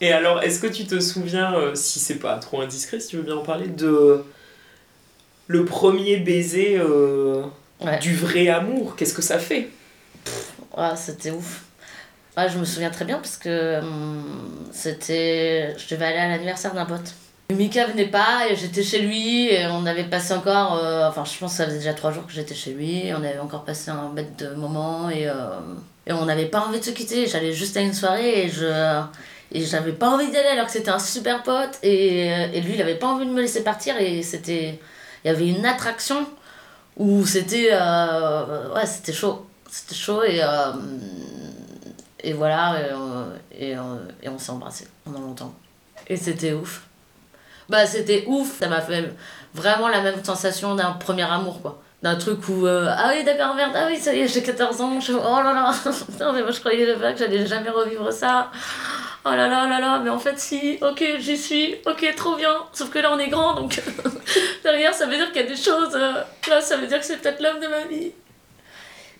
Et 0.00 0.12
alors, 0.12 0.42
est-ce 0.42 0.60
que 0.60 0.68
tu 0.68 0.86
te 0.86 1.00
souviens, 1.00 1.54
euh, 1.54 1.74
si 1.74 1.98
c'est 1.98 2.14
pas 2.20 2.36
trop 2.36 2.60
indiscret, 2.60 3.00
si 3.00 3.08
tu 3.08 3.16
veux 3.16 3.22
bien 3.22 3.36
en 3.36 3.42
parler, 3.42 3.66
de 3.66 4.24
le 5.48 5.64
premier 5.64 6.18
baiser 6.18 6.76
euh, 6.78 7.42
Ouais. 7.80 7.98
du 7.98 8.14
vrai 8.14 8.48
amour? 8.48 8.94
Qu'est-ce 8.96 9.12
que 9.14 9.20
ça 9.22 9.38
fait? 9.38 9.68
Ouais, 10.76 10.96
c'était 10.96 11.30
ouf. 11.30 11.62
Ouais, 12.36 12.48
je 12.50 12.58
me 12.58 12.64
souviens 12.64 12.90
très 12.90 13.04
bien 13.06 13.16
parce 13.16 13.36
que 13.36 13.80
hum, 13.80 14.68
c'était. 14.72 15.74
Je 15.78 15.94
devais 15.94 16.06
aller 16.06 16.18
à 16.18 16.28
l'anniversaire 16.28 16.74
d'un 16.74 16.84
pote. 16.84 17.14
Mika 17.50 17.86
venait 17.86 18.06
pas 18.08 18.48
et 18.50 18.56
j'étais 18.56 18.82
chez 18.82 18.98
lui 18.98 19.46
et 19.46 19.66
on 19.68 19.86
avait 19.86 20.04
passé 20.04 20.34
encore. 20.34 20.78
euh, 20.82 21.08
enfin, 21.08 21.24
je 21.24 21.38
pense 21.38 21.52
que 21.52 21.56
ça 21.58 21.66
faisait 21.66 21.78
déjà 21.78 21.94
trois 21.94 22.10
jours 22.12 22.26
que 22.26 22.32
j'étais 22.32 22.54
chez 22.54 22.72
lui. 22.72 23.04
On 23.14 23.22
avait 23.24 23.38
encore 23.38 23.64
passé 23.64 23.90
un 23.90 24.08
bête 24.10 24.36
de 24.38 24.54
moment 24.54 25.08
et, 25.08 25.28
euh, 25.28 25.34
et 26.06 26.12
on 26.12 26.24
n'avait 26.26 26.46
pas 26.46 26.60
envie 26.60 26.80
de 26.80 26.84
se 26.84 26.90
quitter. 26.90 27.26
J'allais 27.26 27.52
juste 27.52 27.76
à 27.76 27.80
une 27.80 27.94
soirée 27.94 28.44
et 28.44 28.48
je. 28.48 29.00
Et 29.52 29.64
j'avais 29.64 29.92
pas 29.92 30.08
envie 30.10 30.28
d'y 30.28 30.36
aller 30.36 30.48
alors 30.48 30.66
que 30.66 30.72
c'était 30.72 30.90
un 30.90 30.98
super 30.98 31.44
pote 31.44 31.78
et, 31.84 32.26
et 32.52 32.60
lui 32.62 32.74
il 32.74 32.82
avait 32.82 32.96
pas 32.96 33.06
envie 33.06 33.24
de 33.26 33.30
me 33.30 33.40
laisser 33.40 33.62
partir 33.62 33.96
et 33.98 34.22
c'était. 34.22 34.80
Il 35.24 35.28
y 35.28 35.30
avait 35.30 35.48
une 35.48 35.64
attraction 35.64 36.26
où 36.96 37.24
c'était. 37.24 37.68
euh, 37.72 38.74
ouais, 38.74 38.84
c'était 38.86 39.12
chaud. 39.14 39.46
C'était 39.70 39.94
chaud 39.94 40.22
et. 40.24 40.40
Et 42.26 42.32
voilà, 42.32 42.74
et, 42.80 42.90
euh, 42.92 43.76
euh, 43.78 43.98
et 44.20 44.28
on 44.28 44.36
s'est 44.36 44.50
embrassés 44.50 44.88
pendant 45.04 45.20
longtemps. 45.20 45.54
Et 46.08 46.16
c'était 46.16 46.52
ouf. 46.52 46.82
Bah, 47.68 47.86
c'était 47.86 48.24
ouf, 48.26 48.58
ça 48.58 48.68
m'a 48.68 48.80
fait 48.80 49.14
vraiment 49.54 49.86
la 49.86 50.00
même 50.00 50.24
sensation 50.24 50.74
d'un 50.74 50.90
premier 50.90 51.22
amour, 51.22 51.62
quoi. 51.62 51.80
D'un 52.02 52.16
truc 52.16 52.48
où, 52.48 52.66
euh, 52.66 52.88
ah 52.90 53.12
oui, 53.14 53.22
d'accord, 53.22 53.54
merde, 53.54 53.70
ah 53.76 53.86
oui, 53.88 53.96
ça 53.96 54.12
y 54.12 54.22
est, 54.22 54.28
j'ai 54.28 54.42
14 54.42 54.80
ans, 54.80 54.98
oh 55.08 55.22
là 55.22 55.52
là, 55.52 55.72
putain, 56.06 56.32
mais 56.32 56.42
moi 56.42 56.50
je 56.50 56.58
croyais 56.58 56.94
pas 56.94 57.12
que 57.12 57.20
j'allais 57.20 57.46
jamais 57.46 57.70
revivre 57.70 58.12
ça. 58.12 58.50
Oh 59.24 59.30
là 59.30 59.46
là 59.46 59.68
là 59.68 59.78
là, 59.78 60.00
mais 60.02 60.10
en 60.10 60.18
fait, 60.18 60.36
si, 60.40 60.78
ok, 60.82 61.04
j'y 61.20 61.38
suis, 61.38 61.76
ok, 61.86 62.12
trop 62.16 62.34
bien. 62.34 62.54
Sauf 62.72 62.90
que 62.90 62.98
là, 62.98 63.12
on 63.12 63.18
est 63.20 63.28
grand, 63.28 63.54
donc 63.54 63.80
derrière, 64.64 64.94
ça 64.94 65.06
veut 65.06 65.16
dire 65.16 65.30
qu'il 65.30 65.42
y 65.42 65.44
a 65.44 65.48
des 65.48 65.56
choses. 65.56 65.96
là, 66.48 66.60
ça 66.60 66.76
veut 66.76 66.88
dire 66.88 66.98
que 66.98 67.06
c'est 67.06 67.18
peut-être 67.18 67.40
l'homme 67.40 67.60
de 67.60 67.68
ma 67.68 67.84
vie. 67.84 68.10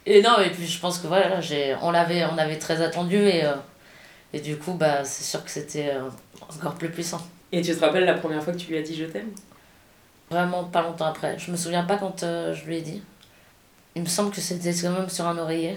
Et 0.07 0.23
non, 0.23 0.39
et 0.39 0.51
puis 0.51 0.67
je 0.67 0.79
pense 0.81 0.99
que 0.99 1.09
voilà, 1.09 1.41
j'ai, 1.41 1.77
on 1.83 1.91
l'avait 1.91 2.25
on 2.25 2.39
avait 2.39 2.59
très 2.59 2.81
attendu 2.81 3.17
et, 3.17 3.45
euh, 3.45 3.55
et 4.33 4.41
du 4.41 4.57
coup, 4.57 4.73
bah, 4.75 5.05
c'est 5.05 5.25
sûr 5.25 5.45
que 5.45 5.51
c'était 5.51 5.91
euh, 5.91 6.09
encore 6.55 6.75
plus 6.75 6.91
puissant. 6.91 7.21
Et 7.53 7.61
tu 7.61 7.75
te 7.75 7.81
rappelles 7.81 8.05
la 8.05 8.15
première 8.15 8.43
fois 8.43 8.53
que 8.53 8.59
tu 8.59 8.69
lui 8.69 8.79
as 8.79 8.83
dit 8.83 8.95
je 8.95 9.05
t'aime? 9.05 9.31
Vraiment 10.31 10.65
pas 10.65 10.83
longtemps 10.83 11.07
après. 11.07 11.39
Je 11.39 11.51
me 11.51 11.57
souviens 11.57 11.85
pas 11.85 11.97
quand 11.97 12.23
euh, 12.23 12.55
je 12.55 12.65
lui 12.67 12.77
ai 12.77 12.83
dit. 12.83 13.03
Il 13.97 14.03
me 14.03 14.07
semble 14.07 14.31
que 14.31 14.41
c'était 14.41 14.73
quand 14.73 14.91
même 14.91 15.09
sur 15.09 15.27
un 15.27 15.39
oreiller. 15.39 15.77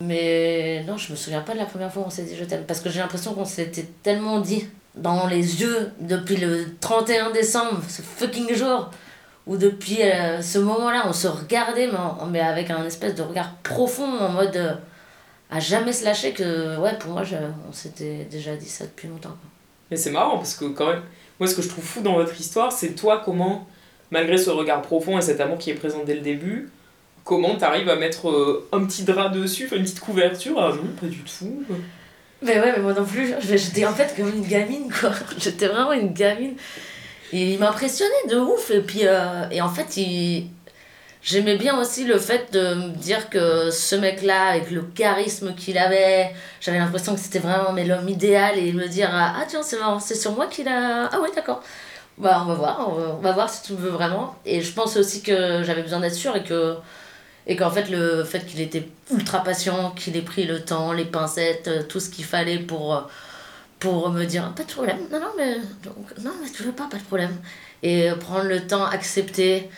Mais 0.00 0.84
non, 0.86 0.96
je 0.96 1.10
me 1.10 1.16
souviens 1.16 1.40
pas 1.40 1.54
de 1.54 1.58
la 1.58 1.64
première 1.64 1.92
fois 1.92 2.02
où 2.02 2.06
on 2.06 2.10
s'est 2.10 2.24
dit 2.24 2.36
je 2.36 2.44
t'aime. 2.44 2.64
Parce 2.64 2.80
que 2.80 2.90
j'ai 2.90 3.00
l'impression 3.00 3.34
qu'on 3.34 3.44
s'était 3.44 3.86
tellement 4.02 4.40
dit 4.40 4.68
dans 4.94 5.26
les 5.26 5.60
yeux 5.60 5.92
depuis 6.00 6.36
le 6.36 6.76
31 6.80 7.30
décembre, 7.30 7.80
ce 7.88 8.02
fucking 8.02 8.54
jour, 8.54 8.90
où 9.46 9.56
depuis 9.56 10.02
euh, 10.02 10.42
ce 10.42 10.58
moment-là, 10.58 11.04
on 11.06 11.12
se 11.12 11.28
regardait, 11.28 11.86
mais, 11.86 11.98
mais, 12.30 12.40
avec 12.40 12.70
un 12.70 12.84
espèce 12.84 13.14
de 13.14 13.22
regard 13.22 13.54
profond, 13.62 14.18
en 14.18 14.30
mode 14.30 14.56
euh, 14.56 14.74
à 15.50 15.60
jamais 15.60 15.92
se 15.92 16.04
lâcher, 16.04 16.32
que 16.32 16.78
ouais, 16.78 16.98
pour 16.98 17.12
moi, 17.12 17.22
je, 17.22 17.36
on 17.68 17.72
s'était 17.72 18.26
déjà 18.30 18.56
dit 18.56 18.68
ça 18.68 18.84
depuis 18.84 19.08
longtemps. 19.08 19.36
Mais 19.90 19.96
c'est 19.96 20.10
marrant, 20.10 20.36
parce 20.36 20.54
que 20.54 20.64
quand 20.66 20.88
même, 20.88 21.02
moi, 21.38 21.48
ce 21.48 21.54
que 21.54 21.62
je 21.62 21.68
trouve 21.68 21.84
fou 21.84 22.00
dans 22.00 22.14
votre 22.14 22.38
histoire, 22.40 22.72
c'est 22.72 22.94
toi, 22.94 23.22
comment, 23.24 23.68
malgré 24.10 24.36
ce 24.36 24.50
regard 24.50 24.82
profond 24.82 25.16
et 25.16 25.22
cet 25.22 25.40
amour 25.40 25.58
qui 25.58 25.70
est 25.70 25.74
présent 25.74 26.02
dès 26.04 26.14
le 26.14 26.22
début, 26.22 26.70
comment 27.24 27.56
t'arrives 27.56 27.88
à 27.88 27.96
mettre 27.96 28.28
euh, 28.28 28.68
un 28.72 28.84
petit 28.84 29.04
drap 29.04 29.28
dessus, 29.28 29.68
une 29.72 29.82
petite 29.82 30.00
couverture 30.00 30.56
Ah 30.58 30.74
non, 30.74 30.90
pas 31.00 31.06
du 31.06 31.20
tout. 31.20 31.62
Mais 32.42 32.58
ouais, 32.60 32.72
mais 32.72 32.82
moi 32.82 32.92
non 32.92 33.04
plus. 33.04 33.34
J'étais 33.40 33.86
en 33.86 33.94
fait 33.94 34.14
comme 34.16 34.28
une 34.28 34.46
gamine, 34.46 34.90
quoi. 34.92 35.10
J'étais 35.38 35.66
vraiment 35.66 35.92
une 35.92 36.12
gamine. 36.12 36.54
Il 37.32 37.58
m'impressionnait 37.58 38.28
de 38.28 38.36
ouf. 38.36 38.70
Et 38.70 38.80
puis, 38.80 39.02
euh, 39.04 39.48
et 39.50 39.60
en 39.60 39.68
fait, 39.68 39.96
il... 39.96 40.48
j'aimais 41.22 41.56
bien 41.56 41.78
aussi 41.78 42.04
le 42.04 42.18
fait 42.18 42.52
de 42.52 42.74
me 42.74 42.88
dire 42.96 43.30
que 43.30 43.70
ce 43.70 43.96
mec-là, 43.96 44.48
avec 44.50 44.70
le 44.70 44.82
charisme 44.82 45.54
qu'il 45.54 45.78
avait, 45.78 46.32
j'avais 46.60 46.78
l'impression 46.78 47.14
que 47.14 47.20
c'était 47.20 47.38
vraiment 47.40 47.72
l'homme 47.72 48.08
idéal. 48.08 48.58
Et 48.58 48.72
me 48.72 48.88
dire 48.88 49.10
Ah, 49.12 49.44
tiens, 49.48 49.62
c'est 49.62 50.14
sur 50.14 50.32
moi 50.32 50.46
qu'il 50.46 50.68
a. 50.68 51.06
Ah, 51.12 51.18
oui, 51.22 51.28
d'accord. 51.34 51.62
Bah, 52.18 52.42
on 52.42 52.46
va 52.46 52.54
voir. 52.54 52.88
On 52.90 53.20
va 53.20 53.32
voir 53.32 53.50
si 53.50 53.62
tu 53.62 53.74
veux 53.74 53.90
vraiment. 53.90 54.36
Et 54.46 54.62
je 54.62 54.72
pense 54.72 54.96
aussi 54.96 55.22
que 55.22 55.62
j'avais 55.64 55.82
besoin 55.82 56.00
d'être 56.00 56.14
sûre 56.14 56.36
et 56.36 56.44
que 56.44 56.76
et 57.46 57.56
qu'en 57.56 57.70
fait, 57.70 57.88
le 57.90 58.24
fait 58.24 58.44
qu'il 58.44 58.60
était 58.60 58.88
ultra 59.12 59.42
patient, 59.42 59.90
qu'il 59.92 60.16
ait 60.16 60.22
pris 60.22 60.44
le 60.44 60.60
temps, 60.64 60.92
les 60.92 61.04
pincettes, 61.04 61.68
euh, 61.68 61.82
tout 61.84 62.00
ce 62.00 62.10
qu'il 62.10 62.24
fallait 62.24 62.58
pour, 62.58 62.94
euh, 62.94 63.00
pour 63.78 64.08
me 64.10 64.24
dire 64.24 64.52
pas 64.54 64.64
de 64.64 64.72
problème, 64.72 64.98
non, 65.10 65.20
non, 65.20 65.32
mais, 65.36 65.56
non, 66.22 66.32
mais 66.42 66.50
tu 66.50 66.62
veux 66.62 66.72
pas, 66.72 66.88
pas 66.90 66.96
de 66.96 67.02
problème. 67.02 67.36
Et 67.82 68.10
euh, 68.10 68.16
prendre 68.16 68.44
le 68.44 68.66
temps, 68.66 68.84
accepter, 68.84 69.68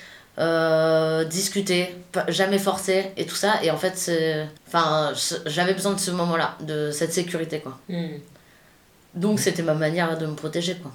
discuter, 1.29 1.97
jamais 2.29 2.59
forcer 2.59 3.11
et 3.17 3.27
tout 3.27 3.35
ça. 3.35 3.63
Et 3.63 3.71
en 3.71 3.77
fait, 3.77 3.97
c'est. 3.97 4.47
Enfin, 4.69 5.13
j'avais 5.47 5.75
besoin 5.75 5.95
de 5.95 6.01
ce 6.01 6.13
moment-là, 6.13 6.57
de 6.61 6.91
cette 6.93 7.13
sécurité, 7.13 7.61
quoi. 7.61 7.79
Hmm. 7.89 8.19
Donc, 9.15 9.41
c'était 9.41 9.63
ma 9.65 9.75
manière 9.75 10.17
de 10.17 10.27
me 10.27 10.35
protéger, 10.35 10.77
quoi. 10.77 10.93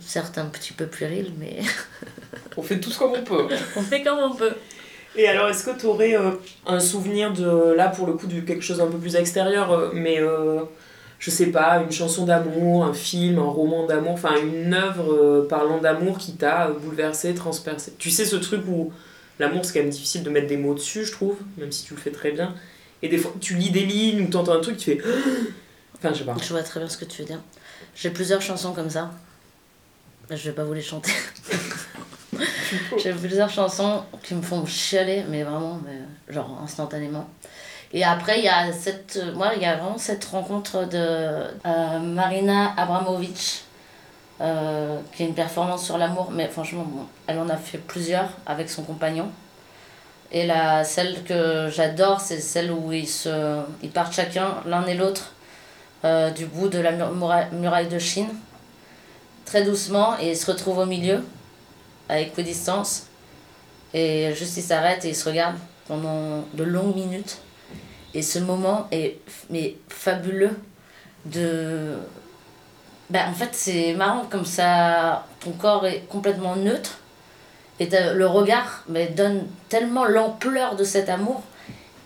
Certes, 0.00 0.36
un 0.38 0.46
petit 0.46 0.72
peu 0.72 0.86
puéril, 0.86 1.32
mais. 1.38 1.60
on 2.56 2.62
fait 2.62 2.80
tout 2.80 2.90
ce 2.90 2.98
comme 2.98 3.12
on 3.12 3.22
peut. 3.22 3.46
on 3.76 3.82
fait 3.82 4.02
comme 4.02 4.18
on 4.18 4.34
peut. 4.34 4.54
Et 5.16 5.26
alors, 5.26 5.48
est-ce 5.48 5.64
que 5.64 5.78
tu 5.78 5.86
aurais 5.86 6.16
euh, 6.16 6.32
un 6.66 6.80
souvenir 6.80 7.32
de, 7.32 7.72
là 7.72 7.88
pour 7.88 8.06
le 8.06 8.12
coup, 8.14 8.26
de 8.26 8.40
quelque 8.40 8.62
chose 8.62 8.80
un 8.80 8.86
peu 8.86 8.98
plus 8.98 9.16
extérieur, 9.16 9.72
euh, 9.72 9.90
mais 9.92 10.20
euh, 10.20 10.62
je 11.20 11.30
sais 11.30 11.46
pas, 11.46 11.82
une 11.82 11.92
chanson 11.92 12.24
d'amour, 12.24 12.82
un 12.84 12.94
film, 12.94 13.38
un 13.38 13.42
roman 13.42 13.86
d'amour, 13.86 14.12
enfin 14.12 14.34
une 14.42 14.72
œuvre 14.74 15.46
parlant 15.48 15.78
d'amour 15.78 16.18
qui 16.18 16.32
t'a 16.32 16.68
bouleversé, 16.70 17.34
transpercé 17.34 17.92
Tu 17.98 18.10
sais, 18.10 18.24
ce 18.24 18.36
truc 18.36 18.62
où 18.66 18.90
l'amour 19.38 19.64
c'est 19.64 19.74
quand 19.74 19.80
même 19.80 19.90
difficile 19.90 20.22
de 20.22 20.30
mettre 20.30 20.46
des 20.46 20.56
mots 20.56 20.74
dessus, 20.74 21.04
je 21.04 21.12
trouve, 21.12 21.36
même 21.58 21.70
si 21.70 21.84
tu 21.84 21.94
le 21.94 22.00
fais 22.00 22.10
très 22.10 22.32
bien. 22.32 22.54
Et 23.02 23.08
des 23.08 23.18
fois, 23.18 23.32
tu 23.38 23.54
lis 23.54 23.70
des 23.70 23.84
lignes 23.84 24.22
ou 24.22 24.28
t'entends 24.28 24.54
un 24.54 24.60
truc, 24.60 24.78
tu 24.78 24.96
fais. 24.96 25.02
enfin, 25.98 26.12
je 26.14 26.20
sais 26.20 26.24
pas. 26.24 26.36
Je 26.42 26.48
vois 26.48 26.62
très 26.62 26.80
bien 26.80 26.88
ce 26.88 26.96
que 26.96 27.04
tu 27.04 27.20
veux 27.20 27.28
dire. 27.28 27.40
J'ai 27.94 28.10
plusieurs 28.10 28.40
chansons 28.40 28.72
comme 28.72 28.90
ça. 28.90 29.10
Je 30.30 30.36
vais 30.36 30.52
pas 30.52 30.64
vous 30.64 30.74
les 30.74 30.82
chanter. 30.82 31.12
J'ai 32.98 33.12
plusieurs 33.12 33.50
chansons 33.50 34.04
qui 34.22 34.34
me 34.34 34.42
font 34.42 34.64
chialer, 34.64 35.24
mais 35.28 35.42
vraiment, 35.42 35.80
mais, 35.84 36.32
genre 36.32 36.60
instantanément. 36.62 37.28
Et 37.92 38.04
après, 38.04 38.38
il 38.38 38.44
y 38.44 38.48
a 38.48 38.72
cette, 38.72 39.18
moi, 39.34 39.52
il 39.56 39.62
y 39.62 39.66
a 39.66 39.76
vraiment 39.76 39.98
cette 39.98 40.24
rencontre 40.26 40.88
de 40.88 40.96
euh, 41.66 41.98
Marina 41.98 42.72
Abramovic, 42.76 43.64
euh, 44.40 45.00
qui 45.12 45.24
est 45.24 45.26
une 45.26 45.34
performance 45.34 45.84
sur 45.84 45.98
l'amour, 45.98 46.30
mais 46.30 46.46
franchement, 46.46 46.86
elle 47.26 47.38
en 47.40 47.48
a 47.48 47.56
fait 47.56 47.78
plusieurs 47.78 48.30
avec 48.46 48.70
son 48.70 48.84
compagnon. 48.84 49.28
Et 50.30 50.46
la, 50.46 50.84
celle 50.84 51.24
que 51.24 51.68
j'adore, 51.68 52.20
c'est 52.20 52.38
celle 52.38 52.70
où 52.70 52.92
ils, 52.92 53.08
se, 53.08 53.60
ils 53.82 53.90
partent 53.90 54.12
chacun, 54.12 54.54
l'un 54.66 54.86
et 54.86 54.94
l'autre, 54.94 55.32
euh, 56.04 56.30
du 56.30 56.46
bout 56.46 56.68
de 56.68 56.78
la 56.78 56.92
muraille 57.50 57.88
de 57.88 57.98
Chine, 57.98 58.30
très 59.44 59.64
doucement, 59.64 60.16
et 60.20 60.30
ils 60.30 60.36
se 60.36 60.48
retrouvent 60.48 60.78
au 60.78 60.86
milieu 60.86 61.24
à 62.08 62.20
équidistance. 62.20 63.06
Et 63.92 64.32
juste 64.36 64.56
ils 64.56 64.62
s'arrêtent 64.62 65.04
et 65.04 65.08
ils 65.08 65.16
se 65.16 65.28
regardent 65.28 65.58
pendant 65.88 66.44
de 66.54 66.62
longues 66.62 66.94
minutes. 66.94 67.38
Et 68.14 68.22
ce 68.22 68.38
moment 68.38 68.88
est 68.90 69.18
mais 69.50 69.76
fabuleux 69.88 70.56
de... 71.26 71.94
Ben, 73.08 73.28
en 73.28 73.34
fait, 73.34 73.50
c'est 73.52 73.94
marrant 73.94 74.24
comme 74.26 74.44
ça, 74.44 75.26
ton 75.40 75.50
corps 75.52 75.86
est 75.86 76.00
complètement 76.08 76.56
neutre. 76.56 76.98
Et 77.80 77.88
le 77.88 78.26
regard 78.26 78.84
mais, 78.88 79.08
donne 79.08 79.46
tellement 79.68 80.04
l'ampleur 80.04 80.76
de 80.76 80.84
cet 80.84 81.08
amour. 81.08 81.42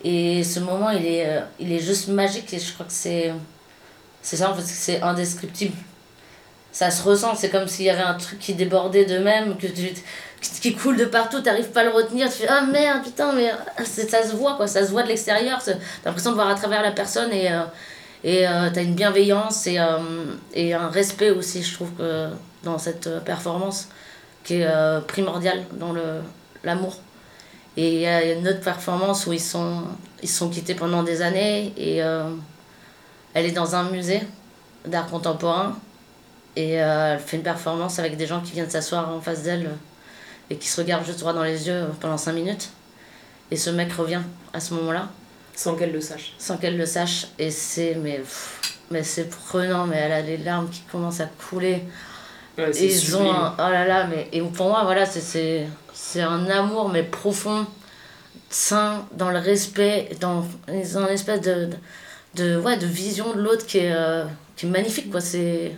Et 0.03 0.45
ce 0.45 0.61
moment, 0.61 0.91
il 0.91 1.05
est, 1.07 1.27
euh, 1.27 1.41
il 1.59 1.73
est 1.73 1.81
juste 1.81 2.09
magique. 2.09 2.53
Et 2.55 2.59
je 2.59 2.73
crois 2.73 2.87
que 2.87 2.93
c'est, 2.93 3.33
c'est 4.23 4.37
ça, 4.37 4.51
en 4.51 4.55
fait, 4.55 4.63
c'est 4.63 5.03
indescriptible 5.03 5.77
ça 6.75 6.91
se 6.91 7.05
ressent, 7.05 7.37
c'est 7.37 7.51
comme 7.51 7.69
s'il 7.69 7.87
y 7.87 7.91
avait 7.91 8.03
un 8.03 8.15
truc 8.15 8.41
qui 8.41 8.53
débordait 8.53 9.05
de 9.05 9.19
même, 9.19 9.57
que 9.57 9.69
qui 10.61 10.75
coule 10.75 10.97
de 10.97 11.05
partout, 11.05 11.41
t'arrives 11.41 11.71
pas 11.71 11.81
à 11.81 11.85
le 11.85 11.91
retenir, 11.91 12.29
tu 12.29 12.43
fais 12.43 12.49
ah 12.49 12.63
merde, 12.63 13.03
putain, 13.03 13.33
mais 13.33 13.51
ça 13.85 14.23
se 14.23 14.35
voit 14.35 14.57
quoi, 14.57 14.67
ça 14.67 14.85
se 14.85 14.91
voit 14.91 15.03
de 15.03 15.09
l'extérieur, 15.09 15.63
t'as 15.65 15.75
l'impression 16.05 16.31
de 16.31 16.37
voir 16.37 16.49
à 16.49 16.55
travers 16.55 16.83
la 16.83 16.93
personne 16.93 17.33
et, 17.33 17.51
euh, 17.51 17.63
et 18.23 18.47
euh, 18.47 18.71
t'as 18.73 18.83
une 18.83 18.95
bienveillance 18.95 19.67
et, 19.67 19.79
euh, 19.79 19.99
et 20.53 20.75
un 20.75 20.89
respect 20.89 21.31
aussi, 21.31 21.63
je 21.63 21.75
trouve, 21.75 21.91
dans 22.63 22.79
cette 22.79 23.25
performance 23.25 23.89
qui 24.43 24.61
est 24.61 25.07
primordiale 25.07 25.65
dans 25.73 25.95
l'amour. 26.63 26.99
Et 27.77 27.95
il 27.95 28.01
y 28.01 28.07
a 28.07 28.33
une 28.33 28.47
autre 28.47 28.61
performance 28.61 29.27
où 29.27 29.33
ils 29.33 29.41
sont, 29.41 29.83
ils 30.23 30.29
sont 30.29 30.49
quittés 30.49 30.75
pendant 30.75 31.03
des 31.03 31.23
années 31.23 31.73
et 31.77 31.99
elle 31.99 33.47
est 33.47 33.53
dans 33.53 33.75
un 33.75 33.85
musée 33.91 34.23
d'art 34.87 35.07
contemporain 35.07 35.77
et 36.57 36.83
euh, 36.83 37.15
elle 37.15 37.21
fait 37.21 37.37
une 37.37 37.43
performance 37.43 37.99
avec 37.99 38.17
des 38.17 38.27
gens 38.27 38.41
qui 38.41 38.53
viennent 38.53 38.71
s'asseoir 38.71 39.11
en 39.11 39.21
face 39.21 39.43
d'elle 39.43 39.67
euh, 39.67 39.75
et 40.51 40.57
qui 40.57 40.69
se 40.69 40.81
regardent 40.81 41.07
juste 41.07 41.21
droit 41.21 41.33
dans 41.33 41.43
les 41.43 41.67
yeux 41.67 41.87
pendant 42.01 42.19
5 42.19 42.33
minutes. 42.33 42.71
Et 43.51 43.57
ce 43.57 43.71
mec 43.71 43.93
revient 43.93 44.23
à 44.53 44.61
ce 44.61 44.75
moment-là. 44.75 45.09
Sans 45.55 45.77
qu'elle 45.77 45.93
le 45.93 46.01
sache. 46.01 46.35
Sans 46.39 46.57
qu'elle 46.57 46.77
le 46.77 46.87
sache. 46.87 47.27
Et 47.39 47.51
c'est 47.51 47.95
mais, 47.95 48.23
mais 48.91 49.03
c'est 49.03 49.29
prenant, 49.29 49.87
mais 49.87 49.97
elle 49.97 50.13
a 50.13 50.21
les 50.23 50.39
larmes 50.39 50.69
qui 50.69 50.81
commencent 50.91 51.21
à 51.21 51.27
couler. 51.27 51.85
Ouais, 52.59 52.71
et 52.77 52.93
ils 52.93 53.17
ont 53.17 53.31
oh 53.31 53.71
là 53.71 53.87
là, 53.87 54.07
mais 54.07 54.29
et 54.33 54.41
pour 54.41 54.69
moi, 54.69 54.85
voilà, 54.85 55.07
c'est 55.07 55.67
un 56.21 56.47
amour, 56.47 56.89
mais 56.89 57.03
profond, 57.03 57.67
sain, 58.49 59.07
dans 59.13 59.31
le 59.31 59.39
respect, 59.39 60.11
dans, 60.21 60.45
une 60.69 61.09
espèce 61.09 61.41
de, 61.41 61.71
de, 62.37 62.57
ouais, 62.61 62.77
de 62.77 62.87
vision 62.87 63.35
de 63.35 63.41
l'autre 63.41 63.67
qui, 63.67 63.79
est 63.79 63.93
euh, 63.93 64.25
qui 64.57 64.67
est 64.67 64.69
magnifique, 64.69 65.11
quoi. 65.11 65.21
C'est 65.21 65.73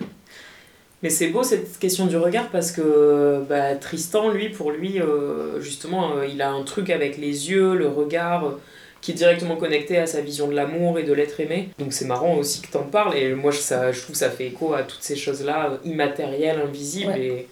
mais 1.03 1.09
c'est 1.09 1.27
beau 1.27 1.43
cette 1.43 1.77
question 1.77 2.07
du 2.07 2.17
regard 2.17 2.49
parce 2.49 2.71
que 2.71 3.43
bah, 3.47 3.75
Tristan, 3.75 4.29
lui, 4.29 4.49
pour 4.49 4.71
lui, 4.71 4.99
euh, 4.99 5.61
justement, 5.61 6.17
euh, 6.17 6.25
il 6.25 6.41
a 6.41 6.49
un 6.49 6.63
truc 6.63 6.89
avec 6.89 7.17
les 7.17 7.51
yeux, 7.51 7.75
le 7.75 7.87
regard, 7.87 8.47
euh, 8.47 8.59
qui 9.01 9.11
est 9.11 9.15
directement 9.15 9.57
connecté 9.57 9.97
à 9.97 10.07
sa 10.07 10.21
vision 10.21 10.47
de 10.47 10.55
l'amour 10.55 10.97
et 10.97 11.03
de 11.03 11.13
l'être 11.13 11.39
aimé. 11.39 11.69
Donc 11.77 11.93
c'est 11.93 12.05
marrant 12.05 12.35
aussi 12.35 12.61
que 12.61 12.71
t'en 12.71 12.83
parles 12.83 13.15
et 13.15 13.35
moi 13.35 13.51
je, 13.51 13.59
ça, 13.59 13.91
je 13.91 14.01
trouve 14.01 14.13
que 14.13 14.17
ça 14.17 14.31
fait 14.31 14.47
écho 14.47 14.73
à 14.73 14.81
toutes 14.83 15.03
ces 15.03 15.15
choses-là, 15.15 15.79
immatérielles, 15.85 16.59
invisibles. 16.59 17.15
Et 17.15 17.47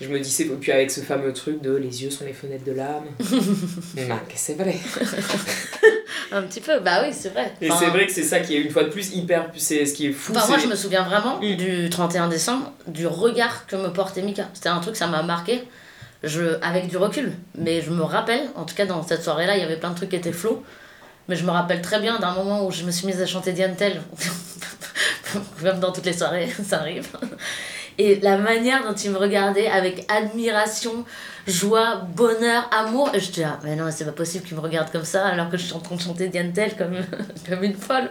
je 0.00 0.08
me 0.08 0.20
dis, 0.20 0.30
c'est 0.30 0.44
puis 0.44 0.70
avec 0.70 0.92
ce 0.92 1.00
fameux 1.00 1.32
truc 1.32 1.60
de 1.60 1.74
les 1.74 2.04
yeux 2.04 2.10
sont 2.10 2.24
les 2.24 2.32
fenêtres 2.32 2.64
de 2.64 2.72
l'âme. 2.72 3.06
bah, 4.08 4.22
c'est 4.36 4.54
vrai. 4.54 4.76
un 6.32 6.42
petit 6.42 6.60
peu, 6.60 6.80
bah 6.80 7.02
oui, 7.02 7.10
c'est 7.12 7.30
vrai. 7.30 7.52
Et 7.60 7.70
c'est 7.70 7.86
vrai 7.86 8.06
que 8.06 8.12
c'est 8.12 8.22
ça 8.22 8.40
qui 8.40 8.56
est 8.56 8.60
une 8.60 8.70
fois 8.70 8.84
de 8.84 8.88
plus 8.88 9.14
hyper. 9.14 9.46
C'est 9.56 9.84
ce 9.86 9.94
qui 9.94 10.06
est 10.06 10.12
fou. 10.12 10.32
Enfin, 10.34 10.46
moi, 10.48 10.58
je 10.58 10.66
me 10.66 10.76
souviens 10.76 11.02
vraiment 11.02 11.38
mm. 11.40 11.56
du 11.56 11.90
31 11.90 12.28
décembre, 12.28 12.72
du 12.86 13.06
regard 13.06 13.66
que 13.66 13.76
me 13.76 13.88
portait 13.88 14.22
Mika. 14.22 14.48
C'était 14.54 14.68
un 14.68 14.80
truc, 14.80 14.96
ça 14.96 15.06
m'a 15.06 15.22
marqué. 15.22 15.62
Je, 16.24 16.58
avec 16.62 16.88
du 16.88 16.96
recul, 16.96 17.32
mais 17.56 17.80
je 17.80 17.90
me 17.90 18.02
rappelle, 18.02 18.48
en 18.56 18.64
tout 18.64 18.74
cas 18.74 18.86
dans 18.86 19.06
cette 19.06 19.22
soirée-là, 19.22 19.56
il 19.56 19.60
y 19.60 19.64
avait 19.64 19.76
plein 19.76 19.90
de 19.90 19.94
trucs 19.94 20.08
qui 20.08 20.16
étaient 20.16 20.32
flous, 20.32 20.64
mais 21.28 21.36
je 21.36 21.44
me 21.44 21.50
rappelle 21.50 21.80
très 21.80 22.00
bien 22.00 22.18
d'un 22.18 22.34
moment 22.34 22.66
où 22.66 22.72
je 22.72 22.82
me 22.82 22.90
suis 22.90 23.06
mise 23.06 23.22
à 23.22 23.26
chanter 23.26 23.52
Diane 23.52 23.76
Tell, 23.76 24.02
même 25.62 25.78
dans 25.78 25.92
toutes 25.92 26.06
les 26.06 26.12
soirées, 26.12 26.48
ça 26.66 26.80
arrive. 26.80 27.06
Et 27.98 28.20
la 28.20 28.38
manière 28.38 28.84
dont 28.84 28.94
il 28.94 29.10
me 29.10 29.18
regardait 29.18 29.66
avec 29.66 30.04
admiration, 30.08 31.04
joie, 31.48 31.96
bonheur, 32.14 32.70
amour. 32.72 33.10
Et 33.12 33.18
je 33.18 33.32
dis, 33.32 33.42
ah, 33.42 33.58
mais 33.64 33.74
non, 33.74 33.88
c'est 33.90 34.04
pas 34.04 34.12
possible 34.12 34.46
qu'il 34.46 34.56
me 34.56 34.62
regarde 34.62 34.90
comme 34.92 35.04
ça 35.04 35.26
alors 35.26 35.50
que 35.50 35.56
je 35.56 35.64
suis 35.64 35.74
en 35.74 35.80
train 35.80 35.96
de 35.96 36.00
chanter 36.00 36.28
Diane 36.28 36.52
Tell 36.52 36.76
comme, 36.76 36.96
comme 37.48 37.64
une 37.64 37.74
folle. 37.74 38.10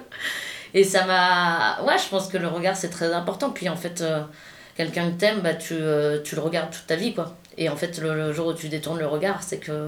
Et 0.74 0.84
ça 0.84 1.06
m'a. 1.06 1.82
Ouais, 1.84 1.98
je 1.98 2.10
pense 2.10 2.28
que 2.28 2.38
le 2.38 2.48
regard, 2.48 2.76
c'est 2.76 2.90
très 2.90 3.14
important. 3.14 3.50
Puis 3.50 3.70
en 3.70 3.78
fait, 3.78 4.02
euh, 4.02 4.22
quelqu'un 4.76 5.10
que 5.12 5.18
t'aimes, 5.18 5.40
bah, 5.40 5.54
tu, 5.54 5.74
euh, 5.74 6.22
tu 6.22 6.36
le 6.36 6.42
regardes 6.42 6.72
toute 6.72 6.88
ta 6.88 6.98
vie, 6.98 7.14
quoi. 7.14 7.38
Et 7.58 7.70
en 7.70 7.78
fait, 7.78 7.98
le, 8.00 8.34
jour 8.34 8.48
où 8.48 8.54
tu 8.54 8.68
détournes 8.68 9.00
le 9.00 9.08
regard, 9.08 9.42
c'est 9.42 9.58
que 9.58 9.88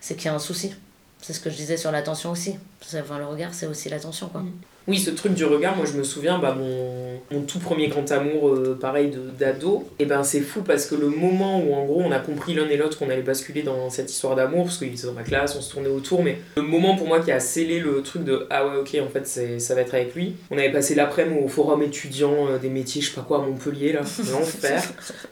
c'est 0.00 0.16
qu'il 0.16 0.26
y 0.26 0.28
a 0.28 0.34
un 0.34 0.40
souci. 0.40 0.74
C'est 1.22 1.32
ce 1.32 1.40
que 1.40 1.48
je 1.48 1.56
disais 1.56 1.76
sur 1.76 1.92
l'attention 1.92 2.30
aussi. 2.30 2.56
Enfin, 2.94 3.18
le 3.18 3.26
regard, 3.26 3.54
c'est 3.54 3.66
aussi 3.66 3.88
l'attention, 3.88 4.28
quoi. 4.28 4.42
Oui, 4.88 4.98
ce 4.98 5.10
truc 5.10 5.34
du 5.34 5.44
regard, 5.44 5.76
moi 5.76 5.84
je 5.84 5.98
me 5.98 6.04
souviens, 6.04 6.38
bah, 6.38 6.54
mon, 6.56 7.20
mon 7.32 7.42
tout 7.42 7.58
premier 7.58 7.88
grand 7.88 8.08
amour, 8.12 8.48
euh, 8.50 8.78
pareil, 8.80 9.10
de- 9.10 9.30
d'ado, 9.36 9.88
et 9.98 10.04
ben 10.04 10.22
c'est 10.22 10.40
fou 10.40 10.62
parce 10.62 10.86
que 10.86 10.94
le 10.94 11.08
moment 11.08 11.58
où 11.60 11.74
en 11.74 11.84
gros 11.84 12.02
on 12.02 12.12
a 12.12 12.20
compris 12.20 12.54
l'un 12.54 12.68
et 12.68 12.76
l'autre 12.76 12.96
qu'on 12.98 13.10
allait 13.10 13.22
basculer 13.22 13.62
dans 13.62 13.90
cette 13.90 14.10
histoire 14.12 14.36
d'amour, 14.36 14.64
parce 14.66 14.78
qu'il 14.78 14.88
était 14.88 15.06
dans 15.06 15.12
ma 15.12 15.24
classe, 15.24 15.56
on 15.56 15.60
se 15.60 15.72
tournait 15.72 15.88
autour, 15.88 16.22
mais 16.22 16.38
le 16.56 16.62
moment 16.62 16.94
pour 16.96 17.08
moi 17.08 17.18
qui 17.20 17.32
a 17.32 17.40
scellé 17.40 17.80
le 17.80 18.00
truc 18.02 18.22
de 18.22 18.46
ah 18.50 18.64
ouais, 18.66 18.76
ok, 18.78 18.96
en 19.04 19.08
fait 19.10 19.58
ça 19.58 19.74
va 19.74 19.80
être 19.80 19.94
avec 19.94 20.14
lui, 20.14 20.34
on 20.52 20.58
avait 20.58 20.70
passé 20.70 20.94
l'après-midi 20.94 21.40
au 21.44 21.48
forum 21.48 21.82
étudiant 21.82 22.46
euh, 22.48 22.58
des 22.58 22.68
métiers, 22.68 23.02
je 23.02 23.08
sais 23.08 23.14
pas 23.16 23.22
quoi, 23.26 23.38
à 23.38 23.40
Montpellier, 23.46 23.92
là, 23.92 24.00
l'enfer. 24.30 24.82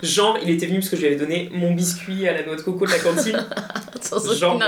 Genre, 0.03 0.37
il 0.43 0.51
était 0.51 0.67
venu 0.67 0.79
parce 0.81 0.89
que 0.91 0.97
je 0.97 1.03
lui 1.03 1.09
avais 1.09 1.17
donné 1.17 1.49
mon 1.53 1.73
biscuit 1.75 2.27
à 2.27 2.33
la 2.33 2.45
noix 2.45 2.57
de 2.57 2.61
coco 2.63 2.87
de 2.87 2.91
la 2.91 2.99
cantine. 2.99 3.47
Sans 4.01 4.17
aucune. 4.27 4.59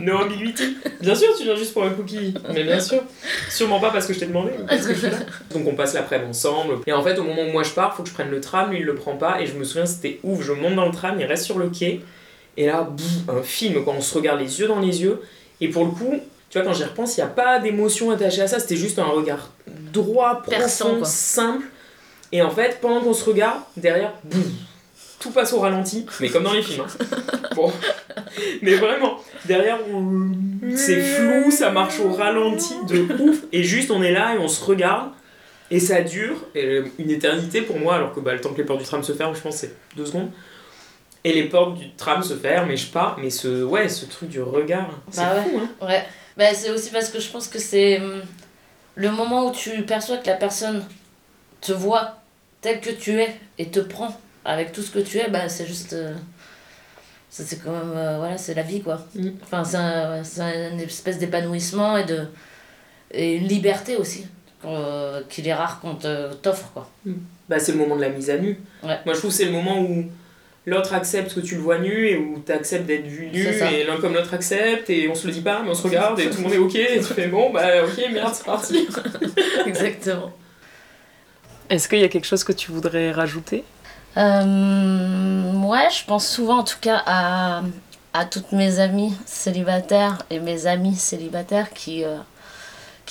No 0.00 0.16
ambiguity. 0.16 0.76
Bien 1.00 1.14
sûr, 1.14 1.28
tu 1.36 1.44
viens 1.44 1.56
juste 1.56 1.72
pour 1.72 1.84
un 1.84 1.90
cookie. 1.90 2.34
Mais 2.52 2.64
bien 2.64 2.80
sûr. 2.80 3.02
Sûrement 3.48 3.80
pas 3.80 3.90
parce 3.90 4.06
que 4.06 4.12
je 4.12 4.20
t'ai 4.20 4.26
demandé. 4.26 4.50
mais 4.58 4.66
parce 4.66 4.86
que 4.86 4.94
je 4.94 4.98
suis 4.98 5.10
là. 5.10 5.18
Donc 5.52 5.66
on 5.66 5.74
passe 5.74 5.94
l'après-midi 5.94 6.30
ensemble. 6.30 6.78
Et 6.86 6.92
en 6.92 7.02
fait, 7.02 7.18
au 7.18 7.24
moment 7.24 7.42
où 7.42 7.52
moi 7.52 7.62
je 7.62 7.70
pars, 7.70 7.94
faut 7.94 8.02
que 8.02 8.08
je 8.08 8.14
prenne 8.14 8.30
le 8.30 8.40
tram. 8.40 8.70
Lui, 8.70 8.80
il 8.80 8.84
le 8.84 8.94
prend 8.94 9.16
pas. 9.16 9.40
Et 9.40 9.46
je 9.46 9.54
me 9.54 9.64
souviens, 9.64 9.86
c'était 9.86 10.20
ouf. 10.22 10.42
Je 10.42 10.52
monte 10.52 10.74
dans 10.74 10.86
le 10.86 10.92
tram, 10.92 11.16
il 11.18 11.26
reste 11.26 11.44
sur 11.44 11.58
le 11.58 11.68
quai. 11.68 12.00
Et 12.56 12.66
là, 12.66 12.82
boum, 12.82 13.36
un 13.38 13.42
film, 13.42 13.84
quand 13.84 13.94
on 13.96 14.00
se 14.00 14.14
regarde 14.14 14.40
les 14.40 14.60
yeux 14.60 14.68
dans 14.68 14.80
les 14.80 15.02
yeux. 15.02 15.20
Et 15.60 15.68
pour 15.68 15.84
le 15.84 15.90
coup, 15.90 16.14
tu 16.48 16.58
vois, 16.58 16.66
quand 16.66 16.74
j'y 16.74 16.84
repense, 16.84 17.16
il 17.16 17.20
n'y 17.20 17.24
a 17.26 17.30
pas 17.30 17.58
d'émotion 17.58 18.10
attachée 18.10 18.42
à 18.42 18.48
ça. 18.48 18.58
C'était 18.58 18.76
juste 18.76 18.98
un 18.98 19.04
regard 19.04 19.50
droit, 19.92 20.42
profond, 20.42 21.04
simple. 21.04 21.66
Et 22.32 22.42
en 22.42 22.50
fait, 22.50 22.78
pendant 22.80 23.00
qu'on 23.00 23.14
se 23.14 23.24
regarde, 23.24 23.60
derrière, 23.76 24.12
boum, 24.24 24.42
tout 25.20 25.30
passe 25.30 25.52
au 25.52 25.60
ralenti. 25.60 26.06
Mais 26.20 26.28
comme 26.28 26.42
dans 26.42 26.52
les 26.52 26.62
films. 26.62 26.84
hein. 26.84 27.06
Bon. 27.54 27.70
Mais 28.62 28.74
vraiment, 28.74 29.18
derrière, 29.44 29.78
on- 29.92 30.30
c'est 30.76 31.00
flou, 31.00 31.50
ça 31.50 31.70
marche 31.70 31.98
au 32.00 32.12
ralenti 32.12 32.74
de 32.88 33.00
ouf. 33.22 33.38
Et 33.52 33.62
juste, 33.62 33.90
on 33.90 34.02
est 34.02 34.12
là 34.12 34.34
et 34.34 34.38
on 34.38 34.48
se 34.48 34.64
regarde. 34.64 35.10
Et 35.72 35.78
ça 35.78 36.00
dure 36.02 36.36
et 36.56 36.82
une 36.98 37.10
éternité 37.10 37.62
pour 37.62 37.78
moi, 37.78 37.94
alors 37.94 38.12
que 38.12 38.18
bah, 38.20 38.32
le 38.32 38.40
temps 38.40 38.52
que 38.52 38.58
les 38.58 38.64
portes 38.64 38.80
du 38.80 38.84
tram 38.86 39.02
se 39.04 39.12
ferment, 39.12 39.34
je 39.34 39.40
pense, 39.40 39.56
c'est 39.56 39.74
deux 39.96 40.06
secondes. 40.06 40.30
Et 41.22 41.32
les 41.32 41.44
portes 41.44 41.74
du 41.78 41.90
tram 41.92 42.22
se 42.22 42.34
ferment 42.34 42.70
et 42.72 42.76
je 42.76 42.86
pars. 42.88 43.16
Mais 43.20 43.30
ce, 43.30 43.62
ouais, 43.62 43.88
ce 43.88 44.06
truc 44.06 44.28
du 44.30 44.40
regard, 44.42 44.88
c'est 45.10 45.20
Bah 45.20 45.34
ouais. 45.36 45.42
fou, 45.50 45.60
hein. 45.82 45.86
Ouais. 45.86 46.04
Bah, 46.36 46.54
c'est 46.54 46.70
aussi 46.70 46.90
parce 46.90 47.08
que 47.10 47.20
je 47.20 47.28
pense 47.28 47.46
que 47.46 47.58
c'est 47.58 47.98
hum, 48.00 48.22
le 48.96 49.10
moment 49.10 49.46
où 49.48 49.52
tu 49.52 49.82
perçois 49.82 50.16
que 50.16 50.26
la 50.28 50.36
personne 50.36 50.84
te 51.60 51.72
voit 51.72 52.16
tel 52.62 52.80
que 52.80 52.90
tu 52.90 53.20
es 53.20 53.36
et 53.58 53.70
te 53.70 53.80
prend 53.80 54.18
avec 54.50 54.72
tout 54.72 54.82
ce 54.82 54.90
que 54.90 54.98
tu 54.98 55.18
es, 55.18 55.28
bah, 55.28 55.48
c'est 55.48 55.66
juste. 55.66 55.92
euh, 55.92 56.14
ça, 57.30 57.44
c'est 57.46 57.62
quand 57.62 57.70
même. 57.72 57.92
euh, 57.96 58.18
voilà, 58.18 58.36
c'est 58.38 58.54
la 58.54 58.62
vie, 58.62 58.82
quoi. 58.82 59.06
Mm. 59.14 59.28
Enfin, 59.42 59.64
c'est 59.64 59.76
un- 60.40 60.70
une 60.72 60.80
espèce 60.80 61.18
d'épanouissement 61.18 61.96
et, 61.96 62.04
de, 62.04 62.26
et 63.12 63.36
une 63.36 63.46
liberté 63.46 63.96
aussi, 63.96 64.26
euh, 64.64 65.22
qu'il 65.28 65.46
est 65.46 65.54
rare 65.54 65.80
qu'on 65.80 65.94
te- 65.94 66.34
t'offre, 66.34 66.70
quoi. 66.74 66.90
Bah, 67.48 67.58
c'est 67.58 67.72
le 67.72 67.78
moment 67.78 67.96
de 67.96 68.00
la 68.02 68.08
mise 68.10 68.30
à 68.30 68.36
nu. 68.38 68.58
Ouais. 68.82 68.98
Moi, 69.04 69.14
je 69.14 69.18
trouve 69.20 69.30
que 69.30 69.36
c'est 69.36 69.44
le 69.46 69.52
moment 69.52 69.80
où 69.80 70.04
l'autre 70.66 70.92
accepte 70.94 71.34
que 71.34 71.40
tu 71.40 71.54
le 71.56 71.60
vois 71.62 71.78
nu 71.78 72.06
et 72.08 72.16
où 72.16 72.42
tu 72.44 72.52
acceptes 72.52 72.86
d'être 72.86 73.06
vu 73.06 73.28
nu 73.28 73.42
et 73.42 73.84
l'un 73.84 73.96
comme 73.96 74.12
l'autre 74.14 74.34
accepte 74.34 74.90
et 74.90 75.08
on 75.08 75.14
se 75.14 75.26
le 75.26 75.32
dit 75.32 75.40
pas 75.40 75.62
mais 75.62 75.70
on 75.70 75.74
se 75.74 75.82
regarde 75.84 76.20
et 76.20 76.28
tout 76.28 76.36
le 76.36 76.42
monde 76.44 76.52
est 76.52 76.58
ok 76.58 76.74
et 76.76 76.98
tu 76.98 77.04
fais 77.14 77.26
bon 77.28 77.50
bah 77.50 77.82
ok 77.84 78.12
merde 78.12 78.32
c'est 78.34 78.44
parti. 78.44 78.86
Exactement. 79.66 80.30
Est-ce 81.70 81.88
qu'il 81.88 81.98
y 81.98 82.04
a 82.04 82.08
quelque 82.08 82.26
chose 82.26 82.44
que 82.44 82.52
tu 82.52 82.70
voudrais 82.72 83.10
rajouter? 83.10 83.64
Ouais, 84.16 85.88
je 85.90 86.04
pense 86.06 86.26
souvent 86.26 86.58
en 86.58 86.64
tout 86.64 86.78
cas 86.80 87.02
à, 87.06 87.62
toutes 88.30 88.52
mes 88.52 88.80
amies 88.80 89.14
célibataires 89.26 90.18
et 90.30 90.40
mes 90.40 90.66
amis 90.66 90.96
célibataires 90.96 91.70
qui 91.70 92.04
euh, 92.04 92.18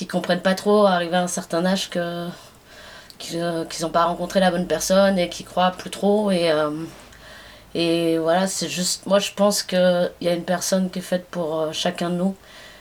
comprennent 0.05 0.41
pas 0.41 0.55
trop, 0.55 0.85
arrivé 0.85 1.15
à 1.15 1.23
un 1.23 1.27
certain 1.27 1.65
âge, 1.65 1.89
que 1.89 2.27
qu'ils 3.19 3.41
euh, 3.41 3.65
qu'ils 3.65 3.85
ont 3.85 3.89
pas 3.89 4.05
rencontré 4.05 4.39
la 4.39 4.51
bonne 4.51 4.67
personne 4.67 5.19
et 5.19 5.29
qui 5.29 5.43
croient 5.43 5.71
plus 5.71 5.89
trop. 5.89 6.31
Et, 6.31 6.51
euh, 6.51 6.71
et 7.75 8.17
voilà, 8.17 8.47
c'est 8.47 8.69
juste. 8.69 9.05
Moi, 9.05 9.19
je 9.19 9.31
pense 9.35 9.63
qu'il 9.63 10.11
y 10.21 10.27
a 10.27 10.33
une 10.33 10.43
personne 10.43 10.89
qui 10.89 10.99
est 10.99 11.03
faite 11.03 11.27
pour 11.29 11.59
euh, 11.59 11.71
chacun 11.73 12.09
de 12.09 12.15
nous, 12.15 12.35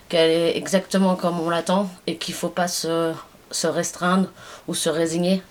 qu'elle 0.09 0.31
est 0.31 0.57
exactement 0.57 1.15
comme 1.15 1.39
on 1.39 1.49
l'attend 1.49 1.89
et 2.07 2.17
qu'il 2.17 2.33
faut 2.33 2.49
pas 2.49 2.67
se, 2.67 3.13
se 3.51 3.67
restreindre 3.67 4.29
ou 4.67 4.73
se 4.73 4.89
résigner 4.89 5.43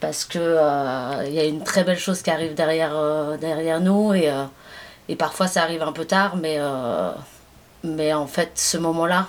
parce 0.00 0.24
que 0.24 0.38
euh, 0.40 1.24
il 1.26 1.34
y 1.34 1.38
a 1.38 1.44
une 1.44 1.62
très 1.62 1.84
belle 1.84 1.98
chose 1.98 2.22
qui 2.22 2.30
arrive 2.30 2.54
derrière, 2.54 2.92
euh, 2.94 3.36
derrière 3.36 3.80
nous 3.80 4.14
et, 4.14 4.30
euh, 4.30 4.44
et 5.08 5.16
parfois 5.16 5.46
ça 5.46 5.62
arrive 5.62 5.82
un 5.82 5.92
peu 5.92 6.04
tard 6.06 6.36
mais, 6.36 6.56
euh, 6.58 7.10
mais 7.84 8.12
en 8.12 8.26
fait 8.26 8.52
ce 8.54 8.78
moment-là 8.78 9.28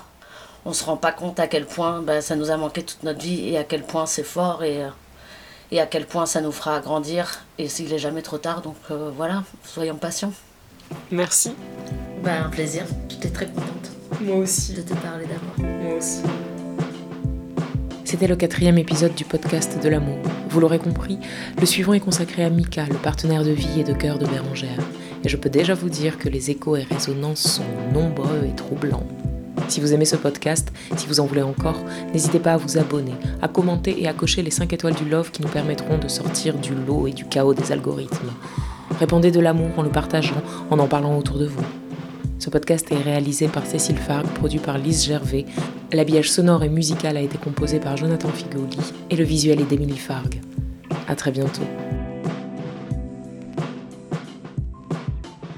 on 0.66 0.74
se 0.74 0.84
rend 0.84 0.96
pas 0.98 1.12
compte 1.12 1.40
à 1.40 1.48
quel 1.48 1.66
point 1.66 2.02
bah, 2.02 2.22
ça 2.22 2.36
nous 2.36 2.52
a 2.52 2.58
manqué 2.58 2.84
toute 2.84 3.04
notre 3.04 3.20
vie 3.20 3.50
et 3.50 3.58
à 3.58 3.64
quel 3.64 3.84
point 3.84 4.06
c'est 4.06 4.24
fort 4.24 4.64
et, 4.64 4.84
euh, 4.84 4.90
et 5.72 5.80
à 5.82 5.86
quel 5.88 6.06
point 6.06 6.26
ça 6.26 6.40
nous 6.42 6.52
fera 6.52 6.80
grandir 6.80 7.42
et 7.58 7.68
s'il 7.68 7.92
est 7.94 8.00
jamais 8.00 8.22
trop 8.22 8.38
tard 8.38 8.62
donc 8.62 8.78
euh, 8.92 9.12
voilà 9.16 9.44
soyons 9.66 9.96
patients 9.96 10.34
Merci. 11.10 11.54
bah, 12.24 12.44
un 12.46 12.50
plaisir 12.50 12.84
j'étais 13.10 13.30
très 13.30 13.48
contente 13.48 13.92
Moi 14.22 14.38
aussi. 14.38 14.74
de 14.74 14.82
te 14.82 14.94
parler 14.94 15.26
d'amour 15.26 15.72
Moi 15.84 15.96
aussi. 15.98 16.22
C'était 18.12 18.28
le 18.28 18.36
quatrième 18.36 18.78
épisode 18.78 19.16
du 19.16 19.24
podcast 19.24 19.82
de 19.82 19.88
l'amour. 19.88 20.18
Vous 20.50 20.60
l'aurez 20.60 20.80
compris, 20.80 21.18
le 21.58 21.66
suivant 21.66 21.94
est 21.94 22.02
consacré 22.02 22.44
à 22.44 22.50
Mika, 22.50 22.84
le 22.88 22.98
partenaire 22.98 23.46
de 23.46 23.52
vie 23.52 23.80
et 23.80 23.86
de 23.86 23.94
cœur 23.94 24.20
de 24.20 24.26
Bérangère. 24.26 24.82
Et 25.24 25.30
je 25.30 25.38
peux 25.38 25.50
déjà 25.50 25.76
vous 25.76 25.88
dire 25.88 26.18
que 26.18 26.28
les 26.28 26.52
échos 26.52 26.76
et 26.76 26.84
résonances 26.84 27.40
sont 27.40 27.64
nombreux 27.94 28.46
et 28.46 28.54
troublants. 28.54 29.08
Si 29.70 29.80
vous 29.80 29.94
aimez 29.94 30.04
ce 30.04 30.18
podcast, 30.18 30.74
si 30.98 31.08
vous 31.08 31.22
en 31.22 31.26
voulez 31.26 31.42
encore, 31.42 31.82
n'hésitez 32.12 32.40
pas 32.40 32.56
à 32.56 32.58
vous 32.58 32.78
abonner, 32.78 33.16
à 33.42 33.48
commenter 33.48 34.04
et 34.04 34.10
à 34.10 34.14
cocher 34.14 34.42
les 34.42 34.52
5 34.52 34.74
étoiles 34.74 34.96
du 34.96 35.08
love 35.08 35.32
qui 35.32 35.42
nous 35.42 35.48
permettront 35.48 35.98
de 35.98 36.10
sortir 36.10 36.56
du 36.56 36.74
lot 36.76 37.08
et 37.08 37.14
du 37.14 37.24
chaos 37.24 37.54
des 37.54 37.72
algorithmes. 37.72 38.34
Répandez 39.00 39.32
de 39.32 39.40
l'amour 39.40 39.70
en 39.78 39.84
le 39.84 39.90
partageant, 39.90 40.44
en 40.70 40.80
en 40.80 40.88
parlant 40.88 41.18
autour 41.18 41.38
de 41.38 41.48
vous. 41.48 41.64
Ce 42.42 42.50
podcast 42.50 42.92
est 42.92 43.04
réalisé 43.04 43.48
par 43.48 43.68
Cécile 43.68 44.00
Farg, 44.00 44.26
produit 44.26 44.58
par 44.58 44.80
Lise 44.80 45.06
Gervais. 45.06 45.46
L'habillage 45.94 46.32
sonore 46.32 46.64
et 46.64 46.70
musical 46.70 47.16
a 47.16 47.22
été 47.22 47.38
composé 47.38 47.80
par 47.80 47.98
Jonathan 47.98 48.30
Figoli 48.30 48.80
et 49.12 49.16
le 49.16 49.24
visuel 49.24 49.62
est 49.62 49.66
d'Émilie 49.66 49.96
Farg. 49.96 50.42
À 51.08 51.16
très 51.16 51.30
bientôt. 51.30 51.62